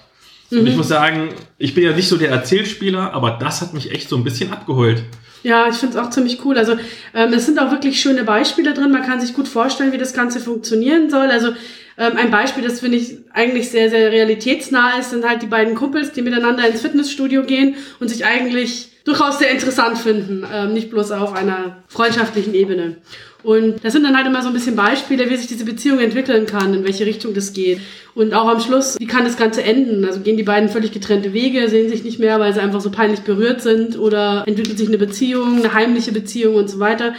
[0.50, 0.60] Mhm.
[0.60, 0.78] Und ich mhm.
[0.78, 4.16] muss sagen, ich bin ja nicht so der Erzählspieler, aber das hat mich echt so
[4.16, 5.04] ein bisschen abgeholt.
[5.44, 6.58] Ja, ich finde es auch ziemlich cool.
[6.58, 6.74] Also
[7.14, 8.92] ähm, es sind auch wirklich schöne Beispiele drin.
[8.92, 11.28] Man kann sich gut vorstellen, wie das Ganze funktionieren soll.
[11.28, 11.50] Also
[11.98, 15.76] ähm, ein Beispiel, das finde ich eigentlich sehr, sehr realitätsnah ist, sind halt die beiden
[15.76, 20.46] Kumpels, die miteinander ins Fitnessstudio gehen und sich eigentlich durchaus sehr interessant finden.
[20.52, 22.98] Ähm, nicht bloß auf einer freundschaftlichen Ebene.
[23.42, 26.46] Und das sind dann halt immer so ein bisschen Beispiele, wie sich diese Beziehung entwickeln
[26.46, 27.80] kann, in welche Richtung das geht.
[28.14, 30.04] Und auch am Schluss, wie kann das Ganze enden?
[30.04, 32.92] Also gehen die beiden völlig getrennte Wege, sehen sich nicht mehr, weil sie einfach so
[32.92, 37.14] peinlich berührt sind oder entwickelt sich eine Beziehung, eine heimliche Beziehung und so weiter.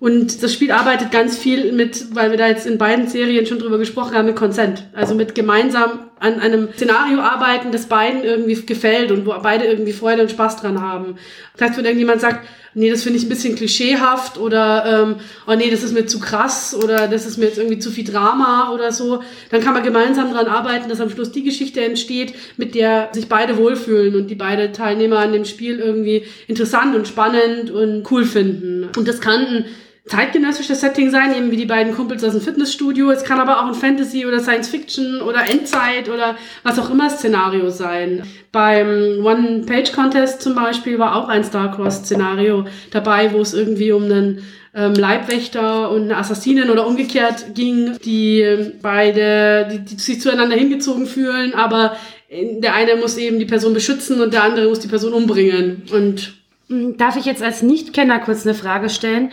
[0.00, 3.58] Und das Spiel arbeitet ganz viel mit, weil wir da jetzt in beiden Serien schon
[3.58, 4.84] drüber gesprochen haben, mit Consent.
[4.94, 9.92] Also mit gemeinsam an einem Szenario arbeiten, das beiden irgendwie gefällt und wo beide irgendwie
[9.92, 11.16] Freude und Spaß dran haben.
[11.56, 15.16] Das heißt, wenn irgendjemand sagt, nee, das finde ich ein bisschen klischeehaft oder ähm,
[15.46, 18.04] oh nee, das ist mir zu krass oder das ist mir jetzt irgendwie zu viel
[18.04, 22.34] Drama oder so, dann kann man gemeinsam dran arbeiten, dass am Schluss die Geschichte entsteht,
[22.56, 27.08] mit der sich beide wohlfühlen und die beide Teilnehmer an dem Spiel irgendwie interessant und
[27.08, 28.88] spannend und cool finden.
[28.96, 29.64] Und das kann ein
[30.08, 33.10] zeitgenössisches Setting sein, eben wie die beiden Kumpels aus dem Fitnessstudio.
[33.10, 37.10] Es kann aber auch ein Fantasy oder Science Fiction oder Endzeit oder was auch immer
[37.10, 38.22] Szenario sein.
[38.50, 44.42] Beim One-Page-Contest zum Beispiel war auch ein Star-Cross-Szenario dabei, wo es irgendwie um einen
[44.74, 50.56] ähm, Leibwächter und eine Assassinin oder umgekehrt ging, die ähm, beide, die, die sich zueinander
[50.56, 51.96] hingezogen fühlen, aber
[52.30, 55.84] der eine muss eben die Person beschützen und der andere muss die Person umbringen.
[55.90, 59.32] Und Darf ich jetzt als Nichtkenner kurz eine Frage stellen?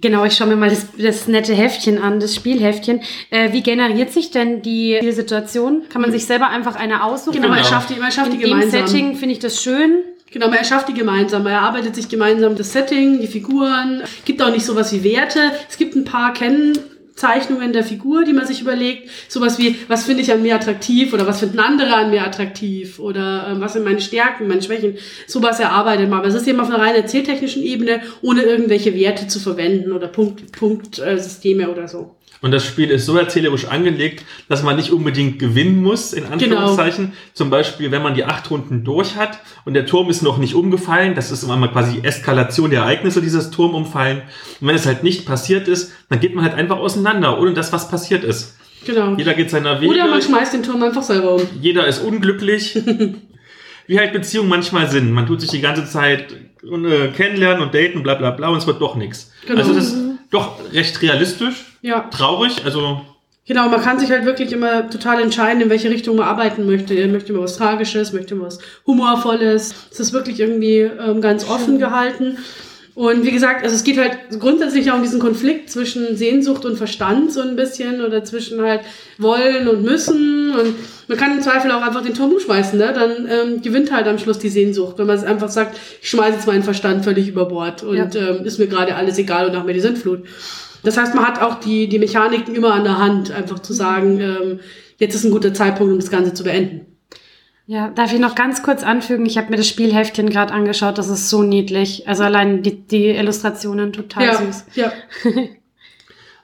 [0.00, 3.00] Genau, ich schaue mir mal das, das nette Heftchen an, das Spielheftchen.
[3.30, 5.82] Äh, wie generiert sich denn die Situation?
[5.88, 7.36] Kann man sich selber einfach eine aussuchen?
[7.36, 8.80] Genau, man erschafft die, man erschafft In die gemeinsam.
[8.80, 10.00] dem Setting finde ich das schön.
[10.30, 11.44] Genau, man erschafft die gemeinsam.
[11.44, 14.02] Man erarbeitet sich gemeinsam das Setting, die Figuren.
[14.24, 15.52] Gibt auch nicht sowas wie Werte.
[15.70, 16.76] Es gibt ein paar Kennen
[17.14, 19.08] Zeichnungen der Figur, die man sich überlegt.
[19.28, 22.98] Sowas wie, was finde ich an mir attraktiv oder was finden andere an mir attraktiv
[22.98, 24.96] oder ähm, was sind meine Stärken, meine Schwächen.
[25.26, 26.20] Sowas erarbeitet man.
[26.20, 30.08] Aber es ist eben auf einer rein erzähltechnischen Ebene, ohne irgendwelche Werte zu verwenden oder
[30.08, 32.16] Punkt, Punktsysteme äh, oder so.
[32.44, 37.06] Und das Spiel ist so erzählerisch angelegt, dass man nicht unbedingt gewinnen muss, in Anführungszeichen.
[37.06, 37.16] Genau.
[37.32, 40.54] Zum Beispiel, wenn man die acht Runden durch hat und der Turm ist noch nicht
[40.54, 44.20] umgefallen, das ist immer mal quasi Eskalation der Ereignisse, dieses Turm umfallen.
[44.60, 47.72] Und wenn es halt nicht passiert ist, dann geht man halt einfach auseinander, ohne dass
[47.72, 48.58] was passiert ist.
[48.84, 49.14] Genau.
[49.16, 49.94] Jeder geht seiner Wege.
[49.94, 51.42] Oder man schmeißt den Turm einfach selber um.
[51.62, 52.74] Jeder ist unglücklich.
[53.86, 55.10] Wie halt Beziehungen manchmal sind.
[55.12, 56.30] Man tut sich die ganze Zeit
[56.62, 59.32] äh, kennenlernen und daten, bla bla bla, und es wird doch nichts.
[59.46, 59.60] Genau.
[59.60, 59.96] Also das
[60.34, 61.76] doch recht realistisch.
[61.82, 62.00] Ja.
[62.10, 63.00] Traurig, also.
[63.46, 66.94] Genau, man kann sich halt wirklich immer total entscheiden, in welche Richtung man arbeiten möchte.
[67.08, 69.74] Möchte man was Tragisches, möchte man was Humorvolles.
[69.90, 72.38] Es ist wirklich irgendwie ähm, ganz offen gehalten.
[72.94, 76.76] Und wie gesagt, also es geht halt grundsätzlich auch um diesen Konflikt zwischen Sehnsucht und
[76.76, 78.82] Verstand so ein bisschen oder zwischen halt
[79.18, 80.54] wollen und müssen.
[80.54, 80.74] Und
[81.08, 82.92] man kann im Zweifel auch einfach den Turm umschmeißen, ne?
[82.92, 86.46] Dann ähm, gewinnt halt am Schluss die Sehnsucht, wenn man einfach sagt, ich schmeiße jetzt
[86.46, 88.08] meinen Verstand völlig über Bord und ja.
[88.14, 90.24] ähm, ist mir gerade alles egal und nach mir die Sintflut.
[90.82, 94.20] Das heißt, man hat auch die, die Mechaniken immer an der Hand, einfach zu sagen,
[94.20, 94.60] ähm,
[94.98, 96.86] jetzt ist ein guter Zeitpunkt, um das Ganze zu beenden.
[97.66, 99.24] Ja, darf ich noch ganz kurz anfügen?
[99.24, 100.98] Ich habe mir das Spielheftchen gerade angeschaut.
[100.98, 102.06] Das ist so niedlich.
[102.06, 104.66] Also allein die, die Illustrationen total ja, süß.
[104.74, 104.92] Ja.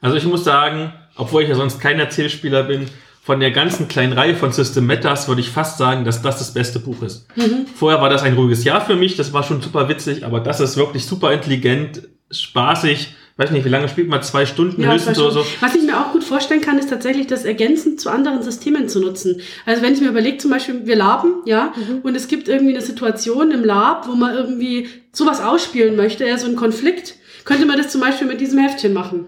[0.01, 2.87] also ich muss sagen, obwohl ich ja sonst kein Erzählspieler bin,
[3.22, 6.55] von der ganzen kleinen Reihe von System Metas würde ich fast sagen, dass das das
[6.55, 7.26] beste Buch ist.
[7.36, 7.66] Mhm.
[7.74, 9.16] Vorher war das ein ruhiges Jahr für mich.
[9.16, 13.70] Das war schon super witzig, aber das ist wirklich super intelligent, spaßig weiß nicht, wie
[13.70, 14.22] lange spielt man?
[14.22, 15.47] Zwei Stunden ja, höchstens oder so.
[15.60, 19.01] Was ich mir auch gut vorstellen kann, ist tatsächlich das ergänzend zu anderen Systemen zu
[19.01, 19.40] nutzen.
[19.64, 22.01] Also wenn ich mir überlege, zum Beispiel, wir laben, ja, mhm.
[22.02, 26.36] und es gibt irgendwie eine Situation im Lab, wo man irgendwie sowas ausspielen möchte, ja,
[26.36, 27.14] so ein Konflikt,
[27.47, 29.24] könnte man das zum Beispiel mit diesem Heftchen machen.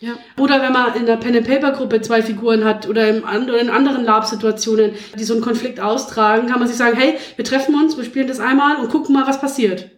[0.00, 0.12] Ja.
[0.36, 5.32] Oder wenn man in der Pen-and-Paper-Gruppe zwei Figuren hat oder, in anderen Lab-Situationen, die so
[5.32, 8.76] einen Konflikt austragen, kann man sich sagen, hey, wir treffen uns, wir spielen das einmal
[8.76, 9.90] und gucken mal, was passiert.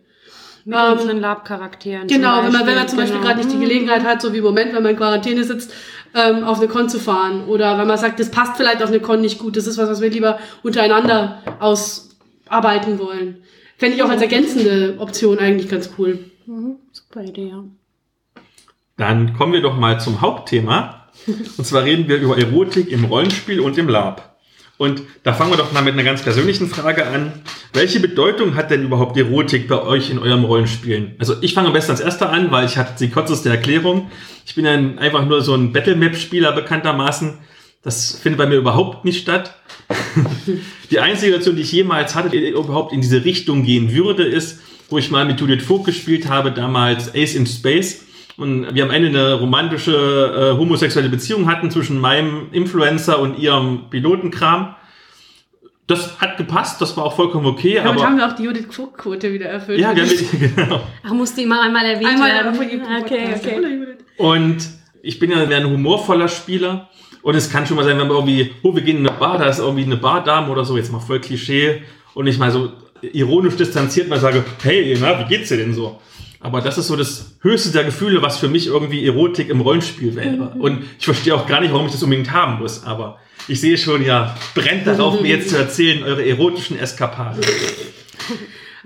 [0.65, 2.07] Mit ähm, unseren Lab-Charakteren.
[2.07, 3.29] Genau, wenn man, wenn man zum Beispiel genau.
[3.29, 5.73] gerade nicht die Gelegenheit hat, so wie im Moment, wenn man in Quarantäne sitzt,
[6.15, 7.47] ähm, auf eine Con zu fahren.
[7.47, 9.89] Oder wenn man sagt, das passt vielleicht auf eine Con nicht gut, das ist was,
[9.89, 13.43] was wir lieber untereinander ausarbeiten wollen.
[13.79, 16.19] Fände ich auch als ergänzende Option eigentlich ganz cool.
[16.47, 17.65] Mhm, super Idee, ja.
[18.99, 21.07] Dann kommen wir doch mal zum Hauptthema.
[21.27, 24.37] Und zwar reden wir über Erotik im Rollenspiel und im Lab.
[24.77, 27.33] Und da fangen wir doch mal mit einer ganz persönlichen Frage an.
[27.73, 31.17] Welche Bedeutung hat denn überhaupt Erotik bei euch in eurem Rollenspielen?
[31.19, 34.11] Also ich fange am besten als erster an, weil ich hatte die kürzeste Erklärung.
[34.47, 37.39] Ich bin dann einfach nur so ein Battlemap-Spieler bekanntermaßen.
[37.83, 39.55] Das findet bei mir überhaupt nicht statt.
[40.91, 44.61] die einzige Situation, die ich jemals hatte, die überhaupt in diese Richtung gehen würde, ist,
[44.91, 48.05] wo ich mal mit Judith Vogt gespielt habe, damals Ace in Space.
[48.39, 49.93] Und wir am Ende eine romantische
[50.55, 54.77] äh, homosexuelle Beziehung hatten zwischen meinem Influencer und ihrem Pilotenkram.
[55.89, 57.75] Das hat gepasst, das war auch vollkommen okay.
[57.75, 59.81] Damit aber haben wir auch die Judith Vogt-Quote wieder erfüllt.
[59.81, 60.83] Ja, genau.
[61.03, 62.83] Ach, musste immer einmal erwähnt einmal werden.
[63.03, 63.97] Okay, okay.
[64.19, 64.69] Und
[65.03, 66.89] ich bin ja ein humorvoller Spieler.
[67.23, 69.39] Und es kann schon mal sein, wenn wir irgendwie, oh, wir gehen in eine Bar,
[69.39, 71.83] da ist irgendwie eine Bardame oder so, jetzt mal voll Klischee.
[72.15, 76.01] Und ich mal so ironisch distanziert mal sage, hey, na, wie geht's dir denn so?
[76.41, 80.15] Aber das ist so das höchste der Gefühle, was für mich irgendwie Erotik im Rollenspiel
[80.15, 80.53] wäre.
[80.55, 80.61] Mhm.
[80.61, 82.85] Und ich verstehe auch gar nicht, warum ich das unbedingt haben muss.
[82.85, 87.43] Aber ich sehe schon, ja, brennt darauf, mir jetzt zu erzählen, eure erotischen Eskapaden.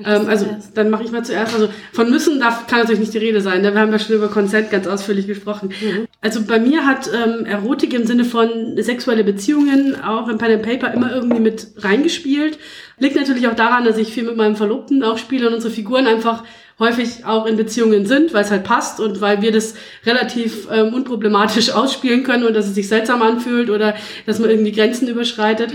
[0.05, 1.55] Ähm, also dann mache ich mal zuerst.
[1.55, 3.62] Also von müssen darf, kann natürlich nicht die Rede sein.
[3.62, 3.74] Ne?
[3.74, 5.69] Wir haben ja schon über Consent ganz ausführlich gesprochen.
[5.81, 6.07] Mhm.
[6.20, 8.49] Also bei mir hat ähm, Erotik im Sinne von
[8.79, 12.59] sexuelle Beziehungen auch im Pen and Paper immer irgendwie mit reingespielt.
[12.99, 16.07] Liegt natürlich auch daran, dass ich viel mit meinem Verlobten auch spiele und unsere Figuren
[16.07, 16.43] einfach
[16.82, 20.92] häufig auch in Beziehungen sind, weil es halt passt und weil wir das relativ ähm,
[20.92, 23.94] unproblematisch ausspielen können und dass es sich seltsam anfühlt oder
[24.26, 25.72] dass man irgendwie Grenzen überschreitet.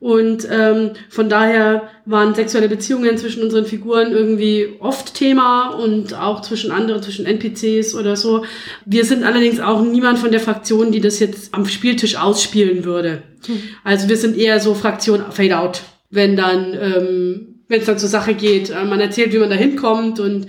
[0.00, 6.42] Und ähm, von daher waren sexuelle Beziehungen zwischen unseren Figuren irgendwie oft Thema und auch
[6.42, 8.44] zwischen anderen, zwischen NPCs oder so.
[8.84, 13.22] Wir sind allerdings auch niemand von der Fraktion, die das jetzt am Spieltisch ausspielen würde.
[13.46, 13.62] Hm.
[13.84, 15.82] Also wir sind eher so Fraktion Fade Out.
[16.10, 18.70] Wenn dann ähm, wenn es dann zur Sache geht.
[18.70, 20.46] Äh, man erzählt, wie man da hinkommt und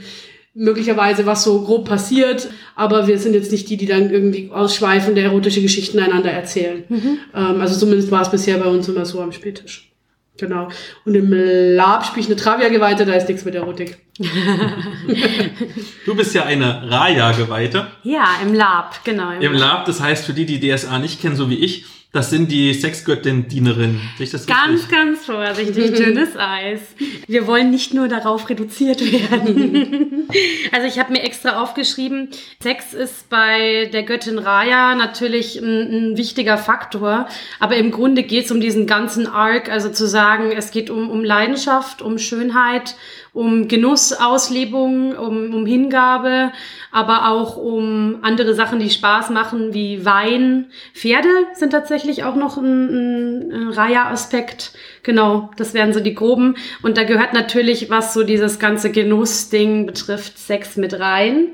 [0.55, 5.21] möglicherweise was so grob passiert, aber wir sind jetzt nicht die, die dann irgendwie ausschweifende
[5.21, 6.85] erotische Geschichten einander erzählen.
[6.87, 7.19] Mhm.
[7.35, 9.91] Ähm, also zumindest war es bisher bei uns immer so am Spieltisch.
[10.37, 10.69] Genau.
[11.05, 13.97] Und im Lab spiele ich eine Travia-Geweihte, da ist nichts mit Erotik.
[16.05, 17.87] du bist ja eine Raya-Geweihte.
[18.03, 19.31] Ja, im Lab, genau.
[19.31, 21.85] Im, Im Lab, das heißt für die, die DSA nicht kennen, so wie ich,
[22.15, 23.99] das sind die Sexgöttin-Dienerinnen.
[24.47, 26.79] Ganz, ganz vorsichtig, dünnes Eis.
[27.27, 30.29] Wir wollen nicht nur darauf reduziert werden.
[30.71, 32.29] also ich habe mir extra aufgeschrieben,
[32.63, 37.27] Sex ist bei der Göttin Raya natürlich ein, ein wichtiger Faktor,
[37.59, 41.09] aber im Grunde geht es um diesen ganzen Arc, also zu sagen, es geht um,
[41.09, 42.95] um Leidenschaft, um Schönheit
[43.35, 46.53] um Genussauslebung, um, um Hingabe,
[46.89, 50.67] aber auch um andere Sachen, die Spaß machen, wie Wein.
[50.93, 54.71] Pferde sind tatsächlich auch noch ein, ein, ein Raya-Aspekt.
[55.03, 56.55] Genau, das wären so die groben.
[56.81, 61.49] Und da gehört natürlich, was so dieses ganze Genussding betrifft, Sex mit rein.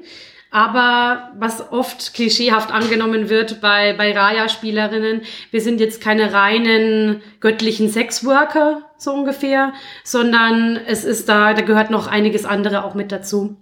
[0.52, 7.90] Aber was oft klischeehaft angenommen wird bei, bei Raya-Spielerinnen, wir sind jetzt keine reinen göttlichen
[7.90, 9.74] Sexworker, so ungefähr,
[10.04, 13.58] sondern es ist da, da gehört noch einiges andere auch mit dazu.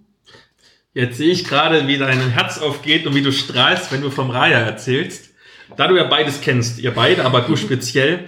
[0.94, 4.32] Jetzt sehe ich gerade, wie dein Herz aufgeht und wie du strahlst, wenn du vom
[4.32, 5.30] Raya erzählst.
[5.78, 8.26] Da du ja beides kennst, ihr beide, aber du speziell,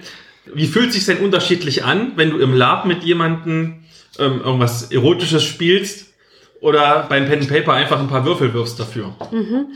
[0.54, 3.84] wie fühlt sich denn unterschiedlich an, wenn du im Lab mit jemandem
[4.18, 6.14] ähm, irgendwas Erotisches spielst
[6.60, 9.14] oder beim Pen and Paper einfach ein paar Würfel wirfst dafür?
[9.30, 9.66] Mhm.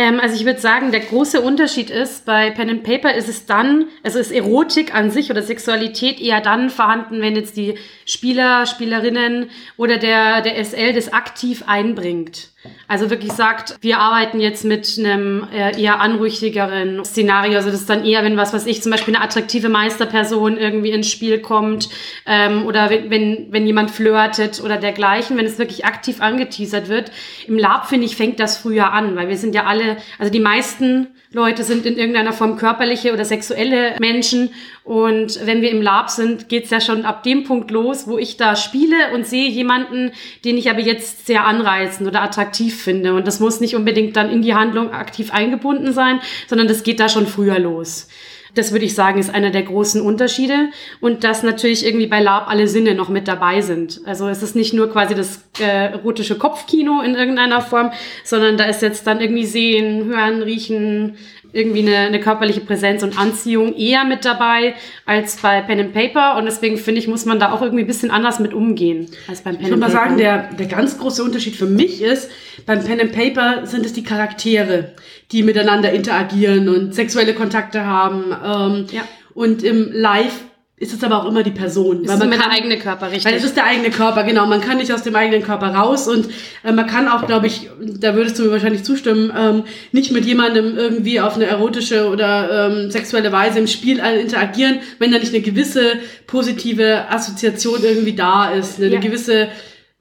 [0.00, 3.44] Ähm, also ich würde sagen, der große Unterschied ist, bei Pen and Paper ist es
[3.44, 7.74] dann, also ist Erotik an sich oder Sexualität eher dann vorhanden, wenn jetzt die
[8.06, 12.48] Spieler, Spielerinnen oder der, der SL das aktiv einbringt.
[12.88, 17.56] Also wirklich sagt, wir arbeiten jetzt mit einem äh, eher anrüchigeren Szenario.
[17.56, 20.90] Also das ist dann eher, wenn was, was ich zum Beispiel eine attraktive Meisterperson irgendwie
[20.90, 21.88] ins Spiel kommt
[22.26, 27.12] ähm, oder wenn, wenn jemand flirtet oder dergleichen, wenn es wirklich aktiv angeteasert wird.
[27.46, 30.40] Im Lab, finde ich, fängt das früher an, weil wir sind ja alle, also die
[30.40, 34.50] meisten Leute sind in irgendeiner Form körperliche oder sexuelle Menschen.
[34.82, 38.36] Und wenn wir im Lab sind, geht's ja schon ab dem Punkt los, wo ich
[38.36, 40.10] da spiele und sehe jemanden,
[40.44, 43.14] den ich aber jetzt sehr anreizend oder attraktiv finde.
[43.14, 46.98] Und das muss nicht unbedingt dann in die Handlung aktiv eingebunden sein, sondern das geht
[46.98, 48.08] da schon früher los.
[48.54, 50.68] Das würde ich sagen, ist einer der großen Unterschiede.
[51.00, 54.00] Und dass natürlich irgendwie bei Lab alle Sinne noch mit dabei sind.
[54.06, 57.90] Also es ist nicht nur quasi das äh, erotische Kopfkino in irgendeiner Form,
[58.24, 61.16] sondern da ist jetzt dann irgendwie Sehen, Hören, Riechen,
[61.52, 64.74] irgendwie eine, eine körperliche Präsenz und Anziehung eher mit dabei
[65.06, 66.36] als bei Pen and Paper.
[66.36, 69.40] Und deswegen finde ich, muss man da auch irgendwie ein bisschen anders mit umgehen als
[69.42, 69.94] beim Pen Ich and würde Paper.
[69.94, 72.30] mal sagen, der, der ganz große Unterschied für mich ist,
[72.66, 74.92] beim Pen and Paper sind es die Charaktere,
[75.32, 78.24] die miteinander interagieren und sexuelle Kontakte haben.
[78.44, 79.02] Ähm, Ja.
[79.32, 80.40] Und im Live
[80.80, 82.04] ist es aber auch immer die Person.
[82.04, 83.26] ist immer der eigene Körper, richtig.
[83.26, 84.46] Weil es ist der eigene Körper, genau.
[84.46, 86.26] Man kann nicht aus dem eigenen Körper raus und
[86.64, 87.68] äh, man kann auch, glaube ich,
[88.00, 92.70] da würdest du mir wahrscheinlich zustimmen, ähm, nicht mit jemandem irgendwie auf eine erotische oder
[92.72, 95.82] ähm, sexuelle Weise im Spiel äh, interagieren, wenn da nicht eine gewisse
[96.26, 98.96] positive Assoziation irgendwie da ist, eine, Ja.
[98.98, 99.48] eine gewisse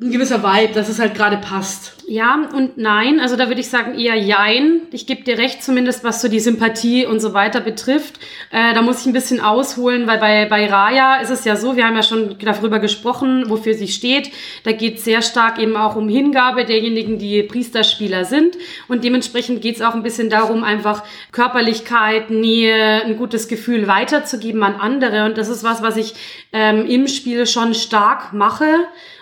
[0.02, 1.96] ein gewisser Vibe, dass es halt gerade passt.
[2.08, 3.20] Ja und nein.
[3.20, 4.82] Also da würde ich sagen eher jein.
[4.92, 8.18] Ich gebe dir recht, zumindest was so die Sympathie und so weiter betrifft.
[8.50, 11.76] Äh, da muss ich ein bisschen ausholen, weil bei, bei Raya ist es ja so,
[11.76, 14.32] wir haben ja schon darüber gesprochen, wofür sie steht.
[14.64, 18.58] Da geht es sehr stark eben auch um Hingabe derjenigen, die Priesterspieler sind.
[18.88, 21.04] Und dementsprechend geht es auch ein bisschen darum, einfach
[21.34, 25.26] Körperlichkeit, Nähe, ein gutes Gefühl weiterzugeben an andere.
[25.26, 26.16] Und das ist was, was ich
[26.54, 28.66] ähm, im Spiel schon stark mache.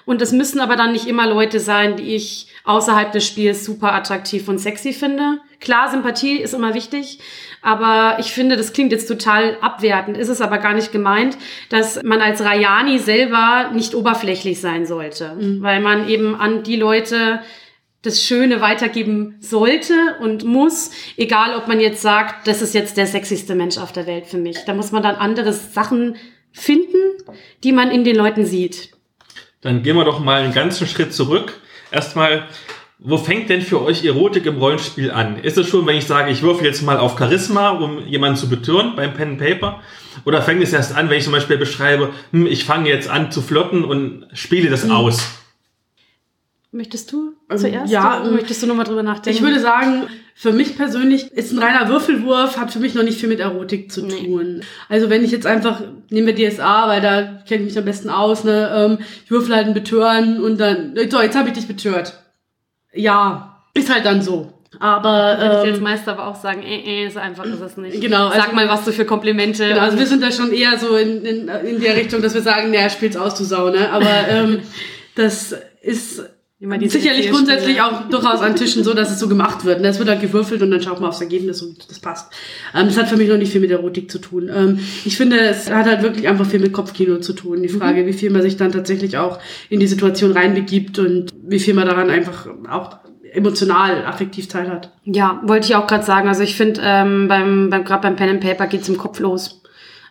[0.07, 3.93] Und das müssen aber dann nicht immer Leute sein, die ich außerhalb des Spiels super
[3.93, 5.39] attraktiv und sexy finde.
[5.59, 7.19] Klar, Sympathie ist immer wichtig,
[7.61, 12.01] aber ich finde, das klingt jetzt total abwertend, ist es aber gar nicht gemeint, dass
[12.03, 17.41] man als Rayani selber nicht oberflächlich sein sollte, weil man eben an die Leute
[18.01, 23.07] das Schöne weitergeben sollte und muss, egal ob man jetzt sagt, das ist jetzt der
[23.07, 24.63] sexyste Mensch auf der Welt für mich.
[24.65, 26.15] Da muss man dann andere Sachen
[26.53, 26.95] finden,
[27.65, 28.96] die man in den Leuten sieht.
[29.61, 31.59] Dann gehen wir doch mal einen ganzen Schritt zurück.
[31.91, 32.43] Erstmal,
[32.99, 35.39] wo fängt denn für euch Erotik im Rollenspiel an?
[35.39, 38.49] Ist es schon, wenn ich sage, ich würfel jetzt mal auf Charisma, um jemanden zu
[38.49, 39.81] betören beim Pen and Paper?
[40.25, 43.31] Oder fängt es erst an, wenn ich zum Beispiel beschreibe, hm, ich fange jetzt an
[43.31, 45.46] zu flotten und spiele das aus?
[46.77, 47.91] Möchtest du Ähm, zuerst?
[47.91, 49.35] ja, oder möchtest du nochmal drüber nachdenken?
[49.35, 50.03] Ich würde sagen,
[50.35, 53.91] für mich persönlich ist ein reiner Würfelwurf, hat für mich noch nicht viel mit Erotik
[53.91, 54.61] zu tun.
[54.87, 55.81] Also wenn ich jetzt einfach,
[56.11, 59.55] nehmen wir DSA, weil da kenne ich mich am besten aus, ne, ähm, ich würfel
[59.55, 62.13] halt einen Betören und dann, so, jetzt habe ich dich betört.
[62.93, 64.53] Ja, ist halt dann so.
[64.79, 67.77] Aber Würde ich ähm, als Meister aber auch sagen, äh, äh, so einfach ist es
[67.77, 67.99] nicht.
[68.01, 69.67] Genau, Sag also- mal, was du für Komplimente.
[69.67, 72.41] Genau, also wir sind da schon eher so in, in, in der Richtung, dass wir
[72.43, 73.89] sagen, naja, spiel's aus, du Sau, ne?
[73.91, 74.59] Aber ähm,
[75.15, 76.21] das ist
[76.59, 79.81] sicherlich grundsätzlich auch durchaus an Tischen so, dass es so gemacht wird.
[79.81, 79.89] Ne?
[79.89, 82.33] Es wird dann gewürfelt und dann schaut man aufs Ergebnis und das passt.
[82.73, 84.49] Ähm, das hat für mich noch nicht viel mit Erotik zu tun.
[84.53, 87.61] Ähm, ich finde, es hat halt wirklich einfach viel mit Kopfkino zu tun.
[87.61, 89.39] Die Frage, wie viel man sich dann tatsächlich auch
[89.69, 92.97] in die Situation reinbegibt und wie viel man daran einfach auch
[93.33, 94.91] emotional, affektiv teil hat.
[95.03, 96.27] Ja, wollte ich auch gerade sagen.
[96.27, 99.61] Also ich finde, ähm, beim, beim gerade beim Pen and Paper geht's im Kopf los.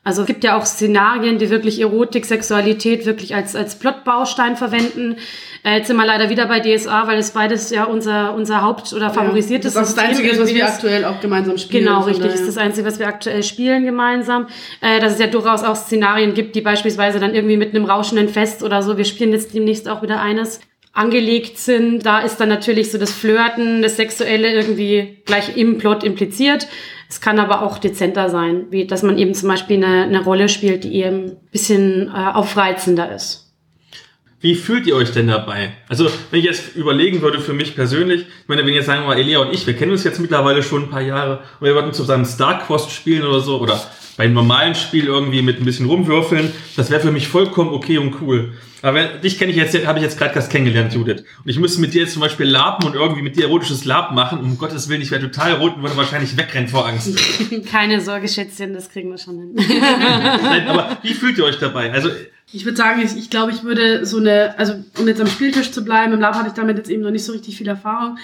[0.06, 5.16] Also es gibt ja auch Szenarien, die wirklich Erotik, Sexualität wirklich als, als Plotbaustein verwenden.
[5.64, 8.92] Äh, jetzt sind wir leider wieder bei DSA, weil es beides ja unser, unser Haupt-
[8.92, 11.86] oder favorisiertes das ist das Einzige, was wir aktuell auch gemeinsam spielen.
[11.86, 12.22] Genau, richtig.
[12.22, 14.46] Das daher- ist das Einzige, was wir aktuell spielen gemeinsam.
[14.80, 18.28] Äh, dass es ja durchaus auch Szenarien gibt, die beispielsweise dann irgendwie mit einem rauschenden
[18.28, 20.60] Fest oder so, wir spielen jetzt demnächst auch wieder eines,
[20.96, 22.04] angelegt sind.
[22.04, 26.66] Da ist dann natürlich so das Flirten, das Sexuelle irgendwie gleich im Plot impliziert.
[27.08, 30.48] Es kann aber auch dezenter sein, wie dass man eben zum Beispiel eine, eine Rolle
[30.48, 33.46] spielt, die eben ein bisschen äh, aufreizender ist.
[34.40, 35.72] Wie fühlt ihr euch denn dabei?
[35.88, 39.08] Also, wenn ich jetzt überlegen würde für mich persönlich, ich meine, wenn jetzt sagen wir
[39.08, 41.74] mal, Elia und ich, wir kennen uns jetzt mittlerweile schon ein paar Jahre und wir
[41.74, 43.80] würden zusammen Starcross spielen oder so oder
[44.16, 47.98] bei einem normalen Spiel irgendwie mit ein bisschen rumwürfeln, das wäre für mich vollkommen okay
[47.98, 48.54] und cool.
[48.82, 51.24] Aber wenn, dich kenne ich jetzt, habe ich jetzt gerade erst kennengelernt, Judith.
[51.44, 54.12] Und ich müsste mit dir jetzt zum Beispiel laben und irgendwie mit dir erotisches Lab
[54.12, 54.38] machen.
[54.38, 57.18] Um Gottes Willen, ich wäre total rot und würde wahrscheinlich wegrennen vor Angst.
[57.70, 59.54] Keine Sorge, Schätzchen, das kriegen wir schon hin.
[59.56, 61.90] Nein, aber wie fühlt ihr euch dabei?
[61.90, 62.10] Also,
[62.52, 65.72] Ich würde sagen, ich, ich glaube, ich würde so eine, also um jetzt am Spieltisch
[65.72, 68.18] zu bleiben, im Lab hatte ich damit jetzt eben noch nicht so richtig viel Erfahrung.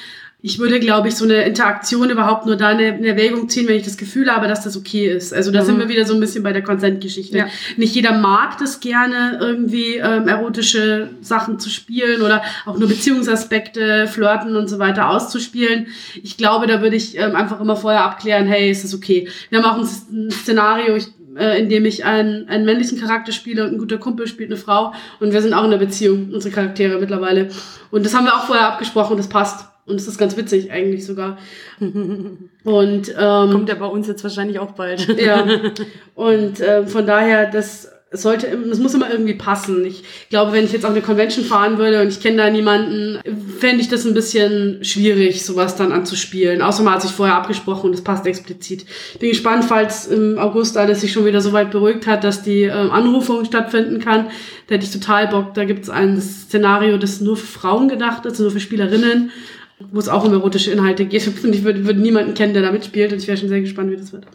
[0.44, 3.77] Ich würde, glaube ich, so eine Interaktion überhaupt nur da eine, eine Erwägung ziehen, wenn
[3.77, 5.32] ich das Gefühl habe, dass das okay ist.
[5.32, 5.66] Also da Mhm.
[5.66, 7.39] sind wir wieder so ein bisschen bei der Consent-Geschichte.
[7.39, 7.47] Ja.
[7.77, 14.09] Nicht jeder mag das gerne, irgendwie ähm, erotische Sachen zu spielen oder auch nur Beziehungsaspekte,
[14.09, 15.86] Flirten und so weiter auszuspielen.
[16.23, 19.28] Ich glaube, da würde ich ähm, einfach immer vorher abklären, hey, ist das okay?
[19.51, 19.78] Wir haben auch
[20.10, 21.06] ein Szenario, ich,
[21.39, 24.59] äh, in dem ich einen, einen männlichen Charakter spiele und ein guter Kumpel spielt eine
[24.59, 27.48] Frau und wir sind auch in einer Beziehung, unsere Charaktere mittlerweile.
[27.93, 29.66] Und das haben wir auch vorher abgesprochen, das passt.
[29.85, 31.39] Und das ist ganz witzig eigentlich sogar.
[31.81, 35.21] Und ähm, Kommt ja bei uns jetzt wahrscheinlich auch bald.
[35.21, 35.47] ja.
[36.15, 39.85] Und äh, von daher, das sollte, das muss immer irgendwie passen.
[39.85, 43.19] Ich glaube, wenn ich jetzt auf eine Convention fahren würde und ich kenne da niemanden,
[43.59, 46.63] fände ich das ein bisschen schwierig, sowas dann anzuspielen.
[46.63, 48.85] Außer man hat sich vorher abgesprochen und es passt explizit.
[49.19, 52.63] Bin gespannt, falls im August alles sich schon wieder so weit beruhigt hat, dass die
[52.65, 54.27] ähm, Anrufung stattfinden kann.
[54.67, 55.55] Da hätte ich total Bock.
[55.55, 59.31] Da gibt es ein Szenario, das nur für Frauen gedacht ist, nur für Spielerinnen,
[59.91, 61.27] wo es auch um erotische Inhalte geht.
[61.45, 63.91] Und ich würde, würde niemanden kennen, der da mitspielt und ich wäre schon sehr gespannt,
[63.91, 64.27] wie das wird.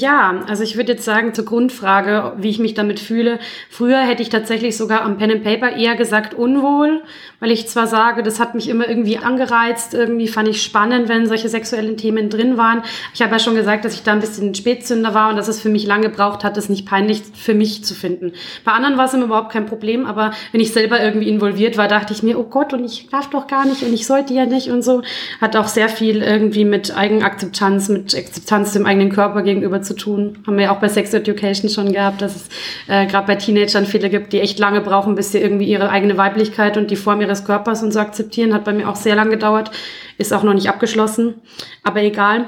[0.00, 3.38] Ja, also ich würde jetzt sagen, zur Grundfrage, wie ich mich damit fühle.
[3.70, 7.02] Früher hätte ich tatsächlich sogar am Pen and Paper eher gesagt unwohl,
[7.38, 11.26] weil ich zwar sage, das hat mich immer irgendwie angereizt, irgendwie fand ich spannend, wenn
[11.26, 12.82] solche sexuellen Themen drin waren.
[13.14, 15.60] Ich habe ja schon gesagt, dass ich da ein bisschen Spätzünder war und dass es
[15.60, 18.32] für mich lange gebraucht hat, es nicht peinlich für mich zu finden.
[18.64, 21.86] Bei anderen war es immer überhaupt kein Problem, aber wenn ich selber irgendwie involviert war,
[21.86, 24.46] dachte ich mir, oh Gott, und ich darf doch gar nicht und ich sollte ja
[24.46, 25.02] nicht und so.
[25.40, 30.38] Hat auch sehr viel irgendwie mit Eigenakzeptanz, mit Akzeptanz dem eigenen Körper gegenüber zu tun.
[30.46, 32.48] Haben wir auch bei Sex Education schon gehabt, dass es
[32.88, 36.16] äh, gerade bei Teenagern viele gibt, die echt lange brauchen, bis sie irgendwie ihre eigene
[36.16, 38.54] Weiblichkeit und die Form ihres Körpers und so akzeptieren.
[38.54, 39.70] Hat bei mir auch sehr lange gedauert.
[40.18, 41.34] Ist auch noch nicht abgeschlossen.
[41.82, 42.46] Aber egal.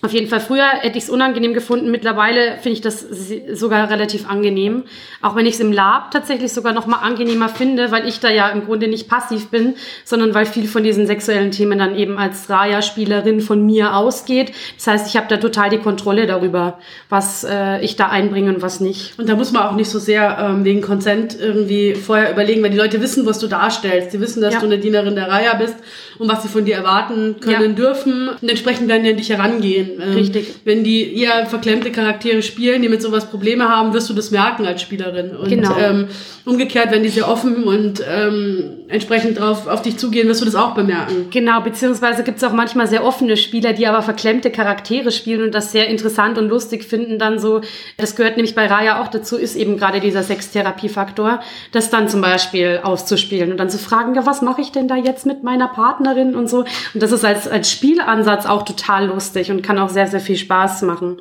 [0.00, 1.90] Auf jeden Fall, früher hätte ich es unangenehm gefunden.
[1.90, 3.04] Mittlerweile finde ich das
[3.52, 4.84] sogar relativ angenehm.
[5.22, 8.28] Auch wenn ich es im Lab tatsächlich sogar noch mal angenehmer finde, weil ich da
[8.30, 12.16] ja im Grunde nicht passiv bin, sondern weil viel von diesen sexuellen Themen dann eben
[12.16, 14.52] als Raya-Spielerin von mir ausgeht.
[14.76, 18.62] Das heißt, ich habe da total die Kontrolle darüber, was äh, ich da einbringe und
[18.62, 19.18] was nicht.
[19.18, 22.70] Und da muss man auch nicht so sehr ähm, wegen Consent irgendwie vorher überlegen, weil
[22.70, 24.12] die Leute wissen, was du darstellst.
[24.12, 24.60] Die wissen, dass Ja.
[24.60, 25.74] du eine Dienerin der Reihe bist
[26.20, 27.76] und was sie von dir erwarten können Ja.
[27.76, 28.28] dürfen.
[28.40, 29.87] Und entsprechend werden die an dich herangehen.
[30.00, 30.54] Ähm, Richtig.
[30.64, 34.66] Wenn die eher verklemmte Charaktere spielen, die mit sowas Probleme haben, wirst du das merken
[34.66, 35.36] als Spielerin.
[35.36, 35.76] Und Genau.
[35.78, 36.08] ähm,
[36.44, 40.54] umgekehrt, wenn die sehr offen und ähm, entsprechend drauf, auf dich zugehen, wirst du das
[40.54, 41.28] auch bemerken.
[41.30, 45.54] Genau, beziehungsweise gibt es auch manchmal sehr offene Spieler, die aber verklemmte Charaktere spielen und
[45.54, 47.18] das sehr interessant und lustig finden.
[47.18, 47.60] Dann so,
[47.98, 51.40] das gehört nämlich bei Raya auch dazu, ist eben gerade dieser Sextherapiefaktor,
[51.72, 54.96] das dann zum Beispiel auszuspielen und dann zu fragen, ja, was mache ich denn da
[54.96, 56.60] jetzt mit meiner Partnerin und so.
[56.94, 60.36] Und das ist als, als Spielansatz auch total lustig und kann auch sehr, sehr viel
[60.36, 61.20] Spaß machen.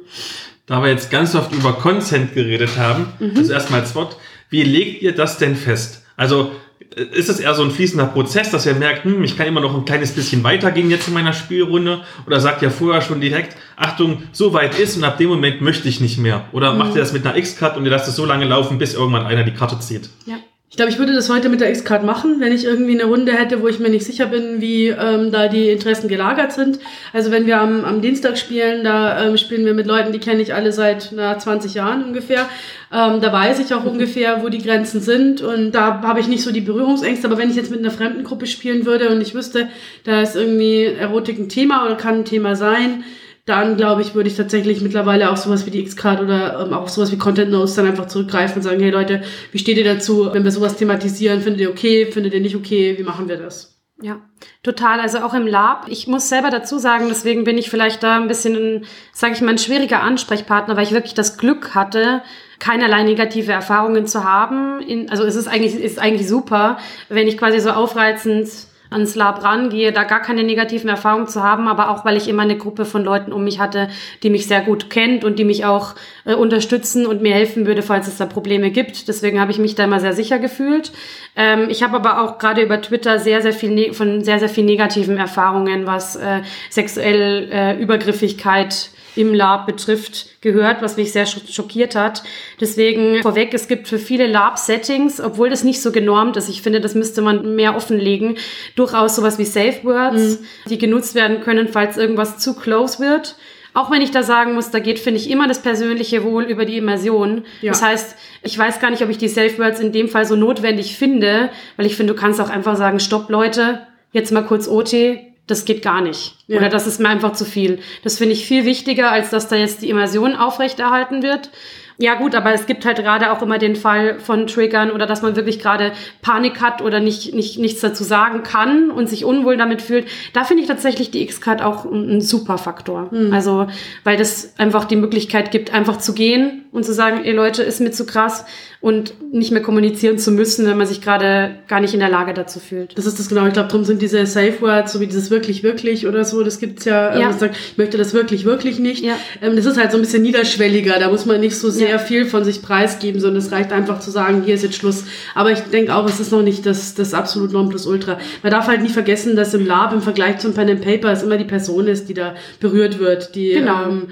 [0.65, 4.17] Da wir jetzt ganz oft über Consent geredet haben, also erstmal Swot,
[4.49, 6.03] wie legt ihr das denn fest?
[6.17, 6.51] Also
[6.95, 9.61] äh, ist es eher so ein fließender Prozess, dass ihr merkt, hm, ich kann immer
[9.61, 12.01] noch ein kleines bisschen weitergehen jetzt in meiner Spielrunde?
[12.25, 15.87] Oder sagt ihr vorher schon direkt, Achtung, so weit ist und ab dem Moment möchte
[15.87, 16.45] ich nicht mehr?
[16.51, 18.93] Oder macht ihr das mit einer X-Card und ihr lasst es so lange laufen, bis
[18.93, 20.09] irgendwann einer die Karte zieht?
[20.25, 20.35] Ja.
[20.69, 23.31] Ich glaube, ich würde das heute mit der X-Card machen, wenn ich irgendwie eine Runde
[23.31, 26.79] hätte, wo ich mir nicht sicher bin, wie ähm, da die Interessen gelagert sind.
[27.13, 30.41] Also wenn wir am, am Dienstag spielen, da ähm, spielen wir mit Leuten, die kenne
[30.41, 32.49] ich alle seit na, 20 Jahren ungefähr.
[32.91, 36.43] Ähm, da weiß ich auch ungefähr, wo die Grenzen sind und da habe ich nicht
[36.43, 37.27] so die Berührungsängste.
[37.27, 39.69] Aber wenn ich jetzt mit einer fremden Gruppe spielen würde und ich wüsste,
[40.03, 43.05] da ist irgendwie Erotik ein Thema oder kann ein Thema sein,
[43.47, 46.89] dann glaube ich, würde ich tatsächlich mittlerweile auf sowas wie die X-Card oder ähm, auch
[46.89, 50.29] sowas wie Content Notes dann einfach zurückgreifen und sagen, hey Leute, wie steht ihr dazu,
[50.33, 51.41] wenn wir sowas thematisieren?
[51.41, 52.11] Findet ihr okay?
[52.11, 52.95] Findet ihr nicht okay?
[52.97, 53.81] Wie machen wir das?
[54.01, 54.19] Ja,
[54.63, 54.99] total.
[54.99, 55.87] Also auch im Lab.
[55.87, 59.51] Ich muss selber dazu sagen, deswegen bin ich vielleicht da ein bisschen, sage ich mal,
[59.51, 62.21] ein schwieriger Ansprechpartner, weil ich wirklich das Glück hatte,
[62.59, 64.81] keinerlei negative Erfahrungen zu haben.
[64.81, 68.49] In, also es ist eigentlich, ist eigentlich super, wenn ich quasi so aufreizend
[68.89, 72.43] ans Lab rangehe, da gar keine negativen Erfahrungen zu haben, aber auch, weil ich immer
[72.43, 73.89] eine Gruppe von Leuten um mich hatte,
[74.23, 75.95] die mich sehr gut kennt und die mich auch
[76.27, 79.07] äh, unterstützen und mir helfen würde, falls es da Probleme gibt.
[79.07, 80.91] Deswegen habe ich mich da immer sehr sicher gefühlt.
[81.37, 84.49] Ähm, ich habe aber auch gerade über Twitter sehr, sehr viel ne von sehr, sehr
[84.49, 91.25] viel negativen Erfahrungen, was äh, sexuell äh, Übergriffigkeit im Lab betrifft, gehört, was mich sehr
[91.25, 92.23] schockiert hat.
[92.61, 96.81] Deswegen vorweg, es gibt für viele Lab-Settings, obwohl das nicht so genormt ist, ich finde,
[96.81, 98.37] das müsste man mehr offenlegen,
[98.75, 100.45] durchaus sowas wie Safe Words, mhm.
[100.69, 103.35] die genutzt werden können, falls irgendwas zu close wird.
[103.77, 106.65] Auch wenn ich da sagen muss, da geht, finde ich, immer das persönliche Wohl über
[106.65, 107.45] die Immersion.
[107.61, 107.73] Ja.
[107.73, 110.35] Das heißt, ich weiß gar nicht, ob ich die Safe Words in dem Fall so
[110.35, 114.67] notwendig finde, weil ich finde, du kannst auch einfach sagen, stopp Leute, jetzt mal kurz
[114.67, 116.37] OT, das geht gar nicht.
[116.47, 116.57] Ja.
[116.57, 117.77] Oder das ist mir einfach zu viel.
[118.03, 121.51] Das finde ich viel wichtiger, als dass da jetzt die Immersion aufrechterhalten wird.
[121.99, 125.23] Ja gut, aber es gibt halt gerade auch immer den Fall von Triggern oder dass
[125.23, 129.57] man wirklich gerade Panik hat oder nicht, nicht, nichts dazu sagen kann und sich unwohl
[129.57, 130.07] damit fühlt.
[130.33, 133.07] Da finde ich tatsächlich die X-Card auch ein, ein super Faktor.
[133.11, 133.33] Mhm.
[133.33, 133.67] Also,
[134.03, 137.81] weil das einfach die Möglichkeit gibt, einfach zu gehen und zu sagen, ey Leute, ist
[137.81, 138.45] mir zu krass
[138.79, 142.33] und nicht mehr kommunizieren zu müssen, wenn man sich gerade gar nicht in der Lage
[142.33, 142.95] dazu fühlt.
[142.97, 143.47] Das ist das genau.
[143.47, 146.59] Ich glaube, darum sind diese Safe Words, so wie dieses wirklich, wirklich oder so, das
[146.59, 147.33] gibt's ja, ähm, ja.
[147.33, 149.03] sagt, ich möchte das wirklich, wirklich nicht.
[149.03, 149.13] Ja.
[149.41, 150.99] Ähm, das ist halt so ein bisschen niederschwelliger.
[150.99, 151.97] Da muss man nicht so sehr ja.
[151.97, 155.05] viel von sich preisgeben, sondern es reicht einfach zu sagen, hier ist jetzt Schluss.
[155.33, 158.19] Aber ich denke auch, es ist noch nicht das, das absolut Nonplusultra.
[158.43, 161.23] Man darf halt nie vergessen, dass im Lab im Vergleich zum Pen and Paper es
[161.23, 163.89] immer die Person ist, die da berührt wird, die genau.
[163.89, 164.07] ähm,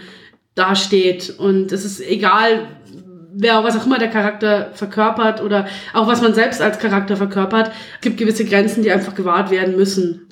[0.56, 1.36] da steht.
[1.38, 2.68] Und es ist egal,
[3.34, 7.72] wer was auch immer der Charakter verkörpert oder auch was man selbst als Charakter verkörpert.
[7.95, 10.27] Es gibt gewisse Grenzen, die einfach gewahrt werden müssen.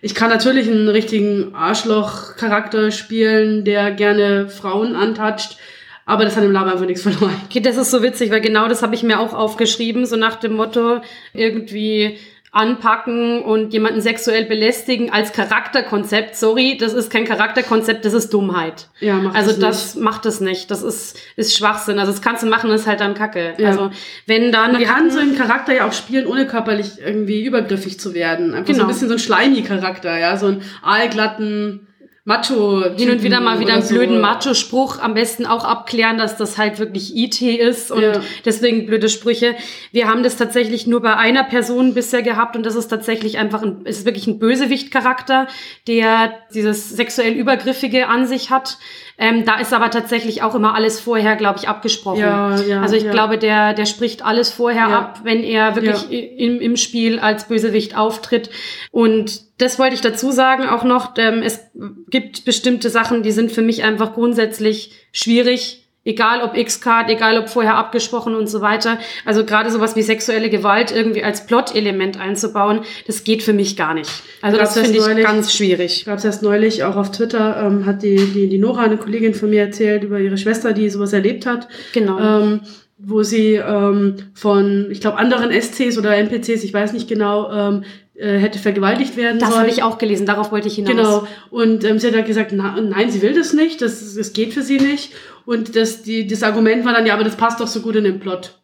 [0.00, 5.56] Ich kann natürlich einen richtigen Arschloch-Charakter spielen, der gerne Frauen antatscht.
[6.04, 7.34] Aber das hat im Lab einfach nichts verloren.
[7.46, 10.36] Okay, das ist so witzig, weil genau das habe ich mir auch aufgeschrieben, so nach
[10.36, 11.00] dem Motto,
[11.32, 12.18] irgendwie
[12.56, 16.36] anpacken und jemanden sexuell belästigen als Charakterkonzept.
[16.36, 18.88] Sorry, das ist kein Charakterkonzept, das ist Dummheit.
[19.00, 20.70] Ja, macht also das, das macht es nicht.
[20.70, 21.98] Das ist, ist Schwachsinn.
[21.98, 23.54] Also das kannst du machen, das ist halt dann Kacke.
[23.58, 23.68] Ja.
[23.68, 23.90] Also
[24.26, 24.72] wenn dann.
[24.72, 28.54] Man kann so einen Charakter ja auch spielen, ohne körperlich irgendwie übergriffig zu werden.
[28.54, 28.78] Einfach genau.
[28.78, 31.85] so ein bisschen so ein Schleimi-Charakter, ja, so ein aalglatten
[32.26, 32.82] Macho.
[32.96, 33.94] Hin und wieder mal wieder einen so.
[33.94, 34.98] blöden Macho-Spruch.
[34.98, 38.20] Am besten auch abklären, dass das halt wirklich IT ist und ja.
[38.44, 39.54] deswegen blöde Sprüche.
[39.92, 43.62] Wir haben das tatsächlich nur bei einer Person bisher gehabt und das ist tatsächlich einfach
[43.62, 45.46] ein, ist wirklich ein Bösewicht-Charakter,
[45.86, 48.78] der dieses sexuell Übergriffige an sich hat.
[49.18, 52.18] Ähm, da ist aber tatsächlich auch immer alles vorher, glaube ich, abgesprochen.
[52.18, 53.12] Ja, ja, also ich ja.
[53.12, 57.96] glaube, der, der spricht alles vorher ab, wenn er wirklich im, im Spiel als Bösewicht
[57.96, 58.50] auftritt.
[58.90, 61.14] Und das wollte ich dazu sagen auch noch.
[61.18, 61.60] Ähm, es
[62.08, 67.48] gibt bestimmte Sachen, die sind für mich einfach grundsätzlich schwierig Egal ob X-Card, egal ob
[67.48, 69.00] vorher abgesprochen und so weiter.
[69.24, 73.92] Also gerade sowas wie sexuelle Gewalt irgendwie als Plot-Element einzubauen, das geht für mich gar
[73.92, 74.08] nicht.
[74.40, 76.04] Also das finde ich neulich, ganz schwierig.
[76.04, 79.34] Gab es erst neulich auch auf Twitter, ähm, hat die, die, die Nora, eine Kollegin
[79.34, 81.66] von mir, erzählt über ihre Schwester, die sowas erlebt hat.
[81.92, 82.20] Genau.
[82.20, 82.60] Ähm,
[82.98, 87.82] wo sie ähm, von, ich glaube, anderen SCs oder NPCs, ich weiß nicht genau, ähm,
[87.82, 89.66] äh, hätte vergewaltigt werden das sollen.
[89.66, 90.92] Das habe ich auch gelesen, darauf wollte ich hinaus.
[90.92, 91.28] Genau.
[91.50, 94.54] Und ähm, sie hat halt gesagt, na, nein, sie will das nicht, das, das geht
[94.54, 95.12] für sie nicht.
[95.44, 98.04] Und das, die, das Argument war dann, ja, aber das passt doch so gut in
[98.04, 98.58] den Plot.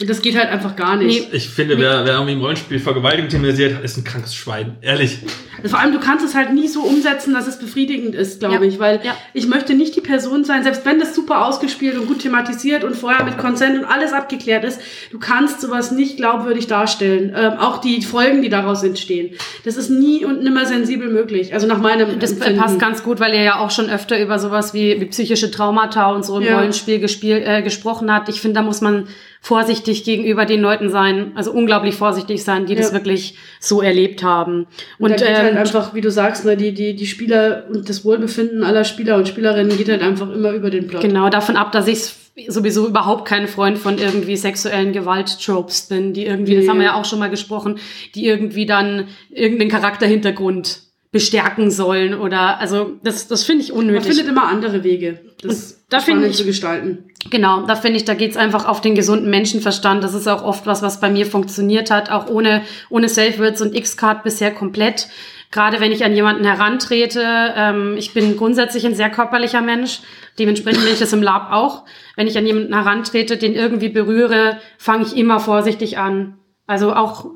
[0.00, 1.32] Und das geht halt einfach gar nicht.
[1.32, 4.76] Ich finde, wer, wer irgendwie im Rollenspiel Vergewaltigung thematisiert hat, ist ein krankes Schwein.
[4.80, 5.18] Ehrlich.
[5.56, 8.54] Also vor allem, du kannst es halt nie so umsetzen, dass es befriedigend ist, glaube
[8.54, 8.62] ja.
[8.62, 8.78] ich.
[8.78, 9.16] Weil ja.
[9.34, 12.94] ich möchte nicht die Person sein, selbst wenn das super ausgespielt und gut thematisiert und
[12.94, 14.80] vorher mit Konsent und alles abgeklärt ist,
[15.10, 17.32] du kannst sowas nicht glaubwürdig darstellen.
[17.34, 19.34] Ähm, auch die Folgen, die daraus entstehen.
[19.64, 21.52] Das ist nie und nimmer sensibel möglich.
[21.54, 22.60] Also nach meinem Das Empfinden.
[22.60, 26.12] passt ganz gut, weil er ja auch schon öfter über sowas wie, wie psychische Traumata
[26.12, 26.56] und so im ja.
[26.56, 28.28] Rollenspiel gespiel, äh, gesprochen hat.
[28.28, 29.08] Ich finde, da muss man
[29.40, 32.80] vorsichtig gegenüber den Leuten sein, also unglaublich vorsichtig sein, die ja.
[32.80, 34.66] das wirklich so erlebt haben.
[34.98, 37.06] Und, und da geht halt ähm, halt einfach, wie du sagst, ne, die, die, die
[37.06, 41.02] Spieler und das Wohlbefinden aller Spieler und Spielerinnen geht halt einfach immer über den Plot.
[41.02, 42.14] Genau, davon ab, dass ich
[42.46, 46.60] sowieso überhaupt kein Freund von irgendwie sexuellen Gewalttropes bin, die irgendwie, nee.
[46.60, 47.78] das haben wir ja auch schon mal gesprochen,
[48.14, 54.08] die irgendwie dann irgendeinen Charakterhintergrund bestärken sollen oder also das das finde ich unnötig.
[54.08, 57.04] Man findet immer andere Wege, das da finde ich zu gestalten.
[57.30, 60.04] Genau, da finde ich, da geht's einfach auf den gesunden Menschenverstand.
[60.04, 63.62] Das ist auch oft was, was bei mir funktioniert hat, auch ohne ohne Safe Words
[63.62, 65.08] und X-Card bisher komplett.
[65.50, 67.22] Gerade wenn ich an jemanden herantrete,
[67.56, 70.00] ähm, ich bin grundsätzlich ein sehr körperlicher Mensch.
[70.38, 71.84] Dementsprechend bin ich das im Lab auch.
[72.16, 76.36] Wenn ich an jemanden herantrete, den irgendwie berühre, fange ich immer vorsichtig an.
[76.66, 77.30] Also auch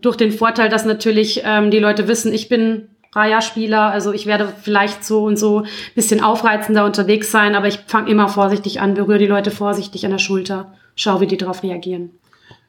[0.00, 4.52] durch den Vorteil, dass natürlich ähm, die Leute wissen, ich bin Raya-Spieler, also ich werde
[4.62, 8.94] vielleicht so und so ein bisschen aufreizender unterwegs sein, aber ich fange immer vorsichtig an,
[8.94, 12.10] berühre die Leute vorsichtig an der Schulter, schau, wie die darauf reagieren.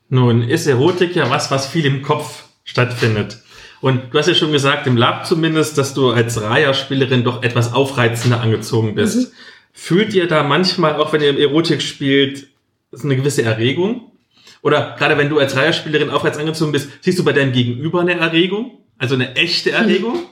[0.10, 3.42] Nun ist Erotik ja was, was viel im Kopf stattfindet.
[3.82, 7.74] Und du hast ja schon gesagt, im Lab zumindest, dass du als Raya-Spielerin doch etwas
[7.74, 9.18] aufreizender angezogen bist.
[9.18, 9.34] Mhm.
[9.74, 12.48] Fühlt ihr da manchmal, auch wenn ihr Erotik spielt,
[13.04, 14.12] eine gewisse Erregung?
[14.64, 18.18] Oder gerade wenn du als Raya-Spielerin aufreiz angezogen bist, siehst du bei deinem Gegenüber eine
[18.18, 18.80] Erregung?
[18.98, 20.26] Also eine echte Erregung?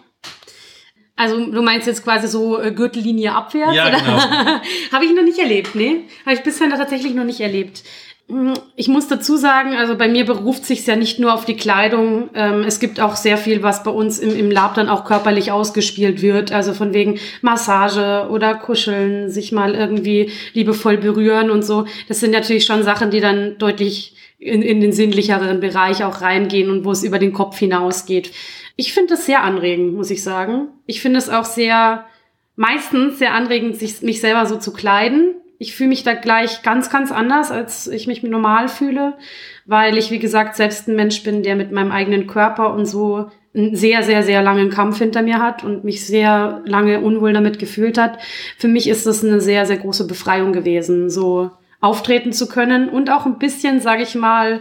[1.15, 3.75] Also du meinst jetzt quasi so äh, Gürtellinie abwärts?
[3.75, 3.97] Ja, oder?
[3.97, 4.17] genau.
[4.91, 6.01] Habe ich noch nicht erlebt, nee.
[6.25, 7.83] Habe ich bisher tatsächlich noch nicht erlebt.
[8.27, 11.55] Hm, Ich muss dazu sagen, also bei mir beruft sich ja nicht nur auf die
[11.55, 12.29] Kleidung.
[12.33, 15.51] Ähm, es gibt auch sehr viel, was bei uns im, im Lab dann auch körperlich
[15.53, 16.51] ausgespielt wird.
[16.51, 21.85] Also von wegen Massage oder Kuscheln, sich mal irgendwie liebevoll berühren und so.
[22.09, 26.69] Das sind natürlich schon Sachen, die dann deutlich in, in den sinnlicheren Bereich auch reingehen
[26.69, 28.31] und wo es über den Kopf hinausgeht.
[28.75, 30.67] Ich finde das sehr anregend, muss ich sagen.
[30.85, 32.05] Ich finde es auch sehr,
[32.55, 35.35] meistens sehr anregend, sich, mich selber so zu kleiden.
[35.57, 39.13] Ich fühle mich da gleich ganz, ganz anders, als ich mich normal fühle,
[39.65, 43.31] weil ich, wie gesagt, selbst ein Mensch bin, der mit meinem eigenen Körper und so
[43.55, 47.57] einen sehr, sehr, sehr langen Kampf hinter mir hat und mich sehr lange unwohl damit
[47.57, 48.19] gefühlt hat.
[48.57, 53.09] Für mich ist das eine sehr, sehr große Befreiung gewesen, so auftreten zu können und
[53.09, 54.59] auch ein bisschen, sage ich mal,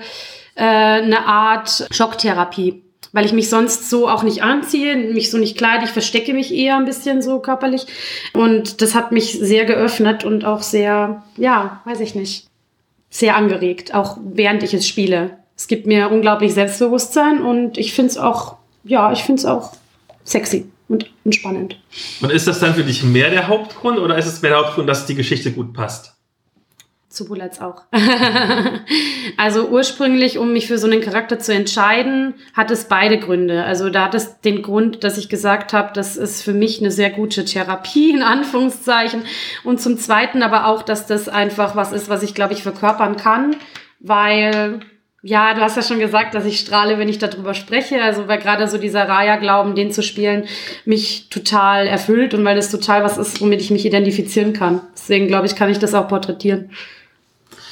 [0.55, 5.57] äh, eine Art Schocktherapie weil ich mich sonst so auch nicht anziehe, mich so nicht
[5.57, 7.87] kleide, ich verstecke mich eher ein bisschen so körperlich.
[8.33, 12.47] Und das hat mich sehr geöffnet und auch sehr, ja, weiß ich nicht,
[13.11, 15.39] sehr angeregt, auch während ich es spiele.
[15.57, 19.73] Es gibt mir unglaublich Selbstbewusstsein und ich finde es auch, ja, ich finde es auch
[20.25, 21.79] sexy und entspannend.
[22.21, 24.89] Und ist das dann für dich mehr der Hauptgrund oder ist es mehr der Hauptgrund,
[24.89, 26.14] dass die Geschichte gut passt?
[27.41, 27.83] Als auch.
[29.37, 33.65] also ursprünglich, um mich für so einen Charakter zu entscheiden, hat es beide Gründe.
[33.65, 36.91] Also da hat es den Grund, dass ich gesagt habe, das ist für mich eine
[36.91, 39.23] sehr gute Therapie, in Anführungszeichen.
[39.63, 43.17] Und zum Zweiten aber auch, dass das einfach was ist, was ich, glaube ich, verkörpern
[43.17, 43.57] kann,
[44.01, 44.81] weil
[45.27, 48.03] ja, du hast ja schon gesagt, dass ich strahle, wenn ich darüber spreche.
[48.03, 50.45] Also weil gerade so dieser Raya-Glauben, den zu spielen,
[50.85, 54.83] mich total erfüllt und weil das total was ist, womit ich mich identifizieren kann.
[54.93, 56.71] Deswegen glaube ich, kann ich das auch porträtieren.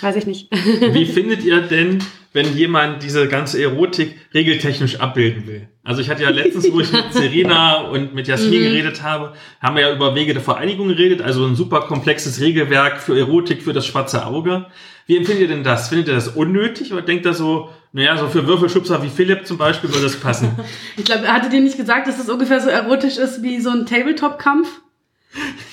[0.02, 0.48] Weiß ich nicht.
[0.50, 1.98] Wie findet ihr denn,
[2.32, 5.68] wenn jemand diese ganze Erotik regeltechnisch abbilden will?
[5.84, 8.64] Also ich hatte ja letztens, wo ich mit Serena und mit Jasmin Mhm.
[8.64, 13.00] geredet habe, haben wir ja über Wege der Vereinigung geredet, also ein super komplexes Regelwerk
[13.00, 14.66] für Erotik für das schwarze Auge.
[15.06, 15.88] Wie empfindet ihr denn das?
[15.88, 19.58] Findet ihr das unnötig oder denkt ihr so, naja, so für Würfelschubser wie Philipp zum
[19.58, 20.50] Beispiel würde das passen?
[20.96, 23.70] Ich glaube, er hatte dir nicht gesagt, dass das ungefähr so erotisch ist wie so
[23.70, 24.68] ein Tabletop-Kampf?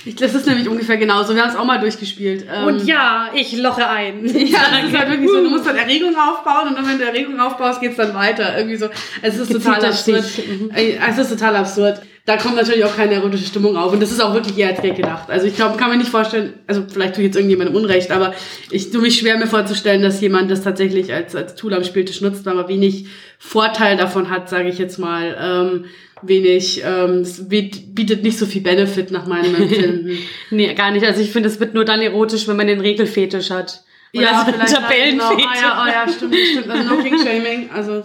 [0.06, 1.36] Ich, das ist nämlich ungefähr genauso.
[1.36, 2.45] Wir haben es auch mal durchgespielt.
[2.53, 4.26] Ähm, Und ja, ich loche ein.
[4.26, 5.44] Ja, das ist halt wirklich so.
[5.44, 8.57] Du musst dann Erregung aufbauen und dann, wenn du Erregung aufbaust, geht's dann weiter.
[8.57, 8.88] Irgendwie so.
[9.22, 10.23] Es ist total absurd.
[10.48, 10.72] Mhm.
[10.73, 12.02] Ey, Es ist total absurd.
[12.26, 13.91] Da kommt natürlich auch keine erotische Stimmung auf.
[13.91, 15.30] Und das ist auch wirklich eher Gag gedacht.
[15.30, 18.34] Also ich glaube, kann mir nicht vorstellen, also vielleicht tue ich jetzt irgendjemandem Unrecht, aber
[18.69, 22.22] ich tue mich schwer mir vorzustellen, dass jemand das tatsächlich als, als Tool am Spieltisch
[22.22, 23.07] nutzt, aber wenig
[23.40, 25.36] Vorteil davon hat, sage ich jetzt mal.
[25.41, 25.86] Ähm,
[26.22, 30.18] wenig, ähm, es biet- bietet nicht so viel Benefit nach meinem Empfinden.
[30.52, 31.06] nee, gar nicht.
[31.06, 33.84] Also ich finde, es wird nur dann erotisch, wenn man den Regelfetisch hat.
[34.14, 35.36] Oder ja, so vielleicht Tabellenfetisch.
[35.38, 35.50] Genau.
[35.50, 36.70] Ah, ja, oh, ja, stimmt, stimmt.
[36.70, 37.70] Also no King Shaming.
[37.74, 38.04] Also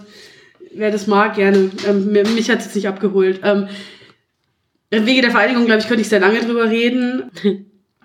[0.73, 1.71] wer das mag, gerne.
[1.87, 3.39] Ähm, mich hat es jetzt nicht abgeholt.
[3.43, 3.67] Ähm,
[4.91, 7.31] im Wege der Vereinigung, glaube ich, könnte ich sehr lange drüber reden.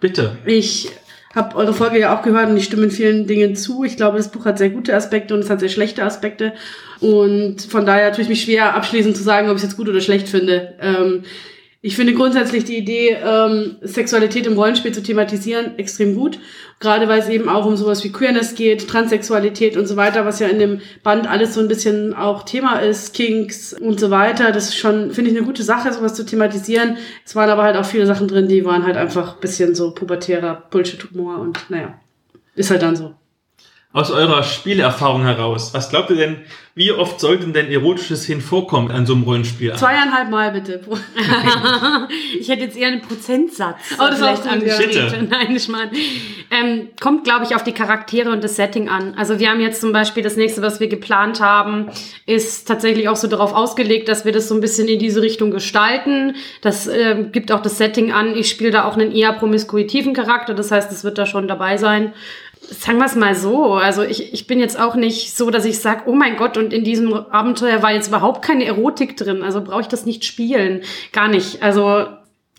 [0.01, 0.39] Bitte.
[0.47, 0.89] Ich
[1.35, 3.85] habe eure Folge ja auch gehört und ich stimme in vielen Dingen zu.
[3.85, 6.55] Ich glaube, das Buch hat sehr gute Aspekte und es hat sehr schlechte Aspekte.
[6.99, 9.89] Und von daher tue ich mich schwer, abschließend zu sagen, ob ich es jetzt gut
[9.89, 10.75] oder schlecht finde.
[10.81, 11.23] Ähm,
[11.83, 16.39] ich finde grundsätzlich die Idee, ähm, Sexualität im Rollenspiel zu thematisieren, extrem gut.
[16.79, 20.41] Gerade weil es eben auch um sowas wie Queerness geht, Transsexualität und so weiter, was
[20.41, 24.53] ja in dem Band alles so ein bisschen auch Thema ist, Kinks und so weiter.
[24.53, 26.99] Das ist schon, finde ich, eine gute Sache, sowas zu thematisieren.
[27.25, 29.93] Es waren aber halt auch viele Sachen drin, die waren halt einfach ein bisschen so
[29.93, 31.99] pubertärer Bullshit-Humor und naja,
[32.55, 33.15] ist halt dann so.
[33.93, 36.37] Aus eurer Spielerfahrung heraus, was glaubt ihr denn,
[36.77, 39.75] wie oft sollten denn erotische Szenen vorkommen an so einem Rollenspiel?
[39.75, 40.81] Zweieinhalb Mal bitte.
[42.39, 44.79] ich hätte jetzt eher einen Prozentsatz Oh, das vielleicht.
[44.79, 45.27] Bitte.
[45.29, 45.91] Nein, ich meine,
[46.53, 49.15] ähm, kommt, glaube ich, auf die Charaktere und das Setting an.
[49.17, 51.91] Also wir haben jetzt zum Beispiel das nächste, was wir geplant haben,
[52.27, 55.51] ist tatsächlich auch so darauf ausgelegt, dass wir das so ein bisschen in diese Richtung
[55.51, 56.37] gestalten.
[56.63, 58.37] Das ähm, gibt auch das Setting an.
[58.37, 61.77] Ich spiele da auch einen eher promiskuitiven Charakter, das heißt, es wird da schon dabei
[61.77, 62.13] sein.
[62.63, 65.81] Sagen wir es mal so, also ich, ich bin jetzt auch nicht so, dass ich
[65.81, 69.63] sage, oh mein Gott, und in diesem Abenteuer war jetzt überhaupt keine Erotik drin, also
[69.63, 70.83] brauche ich das nicht spielen.
[71.13, 71.63] Gar nicht.
[71.63, 72.07] Also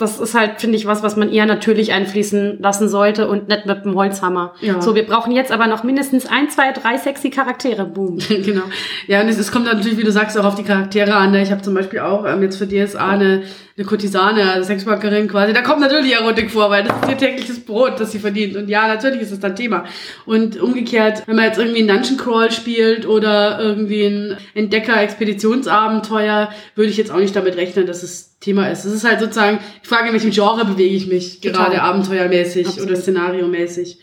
[0.01, 3.67] das ist halt, finde ich, was, was man eher natürlich einfließen lassen sollte und nicht
[3.67, 4.55] mit dem Holzhammer.
[4.59, 4.81] Ja.
[4.81, 7.85] So, wir brauchen jetzt aber noch mindestens ein, zwei, drei sexy Charaktere.
[7.85, 8.17] Boom.
[8.27, 8.63] genau.
[9.07, 11.31] Ja, und es, es kommt natürlich, wie du sagst, auch auf die Charaktere an.
[11.31, 11.43] ne?
[11.43, 13.43] Ich habe zum Beispiel auch ähm, jetzt für DSA eine,
[13.77, 15.53] eine Kurtisane, also Sexworkerin quasi.
[15.53, 18.55] Da kommt natürlich Erotik vor, weil das ist ihr tägliches Brot, das sie verdient.
[18.55, 19.83] Und ja, natürlich ist es dann Thema.
[20.25, 26.89] Und umgekehrt, wenn man jetzt irgendwie einen Dungeon Crawl spielt oder irgendwie ein Entdecker-Expeditionsabenteuer, würde
[26.89, 28.83] ich jetzt auch nicht damit rechnen, dass es Thema ist.
[28.85, 31.65] Es ist halt sozusagen die Frage, in welchem Genre bewege ich mich, Total.
[31.69, 32.89] gerade abenteuermäßig Absolut.
[32.89, 33.97] oder szenariomäßig.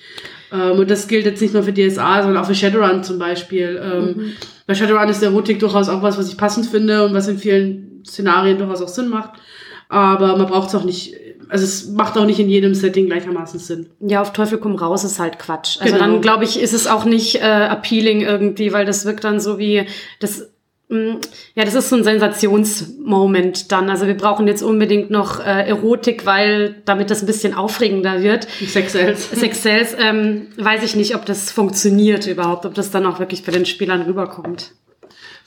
[0.52, 3.78] Ähm, und das gilt jetzt nicht nur für DSA, sondern auch für Shadowrun zum Beispiel.
[3.82, 4.32] Ähm, Mhm.
[4.66, 8.02] Bei Shadowrun ist Erotik durchaus auch was, was ich passend finde und was in vielen
[8.06, 9.31] Szenarien durchaus auch Sinn macht.
[9.89, 11.15] Aber man braucht es auch nicht,
[11.48, 13.86] also es macht auch nicht in jedem Setting gleichermaßen Sinn.
[14.01, 15.78] Ja, auf Teufel komm raus ist halt Quatsch.
[15.81, 16.06] Also Genau.
[16.06, 19.59] dann, glaube ich, ist es auch nicht äh, appealing irgendwie, weil das wirkt dann so
[19.59, 19.86] wie,
[20.20, 20.51] das,
[20.90, 23.90] ja, das ist so ein Sensationsmoment dann.
[23.90, 28.48] Also wir brauchen jetzt unbedingt noch äh, Erotik, weil damit das ein bisschen aufregender wird.
[28.66, 29.31] Sex Sales.
[29.35, 33.44] Sex Sales, ähm, weiß ich nicht, ob das funktioniert überhaupt, ob das dann auch wirklich
[33.44, 34.73] bei den Spielern rüberkommt.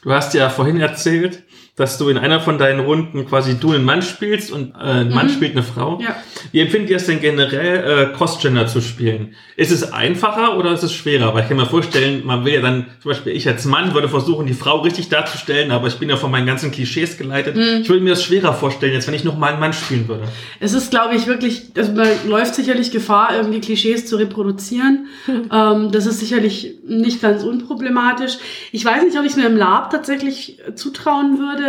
[0.04, 1.42] Du hast ja vorhin erzählt,
[1.78, 5.10] dass du in einer von deinen Runden quasi du einen Mann spielst und äh, ein
[5.10, 5.32] Mann Mhm.
[5.32, 6.00] spielt eine Frau.
[6.02, 6.16] Ja.
[6.52, 9.36] Wie empfindet ihr es denn generell, äh, Cross-Gender zu spielen?
[9.56, 11.34] Ist es einfacher oder ist es schwerer?
[11.34, 14.10] Weil ich kann mir vorstellen, man will ja dann, zum Beispiel ich als Mann würde
[14.10, 17.56] versuchen, die Frau richtig darzustellen, aber ich bin ja von meinen ganzen Klischees geleitet.
[17.56, 17.82] Mhm.
[17.82, 20.24] Ich würde mir das schwerer vorstellen, jetzt wenn ich noch mal einen Mann spielen würde.
[20.60, 25.08] Es ist, glaube ich, wirklich, also man läuft sicherlich Gefahr, irgendwie Klischees zu reproduzieren.
[25.28, 28.38] ähm, das ist sicherlich nicht ganz unproblematisch.
[28.74, 31.61] Ich weiß nicht, ob ich es mir im Lab tatsächlich zutrauen würde.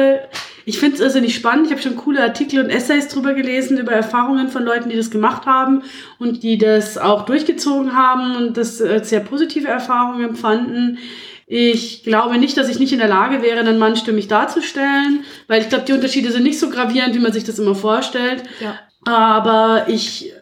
[0.64, 1.66] Ich finde es also nicht spannend.
[1.66, 5.10] Ich habe schon coole Artikel und Essays drüber gelesen, über Erfahrungen von Leuten, die das
[5.10, 5.82] gemacht haben
[6.18, 10.98] und die das auch durchgezogen haben und das als sehr positive Erfahrungen empfanden.
[11.46, 15.60] Ich glaube nicht, dass ich nicht in der Lage wäre, einen Mann stimmig darzustellen, weil
[15.60, 18.44] ich glaube, die Unterschiede sind nicht so gravierend, wie man sich das immer vorstellt.
[18.60, 18.78] Ja.
[19.04, 20.32] Aber ich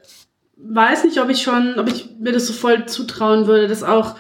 [0.56, 4.14] weiß nicht, ob ich schon, ob ich mir das so voll zutrauen würde, das auch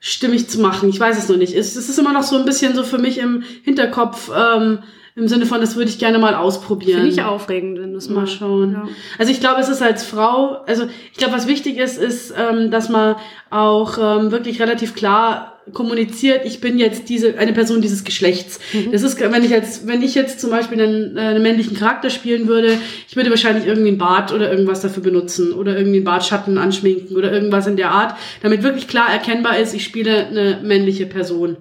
[0.00, 0.88] stimmig zu machen.
[0.88, 1.54] Ich weiß es noch nicht.
[1.54, 4.78] Es, es ist immer noch so ein bisschen so für mich im Hinterkopf, ähm,
[5.16, 7.00] im Sinne von, das würde ich gerne mal ausprobieren.
[7.00, 8.72] Finde ich aufregend, wenn du es Mal schauen.
[8.72, 8.88] Ja.
[9.18, 12.70] Also ich glaube, es ist als Frau, also ich glaube, was wichtig ist, ist, ähm,
[12.70, 13.16] dass man
[13.50, 18.60] auch ähm, wirklich relativ klar kommuniziert, ich bin jetzt diese eine Person dieses Geschlechts.
[18.92, 22.10] Das ist, wenn ich jetzt, wenn ich jetzt zum Beispiel einen, äh, einen männlichen Charakter
[22.10, 22.78] spielen würde,
[23.08, 27.16] ich würde wahrscheinlich irgendwie einen Bart oder irgendwas dafür benutzen oder irgendwie einen Bartschatten anschminken
[27.16, 31.56] oder irgendwas in der Art, damit wirklich klar erkennbar ist, ich spiele eine männliche Person.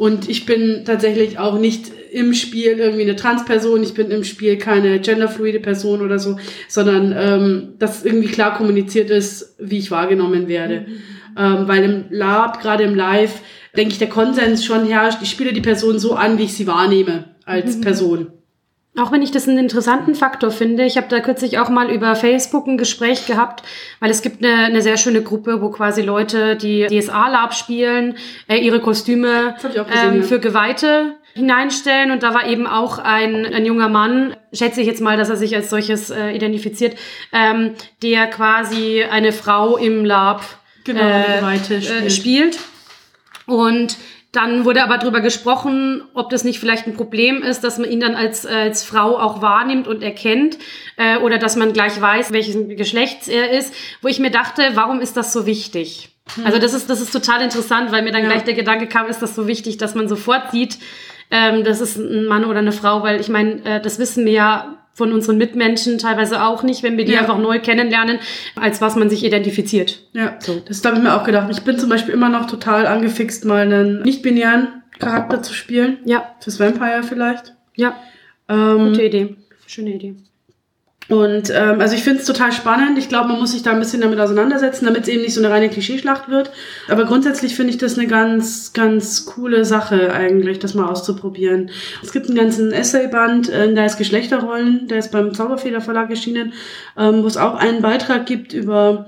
[0.00, 4.56] Und ich bin tatsächlich auch nicht im Spiel irgendwie eine Transperson, ich bin im Spiel
[4.56, 6.38] keine genderfluide Person oder so,
[6.68, 10.86] sondern ähm, dass irgendwie klar kommuniziert ist, wie ich wahrgenommen werde.
[11.36, 13.40] Ähm, weil im Lab, gerade im Live,
[13.76, 16.66] denke ich, der Konsens schon herrscht, ich spiele die Person so an, wie ich sie
[16.66, 17.80] wahrnehme als Mhm.
[17.80, 18.26] Person.
[18.98, 20.84] Auch wenn ich das einen interessanten Faktor finde.
[20.84, 23.62] Ich habe da kürzlich auch mal über Facebook ein Gespräch gehabt,
[24.00, 28.16] weil es gibt eine, eine sehr schöne Gruppe, wo quasi Leute, die DSA-Lab spielen,
[28.48, 30.22] äh, ihre Kostüme gesehen, ähm, ja.
[30.22, 32.10] für Geweihte hineinstellen.
[32.10, 35.36] Und da war eben auch ein, ein junger Mann, schätze ich jetzt mal, dass er
[35.36, 36.96] sich als solches äh, identifiziert,
[37.32, 40.42] ähm, der quasi eine Frau im Lab
[40.84, 42.12] Genau, äh, äh, spielt.
[42.12, 42.58] spielt.
[43.46, 43.96] Und
[44.32, 47.98] dann wurde aber darüber gesprochen, ob das nicht vielleicht ein Problem ist, dass man ihn
[47.98, 50.56] dann als, als Frau auch wahrnimmt und erkennt
[50.96, 55.00] äh, oder dass man gleich weiß, welches Geschlechts er ist, wo ich mir dachte, warum
[55.00, 56.10] ist das so wichtig?
[56.44, 59.20] Also das ist, das ist total interessant, weil mir dann gleich der Gedanke kam, ist
[59.20, 60.78] das so wichtig, dass man sofort sieht,
[61.32, 64.32] ähm, das ist ein Mann oder eine Frau, weil ich meine, äh, das wissen wir
[64.32, 67.20] ja von unseren Mitmenschen teilweise auch nicht, wenn wir die Ja.
[67.20, 68.18] einfach neu kennenlernen,
[68.56, 70.02] als was man sich identifiziert.
[70.12, 70.36] Ja,
[70.66, 71.48] das habe ich mir auch gedacht.
[71.50, 74.68] Ich bin zum Beispiel immer noch total angefixt, mal einen nicht-binären
[74.98, 75.98] Charakter zu spielen.
[76.04, 76.34] Ja.
[76.40, 77.54] Fürs Vampire vielleicht.
[77.76, 77.96] Ja.
[78.48, 79.36] Ähm, Gute Idee.
[79.66, 80.16] Schöne Idee.
[81.10, 82.96] Und ähm, also ich finde es total spannend.
[82.96, 85.40] Ich glaube, man muss sich da ein bisschen damit auseinandersetzen, damit es eben nicht so
[85.40, 86.52] eine reine Klischeeschlacht wird.
[86.88, 91.70] Aber grundsätzlich finde ich das eine ganz, ganz coole Sache eigentlich, das mal auszuprobieren.
[92.00, 96.52] Es gibt einen ganzen Essayband, äh, da ist Geschlechterrollen, der ist beim Zauberfeder Verlag erschienen,
[96.96, 99.06] ähm, wo es auch einen Beitrag gibt über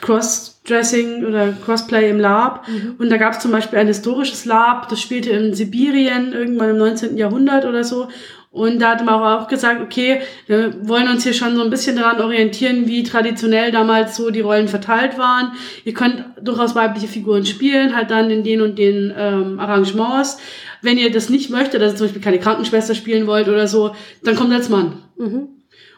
[0.00, 2.66] Crossdressing oder Crossplay im Lab.
[2.98, 6.78] Und da gab es zum Beispiel ein historisches Lab, das spielte in Sibirien irgendwann im
[6.78, 7.16] 19.
[7.16, 8.08] Jahrhundert oder so.
[8.56, 11.94] Und da hat man auch gesagt, okay, wir wollen uns hier schon so ein bisschen
[11.94, 15.52] daran orientieren, wie traditionell damals so die Rollen verteilt waren.
[15.84, 20.38] Ihr könnt durchaus weibliche Figuren spielen, halt dann in den und den ähm, Arrangements.
[20.80, 24.36] Wenn ihr das nicht möchtet, also zum Beispiel keine Krankenschwester spielen wollt oder so, dann
[24.36, 25.02] kommt als Mann.
[25.18, 25.48] Mhm.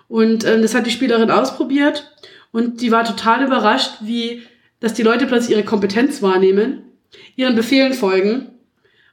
[0.08, 2.10] Und ähm, das hat die Spielerin ausprobiert
[2.50, 4.42] und die war total überrascht, wie,
[4.80, 6.82] dass die Leute plötzlich ihre Kompetenz wahrnehmen,
[7.36, 8.57] ihren Befehlen folgen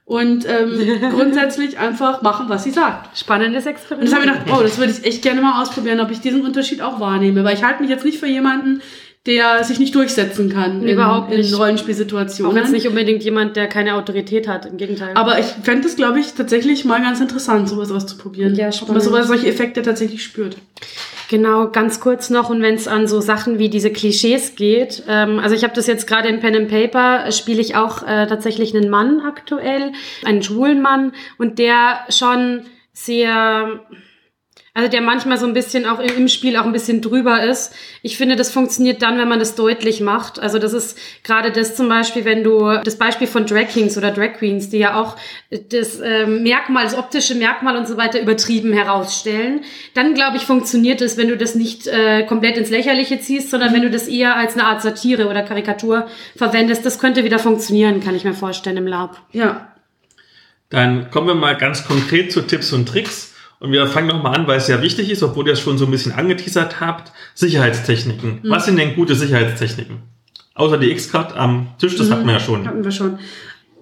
[0.06, 3.18] und ähm, grundsätzlich einfach machen, was sie sagt.
[3.18, 4.08] Spannendes Und Experiment.
[4.08, 6.42] das habe ich gedacht, oh, das würde ich echt gerne mal ausprobieren, ob ich diesen
[6.42, 7.42] Unterschied auch wahrnehme.
[7.44, 8.80] Weil ich halte mich jetzt nicht für jemanden,
[9.26, 11.52] der sich nicht durchsetzen kann in, Überhaupt in.
[11.54, 12.56] Auch Rollenspielsituationen.
[12.56, 15.10] jetzt nicht unbedingt jemand, der keine Autorität hat, im Gegenteil.
[15.14, 18.54] Aber ich fände es, glaube ich, tatsächlich mal ganz interessant, sowas auszuprobieren.
[18.54, 19.02] Ja, Ob man spannend.
[19.02, 20.56] sowas, solche Effekte tatsächlich spürt.
[21.28, 25.02] Genau, ganz kurz noch und wenn es an so Sachen wie diese Klischees geht.
[25.08, 28.26] Ähm, also ich habe das jetzt gerade in Pen and Paper, spiele ich auch äh,
[28.26, 29.92] tatsächlich einen Mann aktuell,
[30.24, 33.80] einen schwulen Mann und der schon sehr,
[34.76, 37.72] also der manchmal so ein bisschen auch im Spiel auch ein bisschen drüber ist.
[38.02, 40.38] Ich finde, das funktioniert dann, wenn man das deutlich macht.
[40.38, 44.10] Also das ist gerade das zum Beispiel, wenn du das Beispiel von Drag Kings oder
[44.10, 45.16] Drag Queens, die ja auch
[45.70, 49.62] das ähm, Merkmal, das optische Merkmal und so weiter übertrieben herausstellen,
[49.94, 53.72] dann glaube ich, funktioniert es, wenn du das nicht äh, komplett ins Lächerliche ziehst, sondern
[53.72, 56.84] wenn du das eher als eine Art Satire oder Karikatur verwendest.
[56.84, 59.22] Das könnte wieder funktionieren, kann ich mir vorstellen im Lab.
[59.32, 59.72] Ja.
[60.68, 63.32] Dann kommen wir mal ganz konkret zu Tipps und Tricks.
[63.66, 65.86] Und wir fangen nochmal an, weil es ja wichtig ist, obwohl ihr es schon so
[65.86, 67.10] ein bisschen angeteasert habt.
[67.34, 68.40] Sicherheitstechniken.
[68.44, 68.48] Mhm.
[68.50, 70.02] Was sind denn gute Sicherheitstechniken?
[70.54, 72.12] Außer die X-Card am Tisch, das Mhm.
[72.12, 72.64] hatten wir ja schon.
[72.68, 73.18] Hatten wir schon.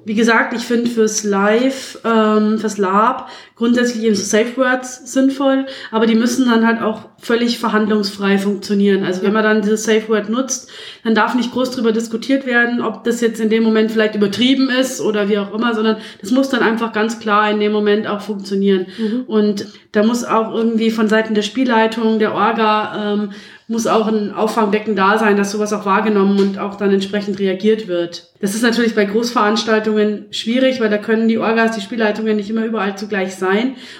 [0.07, 5.67] Wie gesagt, ich finde fürs Live, ähm, fürs Lab grundsätzlich eben so Safe Words sinnvoll,
[5.93, 9.05] aber die müssen dann halt auch völlig verhandlungsfrei funktionieren.
[9.05, 10.71] Also wenn man dann dieses Safe Word nutzt,
[11.05, 14.71] dann darf nicht groß drüber diskutiert werden, ob das jetzt in dem Moment vielleicht übertrieben
[14.71, 18.07] ist oder wie auch immer, sondern das muss dann einfach ganz klar in dem Moment
[18.07, 18.87] auch funktionieren.
[19.27, 23.31] Und da muss auch irgendwie von Seiten der Spielleitung, der Orga, ähm,
[23.67, 27.89] muss auch ein Auffangbecken da sein, dass sowas auch wahrgenommen und auch dann entsprechend reagiert
[27.89, 28.31] wird.
[28.41, 32.67] Das ist natürlich bei Großveranstaltungen schwierig, weil da können die Orgas, die Spielleitungen nicht immer
[32.67, 33.44] überall zugleich sein.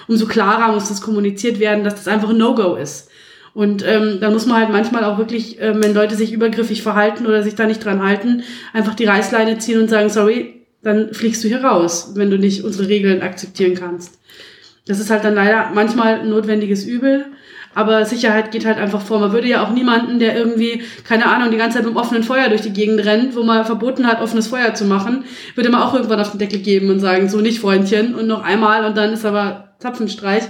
[0.07, 3.09] Umso klarer muss das kommuniziert werden, dass das einfach ein No-Go ist.
[3.53, 7.25] Und ähm, da muss man halt manchmal auch wirklich, ähm, wenn Leute sich übergriffig verhalten
[7.25, 8.43] oder sich da nicht dran halten,
[8.73, 12.63] einfach die Reißleine ziehen und sagen, sorry, dann fliegst du hier raus, wenn du nicht
[12.63, 14.19] unsere Regeln akzeptieren kannst.
[14.85, 17.25] Das ist halt dann leider manchmal ein notwendiges Übel.
[17.75, 19.19] Aber Sicherheit geht halt einfach vor.
[19.19, 22.23] Man würde ja auch niemanden, der irgendwie, keine Ahnung, die ganze Zeit mit dem offenen
[22.23, 25.81] Feuer durch die Gegend rennt, wo man verboten hat, offenes Feuer zu machen, würde man
[25.81, 28.97] auch irgendwann auf den Deckel geben und sagen, so nicht Freundchen und noch einmal und
[28.97, 30.43] dann ist aber Zapfenstreich.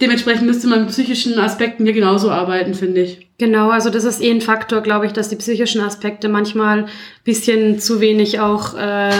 [0.00, 3.28] Dementsprechend müsste man mit psychischen Aspekten hier genauso arbeiten, finde ich.
[3.38, 6.86] Genau, also das ist eh ein Faktor, glaube ich, dass die psychischen Aspekte manchmal
[7.24, 9.10] bisschen zu wenig auch äh,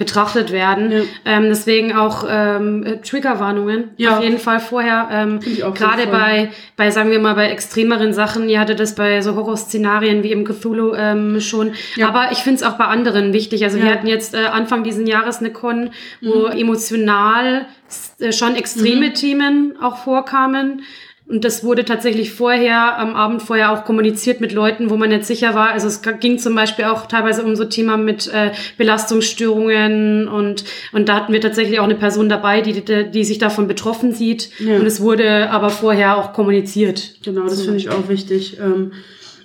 [0.00, 0.92] betrachtet werden.
[1.26, 4.16] Ähm, deswegen auch ähm, äh, Triggerwarnungen Ja.
[4.16, 5.08] auf jeden Fall vorher.
[5.12, 5.40] Ähm,
[5.74, 8.48] Gerade bei, bei, sagen wir mal, bei extremeren Sachen.
[8.48, 11.72] Ihr hattet das bei so Horrorszenarien wie im Cthulhu ähm, schon.
[12.02, 13.62] Aber ich finde es auch bei anderen wichtig.
[13.62, 13.92] Also wir Ja.
[13.92, 15.90] hatten jetzt äh, Anfang diesen Jahres eine Con,
[16.22, 17.66] wo emotional
[18.20, 19.14] äh, schon extreme Mhm.
[19.14, 20.82] Themen auch vorkamen.
[21.30, 25.24] Und das wurde tatsächlich vorher, am Abend vorher auch kommuniziert mit Leuten, wo man nicht
[25.24, 25.70] sicher war.
[25.70, 31.08] Also es ging zum Beispiel auch teilweise um so Thema mit äh, Belastungsstörungen und, und
[31.08, 34.50] da hatten wir tatsächlich auch eine Person dabei, die, die, die sich davon betroffen sieht.
[34.58, 34.76] Ja.
[34.76, 37.14] Und es wurde aber vorher auch kommuniziert.
[37.22, 38.58] Genau, das finde ich auch wichtig.
[38.58, 38.90] Ähm,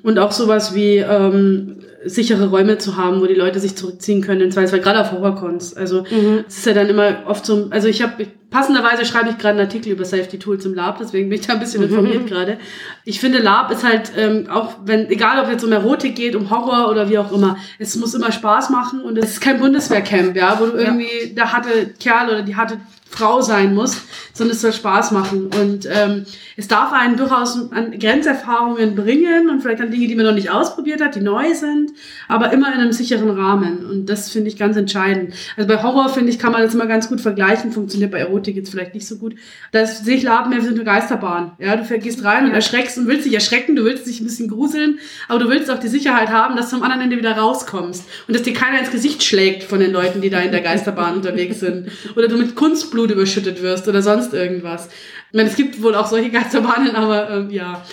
[0.01, 4.41] und auch sowas wie ähm, sichere Räume zu haben, wo die Leute sich zurückziehen können,
[4.41, 5.75] im Zweifelsfall gerade auf Horrorcons.
[5.75, 6.05] Also
[6.47, 9.67] es ist ja dann immer oft so, also ich habe passenderweise schreibe ich gerade einen
[9.67, 12.57] Artikel über Safety Tools im Lab, deswegen bin ich da ein bisschen informiert gerade.
[13.03, 16.49] Ich finde Lab ist halt ähm, auch wenn egal ob jetzt um Erotik geht, um
[16.49, 20.35] Horror oder wie auch immer, es muss immer Spaß machen und es ist kein Bundeswehrcamp,
[20.35, 22.77] ja, wo du irgendwie der harte Kerl oder die harte
[23.09, 24.01] Frau sein muss,
[24.33, 25.49] sondern es soll Spaß machen.
[25.61, 26.25] Und ähm,
[26.57, 30.49] es darf einen durchaus an Grenzerfahrungen bringen und vielleicht an Dinge, die man noch nicht
[30.49, 31.91] ausprobiert hat, die neu sind,
[32.27, 33.85] aber immer in einem sicheren Rahmen.
[33.85, 35.33] Und das finde ich ganz entscheidend.
[35.55, 38.55] Also bei Horror, finde ich, kann man das immer ganz gut vergleichen, funktioniert bei Erotik
[38.55, 39.35] jetzt vielleicht nicht so gut.
[39.71, 41.53] Das sehe ich Laben mehr wie eine Geisterbahn.
[41.59, 44.49] Ja, du gehst rein und erschreckst und willst dich erschrecken, du willst dich ein bisschen
[44.49, 44.99] gruseln,
[45.29, 48.35] aber du willst auch die Sicherheit haben, dass du am anderen Ende wieder rauskommst und
[48.35, 51.59] dass dir keiner ins Gesicht schlägt von den Leuten, die da in der Geisterbahn unterwegs
[51.59, 51.89] sind.
[52.15, 52.55] Oder du mit
[52.95, 54.89] Kunstblut überschüttet wirst oder sonst irgendwas.
[55.29, 57.83] Ich meine, es gibt wohl auch solche Geisterbahnen, aber ähm, ja,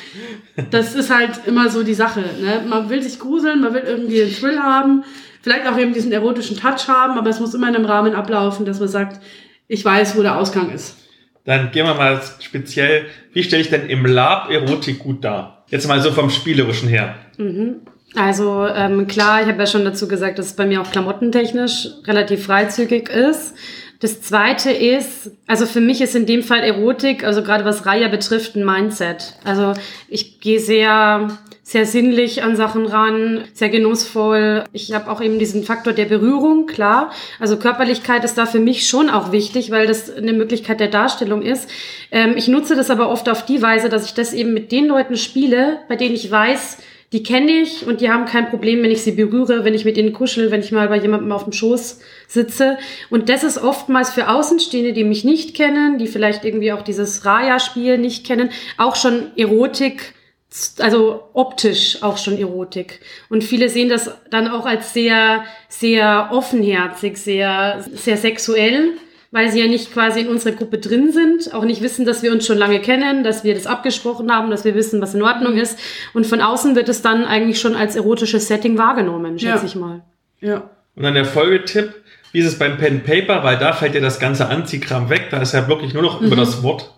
[0.71, 2.21] das ist halt immer so die Sache.
[2.21, 2.63] Ne?
[2.69, 5.05] Man will sich gruseln, man will irgendwie einen Thrill haben,
[5.43, 8.65] vielleicht auch eben diesen erotischen Touch haben, aber es muss immer in einem Rahmen ablaufen,
[8.65, 9.21] dass man sagt,
[9.67, 10.97] ich weiß, wo der Ausgang ist.
[11.45, 15.65] Dann gehen wir mal speziell, wie stelle ich denn im Lab Erotik gut dar?
[15.69, 17.17] Jetzt mal so vom Spielerischen her.
[17.39, 17.81] Mhm.
[18.15, 21.89] Also ähm, klar, ich habe ja schon dazu gesagt, dass es bei mir auch klamottentechnisch
[22.07, 23.55] relativ freizügig ist.
[24.03, 28.09] Das zweite ist, also für mich ist in dem Fall Erotik, also gerade was Raya
[28.09, 29.35] betrifft, ein Mindset.
[29.45, 29.75] Also
[30.09, 34.65] ich gehe sehr, sehr sinnlich an Sachen ran, sehr genussvoll.
[34.73, 37.13] Ich habe auch eben diesen Faktor der Berührung, klar.
[37.39, 41.41] Also Körperlichkeit ist da für mich schon auch wichtig, weil das eine Möglichkeit der Darstellung
[41.41, 41.71] ist.
[42.11, 44.89] Ähm, ich nutze das aber oft auf die Weise, dass ich das eben mit den
[44.89, 46.79] Leuten spiele, bei denen ich weiß,
[47.13, 49.99] die kenne ich und die haben kein Problem, wenn ich sie berühre, wenn ich mit
[49.99, 52.79] ihnen kuschel, wenn ich mal bei jemandem auf dem Schoß sitze.
[53.11, 57.27] Und das ist oftmals für Außenstehende, die mich nicht kennen, die vielleicht irgendwie auch dieses
[57.27, 60.15] Raya-Spiel nicht kennen, auch schon Erotik,
[60.79, 63.01] also optisch auch schon Erotik.
[63.29, 68.93] Und viele sehen das dann auch als sehr, sehr offenherzig, sehr, sehr sexuell
[69.33, 72.31] weil sie ja nicht quasi in unserer Gruppe drin sind, auch nicht wissen, dass wir
[72.33, 75.57] uns schon lange kennen, dass wir das abgesprochen haben, dass wir wissen, was in Ordnung
[75.57, 75.79] ist.
[76.15, 79.65] Und von außen wird es dann eigentlich schon als erotisches Setting wahrgenommen, schätze Ja.
[79.67, 80.03] ich mal.
[80.41, 80.71] Ja.
[80.95, 81.95] Und dann der Folgetipp,
[82.33, 85.29] wie ist es beim Pen and Paper, weil da fällt ja das ganze Anziehkram weg,
[85.31, 86.41] da ist ja wirklich nur noch über Mhm.
[86.41, 86.91] das Wort.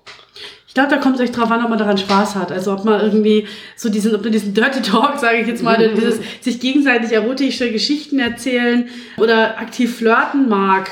[0.67, 2.51] Ich glaube, da kommt es euch drauf an, ob man daran Spaß hat.
[2.51, 3.47] Also ob man irgendwie
[3.77, 5.95] so diesen, ob man diesen Dirty Talk, sage ich jetzt mal, Mhm.
[5.95, 8.89] dieses sich gegenseitig erotische Geschichten erzählen
[9.19, 10.91] oder aktiv flirten mag.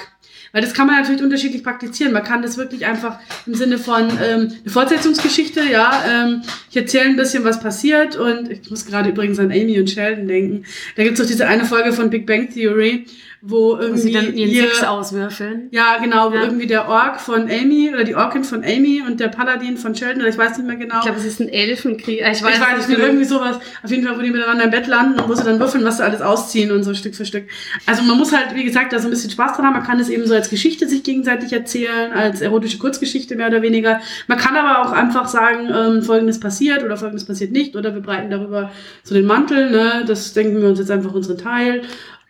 [0.52, 2.12] Weil das kann man natürlich unterschiedlich praktizieren.
[2.12, 7.06] Man kann das wirklich einfach im Sinne von ähm, eine Fortsetzungsgeschichte, ja, ähm, ich erzähle
[7.06, 10.64] ein bisschen, was passiert und ich muss gerade übrigens an Amy und Sheldon denken.
[10.96, 13.06] Da gibt es doch diese eine Folge von Big Bang Theory,
[13.44, 15.66] wo irgendwie Wo sie dann ihren ihr- Sex auswürfeln.
[15.72, 19.28] ja, genau, wo irgendwie der Ork von Amy oder die Orkin von Amy und der
[19.28, 20.98] Paladin von Sheldon, oder ich weiß nicht mehr genau.
[20.98, 22.20] Ich glaube, es ist ein Elfenkrieg.
[22.20, 23.06] Ich weiß, ich weiß nicht nicht, genau.
[23.08, 23.58] irgendwie sowas.
[23.82, 25.96] Auf jeden Fall, wo die miteinander im Bett landen und wo sie dann würfeln, was
[25.96, 27.44] sie alles ausziehen und so Stück für Stück.
[27.86, 29.74] Also man muss halt, wie gesagt, da so ein bisschen Spaß dran haben.
[29.74, 33.62] Man kann es eben so als Geschichte sich gegenseitig erzählen, als erotische Kurzgeschichte mehr oder
[33.62, 34.00] weniger.
[34.28, 38.02] Man kann aber auch einfach sagen, ähm, folgendes passiert oder folgendes passiert nicht oder wir
[38.02, 38.70] breiten darüber
[39.02, 40.04] so den Mantel, ne?
[40.06, 41.82] Das denken wir uns jetzt einfach unseren Teil.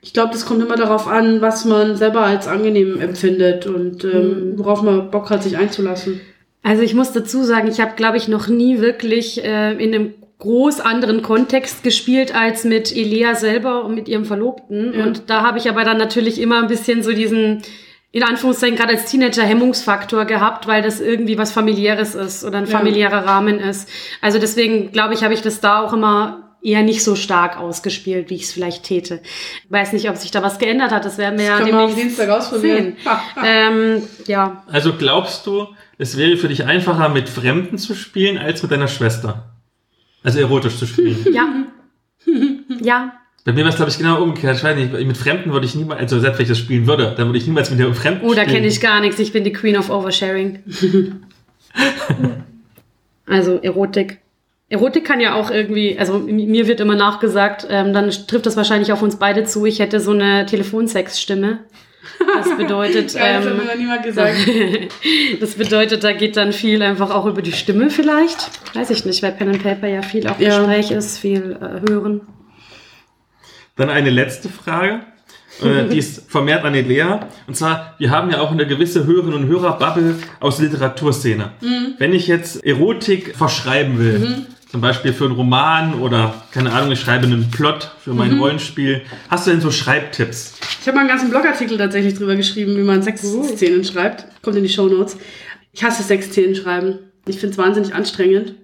[0.05, 4.55] Ich glaube, das kommt immer darauf an, was man selber als angenehm empfindet und ähm,
[4.57, 6.21] worauf man Bock hat, sich einzulassen.
[6.65, 10.15] Also ich muss dazu sagen, ich habe, glaube ich, noch nie wirklich äh, in einem
[10.41, 14.93] groß anderen Kontext gespielt als mit Elea selber und mit ihrem Verlobten.
[14.93, 15.05] Ja.
[15.07, 17.63] Und da habe ich aber dann natürlich immer ein bisschen so diesen,
[18.11, 22.67] in Anführungszeichen, gerade als Teenager Hemmungsfaktor gehabt, weil das irgendwie was familiäres ist oder ein
[22.67, 22.77] Ja.
[22.77, 23.89] familiärer Rahmen ist.
[24.21, 28.31] Also deswegen, glaube ich, habe ich das da auch immer eher nicht so stark ausgespielt,
[28.31, 29.21] wie ich es vielleicht täte.
[29.69, 31.05] Weiß nicht, ob sich da was geändert hat.
[31.05, 32.97] Das werden wir Das ja demnächst Dienstag ausprobieren.
[33.45, 35.67] ähm, ja, Also glaubst du,
[35.99, 39.53] es wäre für dich einfacher, mit Fremden zu spielen, als mit deiner Schwester?
[40.23, 41.27] Also erotisch zu spielen.
[41.33, 41.49] ja,
[42.81, 43.13] ja.
[43.45, 44.57] Bei mir wäre es, glaube ich, genau umgekehrt.
[44.59, 47.13] Ich weiß nicht, mit Fremden würde ich niemals, also selbst wenn ich das spielen würde,
[47.17, 48.55] dann würde ich niemals mit der Fremden Oh, da spielen.
[48.59, 49.19] kenne ich gar nichts.
[49.19, 50.61] Ich bin die Queen of Oversharing.
[53.27, 54.19] also Erotik.
[54.73, 58.91] Erotik kann ja auch irgendwie, also mir wird immer nachgesagt, ähm, dann trifft das wahrscheinlich
[58.91, 59.67] auf uns beide zu.
[59.67, 61.59] Ich hätte so eine Telefonsex-Stimme.
[62.35, 64.35] Das bedeutet, Geil, das hat ähm, mir noch niemand gesagt.
[65.41, 68.51] das bedeutet, da geht dann viel einfach auch über die Stimme vielleicht.
[68.75, 70.57] Weiß ich nicht, weil Pen and Paper ja viel auch Ja.
[70.59, 72.23] Gespräch ist, viel äh, hören.
[73.77, 75.01] Dann eine letzte Frage.
[75.63, 77.29] äh, die ist vermehrt an Elea.
[77.47, 81.51] Und zwar, wir haben ja auch eine gewisse Hörerinnen und Hörer-Bubble aus der Literaturszene.
[81.61, 81.95] Mhm.
[81.99, 84.47] Wenn ich jetzt Erotik verschreiben will, Mhm.
[84.73, 88.41] Zum Beispiel für einen Roman oder, keine Ahnung, ich schreibe einen Plot für mein Mhm.
[88.41, 90.55] Rollenspiel, hast du denn so Schreibtipps?
[90.81, 94.25] Ich habe mal einen ganzen Blogartikel tatsächlich drüber geschrieben, wie man Sexszenen schreibt.
[94.41, 95.19] Kommt in die Shownotes.
[95.73, 96.99] Ich hasse Sexszenen schreiben.
[97.29, 98.55] Ich finde es wahnsinnig anstrengend,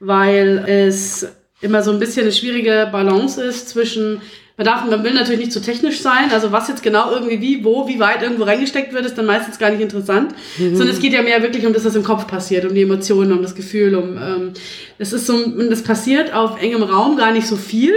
[0.00, 1.28] weil es
[1.60, 4.22] immer so ein bisschen eine schwierige Balance ist zwischen
[4.60, 7.64] man darf, man will natürlich nicht zu technisch sein, also was jetzt genau irgendwie wie,
[7.64, 10.76] wo, wie weit irgendwo reingesteckt wird, ist dann meistens gar nicht interessant, Mhm.
[10.76, 13.32] sondern es geht ja mehr wirklich um das, was im Kopf passiert, um die Emotionen,
[13.32, 14.52] um das Gefühl, um, ähm,
[14.98, 17.94] das ist so, und das passiert auf engem Raum gar nicht so viel,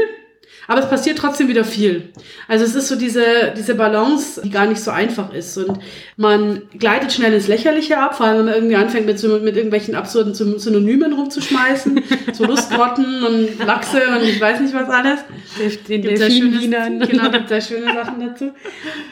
[0.68, 2.10] aber es passiert trotzdem wieder viel.
[2.48, 5.58] Also es ist so diese, diese Balance, die gar nicht so einfach ist.
[5.58, 5.80] Und
[6.18, 9.96] man gleitet schnell ins Lächerliche ab, vor allem wenn man irgendwie anfängt, mit, mit irgendwelchen
[9.96, 12.02] absurden Syn- Synonymen rumzuschmeißen.
[12.34, 15.20] so Lustgrotten und Lachse und ich weiß nicht was alles.
[15.88, 16.94] Den Gibt sehr Delfinwienern.
[17.02, 18.52] schönes- Genau, gibt sehr schöne Sachen dazu.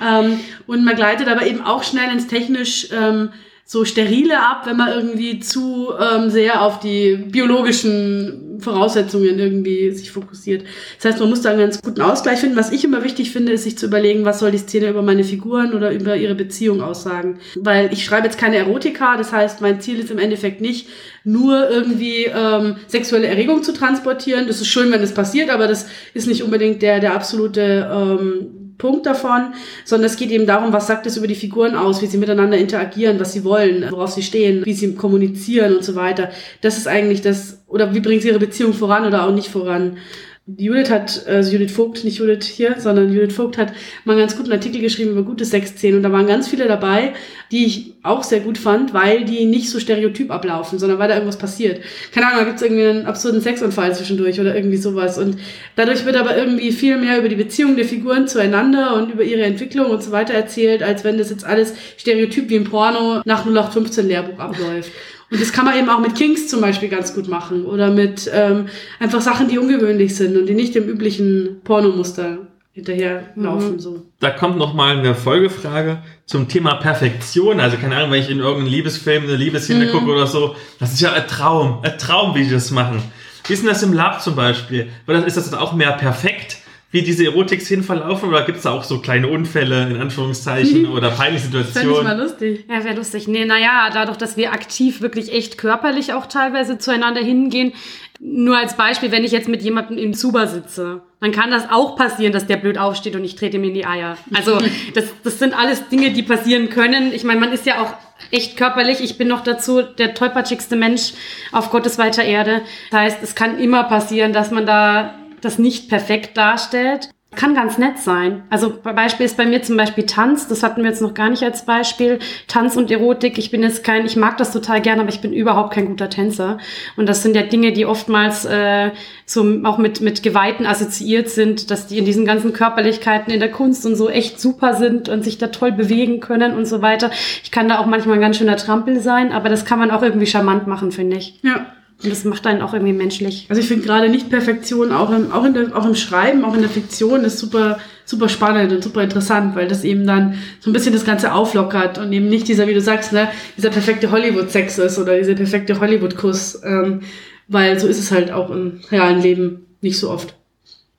[0.05, 3.29] Ähm, und man gleitet aber eben auch schnell ins technisch ähm,
[3.65, 10.11] so sterile ab, wenn man irgendwie zu ähm, sehr auf die biologischen Voraussetzungen irgendwie sich
[10.11, 10.63] fokussiert.
[10.97, 12.55] Das heißt, man muss da einen ganz guten Ausgleich finden.
[12.55, 15.23] Was ich immer wichtig finde, ist sich zu überlegen, was soll die Szene über meine
[15.23, 17.39] Figuren oder über ihre Beziehung aussagen.
[17.55, 20.87] Weil ich schreibe jetzt keine Erotika, das heißt, mein Ziel ist im Endeffekt nicht,
[21.23, 24.47] nur irgendwie ähm, sexuelle Erregung zu transportieren.
[24.47, 28.60] Das ist schön, wenn es passiert, aber das ist nicht unbedingt der, der absolute ähm,
[28.81, 29.53] Punkt davon,
[29.85, 32.57] sondern es geht eben darum, was sagt es über die Figuren aus, wie sie miteinander
[32.57, 36.31] interagieren, was sie wollen, worauf sie stehen, wie sie kommunizieren und so weiter.
[36.61, 39.97] Das ist eigentlich das, oder wie bringen sie ihre Beziehung voran oder auch nicht voran.
[40.47, 43.73] Judith hat, also Judith Vogt, nicht Judith hier, sondern Judith Vogt hat
[44.05, 47.13] mal einen ganz guten Artikel geschrieben über gute Sexszenen und da waren ganz viele dabei,
[47.51, 51.13] die ich auch sehr gut fand, weil die nicht so stereotyp ablaufen, sondern weil da
[51.13, 51.81] irgendwas passiert.
[52.11, 55.37] Keine Ahnung, da gibt es irgendwie einen absurden Sexunfall zwischendurch oder irgendwie sowas und
[55.75, 59.43] dadurch wird aber irgendwie viel mehr über die Beziehung der Figuren zueinander und über ihre
[59.43, 63.45] Entwicklung und so weiter erzählt, als wenn das jetzt alles stereotyp wie im Porno nach
[63.45, 64.91] 0815 Lehrbuch abläuft.
[65.31, 68.29] Und das kann man eben auch mit Kings zum Beispiel ganz gut machen oder mit
[68.33, 68.67] ähm,
[68.99, 72.39] einfach Sachen, die ungewöhnlich sind und die nicht dem üblichen Pornomuster
[72.73, 73.73] hinterherlaufen.
[73.73, 73.79] Mhm.
[73.79, 74.05] So.
[74.19, 77.59] Da kommt noch mal eine Folgefrage zum Thema Perfektion.
[77.59, 79.91] Also keine Ahnung, wenn ich in irgendeinem Liebesfilm eine Liebesszene Mhm.
[79.91, 83.01] gucke oder so, das ist ja ein Traum, ein Traum, wie die das machen.
[83.47, 84.89] Wie ist denn das im Lab zum Beispiel?
[85.07, 86.57] Oder ist das dann auch mehr perfekt,
[86.91, 88.29] wie diese Erotik-Szenen verlaufen?
[88.29, 91.83] Oder gibt es da auch so kleine Unfälle, in Anführungszeichen, oder peinliche Fände ich mal
[91.83, 92.17] Situationen?
[92.19, 92.65] lustig.
[92.69, 93.27] Ja, wäre lustig.
[93.27, 97.73] Nee, naja, dadurch, dass wir aktiv wirklich echt körperlich auch teilweise zueinander hingehen.
[98.19, 101.95] Nur als Beispiel, wenn ich jetzt mit jemandem im Zuber sitze, dann kann das auch
[101.95, 104.15] passieren, dass der blöd aufsteht und ich trete ihm in die Eier.
[104.33, 104.59] Also
[104.93, 107.13] das, das sind alles Dinge, die passieren können.
[107.13, 107.93] Ich meine, man ist ja auch
[108.29, 108.99] echt körperlich.
[109.01, 111.13] Ich bin noch dazu der tollpatschigste Mensch
[111.51, 112.61] auf Gottes weiter Erde.
[112.91, 117.09] Das heißt, es kann immer passieren, dass man da das nicht perfekt darstellt.
[117.33, 118.43] Kann ganz nett sein.
[118.49, 120.49] Also Beispiel ist bei mir zum Beispiel Tanz.
[120.49, 122.19] Das hatten wir jetzt noch gar nicht als Beispiel.
[122.49, 123.37] Tanz und Erotik.
[123.37, 126.09] Ich bin jetzt kein, ich mag das total gerne, aber ich bin überhaupt kein guter
[126.09, 126.57] Tänzer.
[126.97, 128.91] Und das sind ja Dinge, die oftmals äh,
[129.25, 133.51] so auch mit mit Geweihten assoziiert sind, dass die in diesen ganzen Körperlichkeiten in der
[133.51, 137.11] Kunst und so echt super sind und sich da toll bewegen können und so weiter.
[137.43, 140.03] Ich kann da auch manchmal ein ganz schöner Trampel sein, aber das kann man auch
[140.03, 141.39] irgendwie charmant machen, finde ich.
[141.43, 141.65] Ja.
[142.03, 143.45] Und das macht einen auch irgendwie menschlich.
[143.49, 146.61] Also ich finde gerade Nicht-Perfektion auch im, auch, in der, auch im Schreiben, auch in
[146.61, 150.73] der Fiktion ist super, super spannend und super interessant, weil das eben dann so ein
[150.73, 154.79] bisschen das Ganze auflockert und eben nicht dieser, wie du sagst, ne, dieser perfekte Hollywood-Sex
[154.79, 157.01] ist oder dieser perfekte Hollywood-Kuss, ähm,
[157.47, 160.35] weil so ist es halt auch im realen Leben nicht so oft.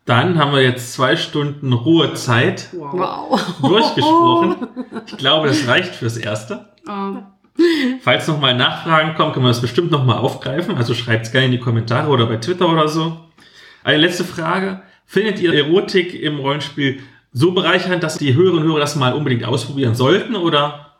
[0.05, 3.41] Dann haben wir jetzt zwei Stunden Ruhezeit Wow.
[3.63, 4.57] durchgesprochen.
[5.07, 6.67] Ich glaube, das reicht fürs Erste.
[6.89, 7.23] Ähm,
[8.03, 10.77] Falls noch mal Nachfragen kommen, können wir das bestimmt noch mal aufgreifen.
[10.77, 13.19] Also schreibt es gerne in die Kommentare oder bei Twitter oder so.
[13.85, 14.83] Eine letzte Frage.
[15.07, 17.01] Findet ihr Erotik im Rollenspiel
[17.33, 20.35] so bereichernd, dass die Hörerinnen und Hörer das mal unbedingt ausprobieren sollten?
[20.35, 20.97] Oder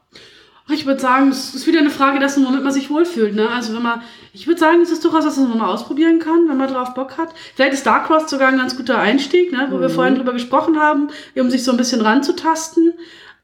[0.69, 3.35] Ich würde sagen, es ist wieder eine Frage dessen, womit man sich wohlfühlt.
[3.35, 3.49] Ne?
[3.49, 4.03] Also wenn man,
[4.35, 6.95] ich würde sagen, es ist durchaus was, was man mal ausprobieren kann, wenn man drauf
[6.95, 7.31] Bock hat.
[7.55, 9.69] Vielleicht ist Dark Cross sogar ein ganz guter Einstieg, ne?
[9.71, 9.93] wo wir Mhm.
[9.93, 12.93] vorhin drüber gesprochen haben, um sich so ein bisschen ranzutasten.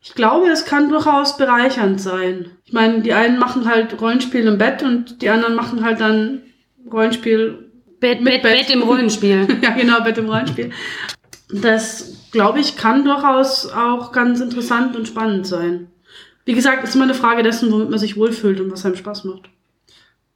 [0.01, 2.53] Ich glaube, es kann durchaus bereichernd sein.
[2.65, 6.43] Ich meine, die einen machen halt Rollenspiel im Bett und die anderen machen halt dann
[6.91, 7.71] Rollenspiel
[8.01, 9.49] Bett, mit Bett, Bett im Rollenspiel.
[9.63, 10.71] ja, genau, Bett im Rollenspiel.
[11.51, 15.89] Das, glaube ich, kann durchaus auch ganz interessant und spannend sein.
[16.45, 18.97] Wie gesagt, es ist immer eine Frage dessen, womit man sich wohlfühlt und was einem
[18.97, 19.51] Spaß macht.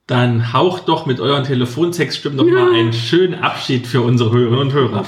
[0.06, 4.72] dann haucht doch mit euren Telefontextstimmen doch mal einen schönen Abschied für unsere Hörerinnen und
[4.72, 5.06] Hörer.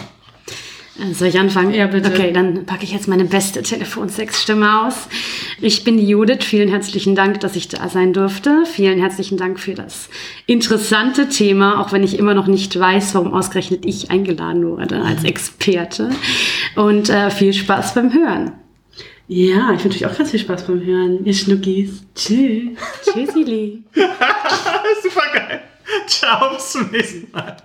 [0.98, 1.74] Äh, Soll ich anfangen?
[1.74, 2.10] Ja, bitte.
[2.10, 5.08] Okay, dann packe ich jetzt meine beste Telefonsexstimme aus.
[5.60, 6.44] Ich bin die Judith.
[6.44, 8.64] Vielen herzlichen Dank, dass ich da sein durfte.
[8.66, 10.08] Vielen herzlichen Dank für das
[10.46, 15.24] interessante Thema, auch wenn ich immer noch nicht weiß, warum ausgerechnet ich eingeladen wurde als
[15.24, 16.10] Experte.
[16.76, 18.52] Und äh, viel Spaß beim Hören.
[19.26, 22.04] Ja, ich wünsche euch auch ganz viel Spaß beim Hören, ihr Schnuckis.
[22.14, 22.78] Tschüss.
[23.02, 23.82] Tschüssili.
[23.94, 25.62] Super geil.
[26.06, 27.56] Ciao, bis zum nächsten Mal.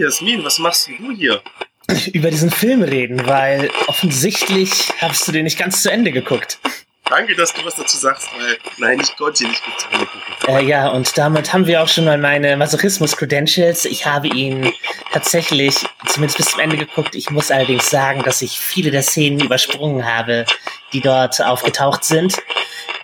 [0.00, 1.42] Jasmin, was machst du hier?
[2.14, 6.58] über diesen Film reden, weil offensichtlich hast du den nicht ganz zu Ende geguckt.
[7.04, 10.06] Danke, dass du was dazu sagst, weil nein, ich konnte ihn nicht gut zu Ende
[10.06, 10.56] gucken.
[10.56, 13.84] Äh, ja, und damit haben wir auch schon mal meine Masochismus-Credentials.
[13.84, 14.72] Ich habe ihn
[15.12, 15.74] tatsächlich
[16.06, 17.14] zumindest bis zum Ende geguckt.
[17.14, 20.46] Ich muss allerdings sagen, dass ich viele der Szenen übersprungen habe,
[20.94, 22.40] die dort aufgetaucht sind.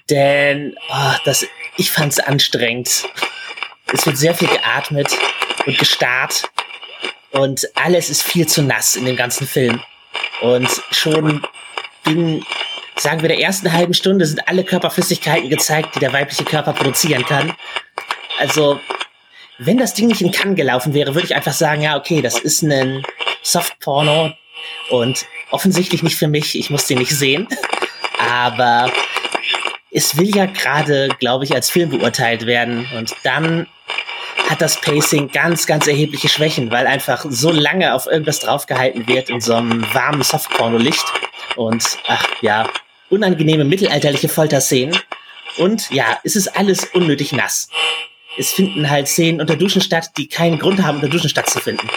[0.09, 1.47] Denn oh, das,
[1.77, 3.05] ich fand es anstrengend.
[3.93, 5.09] Es wird sehr viel geatmet
[5.67, 6.49] und gestarrt.
[7.39, 9.81] Und alles ist viel zu nass in dem ganzen Film.
[10.41, 11.47] Und schon
[12.07, 12.45] in,
[12.97, 17.25] sagen wir, der ersten halben Stunde sind alle Körperflüssigkeiten gezeigt, die der weibliche Körper produzieren
[17.25, 17.55] kann.
[18.39, 18.81] Also,
[19.59, 22.39] wenn das Ding nicht in Cannes gelaufen wäre, würde ich einfach sagen, ja, okay, das
[22.39, 23.05] ist ein
[23.43, 24.33] Softporno
[24.91, 27.49] und offensichtlich nicht für mich, ich muss den nicht sehen.
[28.19, 28.91] Aber
[29.91, 32.87] es will ja gerade, glaube ich, als Film beurteilt werden.
[32.97, 33.67] Und dann
[34.49, 39.31] hat das Pacing ganz, ganz erhebliche Schwächen, weil einfach so lange auf irgendwas draufgehalten wird
[39.31, 41.05] in so einem warmen Softporno-Licht.
[41.57, 42.69] Und ach ja,
[43.11, 44.97] unangenehme mittelalterliche Folterszenen.
[45.59, 47.69] Und ja, es ist alles unnötig nass.
[48.39, 51.89] Es finden halt Szenen unter Duschen statt, die keinen Grund haben, unter Duschen stattzufinden.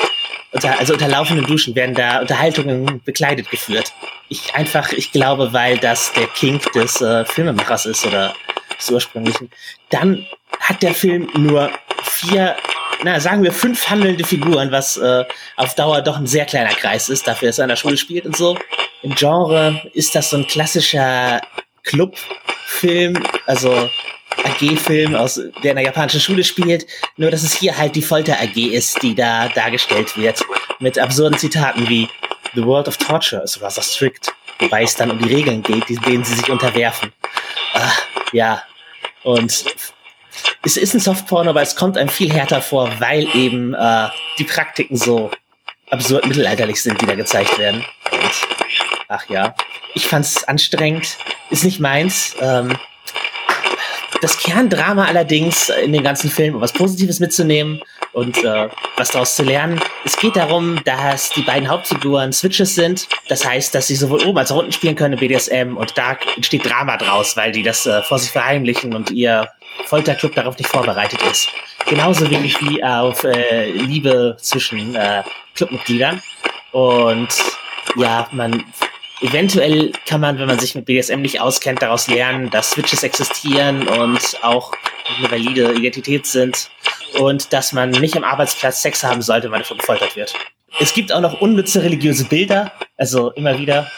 [0.52, 3.94] unter, also unter laufenden Duschen werden da Unterhaltungen bekleidet geführt.
[4.30, 8.34] Ich einfach, ich glaube, weil das der Kink des äh, Filmemachers ist oder
[8.78, 9.50] des ursprünglichen.
[9.90, 10.26] Dann
[10.60, 11.72] hat der Film nur
[12.20, 12.56] vier,
[13.04, 15.26] na sagen wir fünf handelnde Figuren, was äh,
[15.56, 18.26] auf Dauer doch ein sehr kleiner Kreis ist, dafür, dass er in der Schule spielt
[18.26, 18.58] und so.
[19.02, 21.42] Im Genre ist das so ein klassischer
[21.84, 23.90] Clubfilm, also
[24.44, 26.86] AG-Film, aus der in der japanischen Schule spielt,
[27.18, 30.44] nur dass es hier halt die Folter-AG ist, die da dargestellt wird,
[30.80, 32.08] mit absurden Zitaten wie
[32.56, 36.24] The World of Torture is rather strict, wobei es dann um die Regeln geht, denen
[36.24, 37.12] sie sich unterwerfen.
[37.74, 37.92] Ah,
[38.34, 38.64] ja,
[39.24, 39.66] und
[40.64, 44.08] es ist ein Softporno, aber es kommt einem viel härter vor, weil eben äh,
[44.38, 45.32] die Praktiken so
[45.90, 47.84] absurd mittelalterlich sind, die da gezeigt werden.
[48.12, 48.32] Und,
[49.08, 49.56] ach ja,
[49.96, 51.18] ich fand's anstrengend,
[51.50, 52.36] ist nicht meins.
[52.40, 52.78] Ähm,
[54.22, 57.82] das Kerndrama allerdings in dem ganzen Film, um was Positives mitzunehmen
[58.14, 59.80] und äh, was daraus zu lernen.
[60.04, 63.08] Es geht darum, dass die beiden Hauptfiguren Switches sind.
[63.28, 66.18] Das heißt, dass sie sowohl oben als auch unten spielen können in BDSM und da
[66.36, 69.48] entsteht Drama draus, weil die das äh, vor sich verheimlichen und ihr
[69.86, 71.50] Folterclub darauf nicht vorbereitet ist.
[71.88, 75.24] Genauso wenig wie auf äh, Liebe zwischen äh,
[75.56, 76.22] Clubmitgliedern.
[76.72, 77.30] Und
[77.96, 78.64] ja, man
[79.22, 83.88] eventuell kann man, wenn man sich mit BDSM nicht auskennt, daraus lernen, dass Switches existieren
[83.88, 84.72] und auch
[85.18, 86.70] eine valide Identität sind
[87.20, 90.34] und dass man nicht am Arbeitsplatz Sex haben sollte, wenn man dafür gefoltert wird.
[90.80, 93.90] Es gibt auch noch unnütze religiöse Bilder, also immer wieder.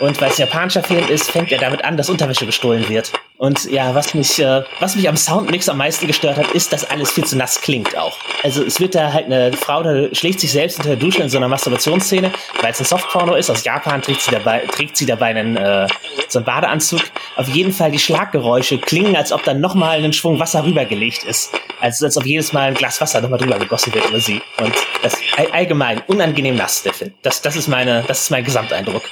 [0.00, 3.12] Und weil es japanischer Film ist, fängt er damit an, dass Unterwäsche gestohlen wird.
[3.36, 6.88] Und ja, was mich, äh, was mich am Soundmix am meisten gestört hat, ist, dass
[6.88, 8.16] alles viel zu nass klingt auch.
[8.42, 11.28] Also es wird da halt eine Frau, da schlägt sich selbst unter der Dusche in
[11.28, 13.48] so einer Masturbationsszene, weil es ein Softporno ist.
[13.48, 15.86] Aus Japan trägt sie dabei, trägt sie dabei einen, äh,
[16.28, 17.00] so einen Badeanzug.
[17.36, 21.52] Auf jeden Fall die Schlaggeräusche klingen, als ob dann nochmal ein Schwung Wasser rübergelegt ist.
[21.80, 24.42] Also als ob jedes Mal ein Glas Wasser nochmal drüber gegossen wird über sie.
[24.60, 27.14] Und das all, allgemein unangenehm nass, der Film.
[27.22, 29.02] Das, das ist meine, das ist mein Gesamteindruck.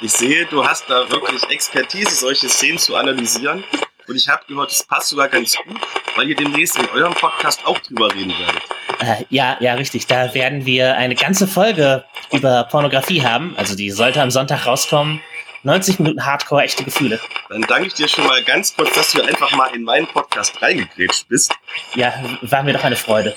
[0.00, 3.64] Ich sehe, du hast da wirklich Expertise, solche Szenen zu analysieren.
[4.06, 5.80] Und ich habe gehört, es passt sogar ganz gut,
[6.16, 8.62] weil ihr demnächst in eurem Podcast auch drüber reden werdet.
[9.00, 10.06] Äh, ja, ja, richtig.
[10.06, 13.54] Da werden wir eine ganze Folge über Pornografie haben.
[13.56, 15.20] Also die sollte am Sonntag rauskommen.
[15.62, 17.18] 90 Minuten Hardcore, echte Gefühle.
[17.48, 20.60] Dann danke ich dir schon mal ganz kurz, dass du einfach mal in meinen Podcast
[20.60, 21.54] reingegrätscht bist.
[21.94, 22.12] Ja,
[22.42, 23.34] war mir doch eine Freude.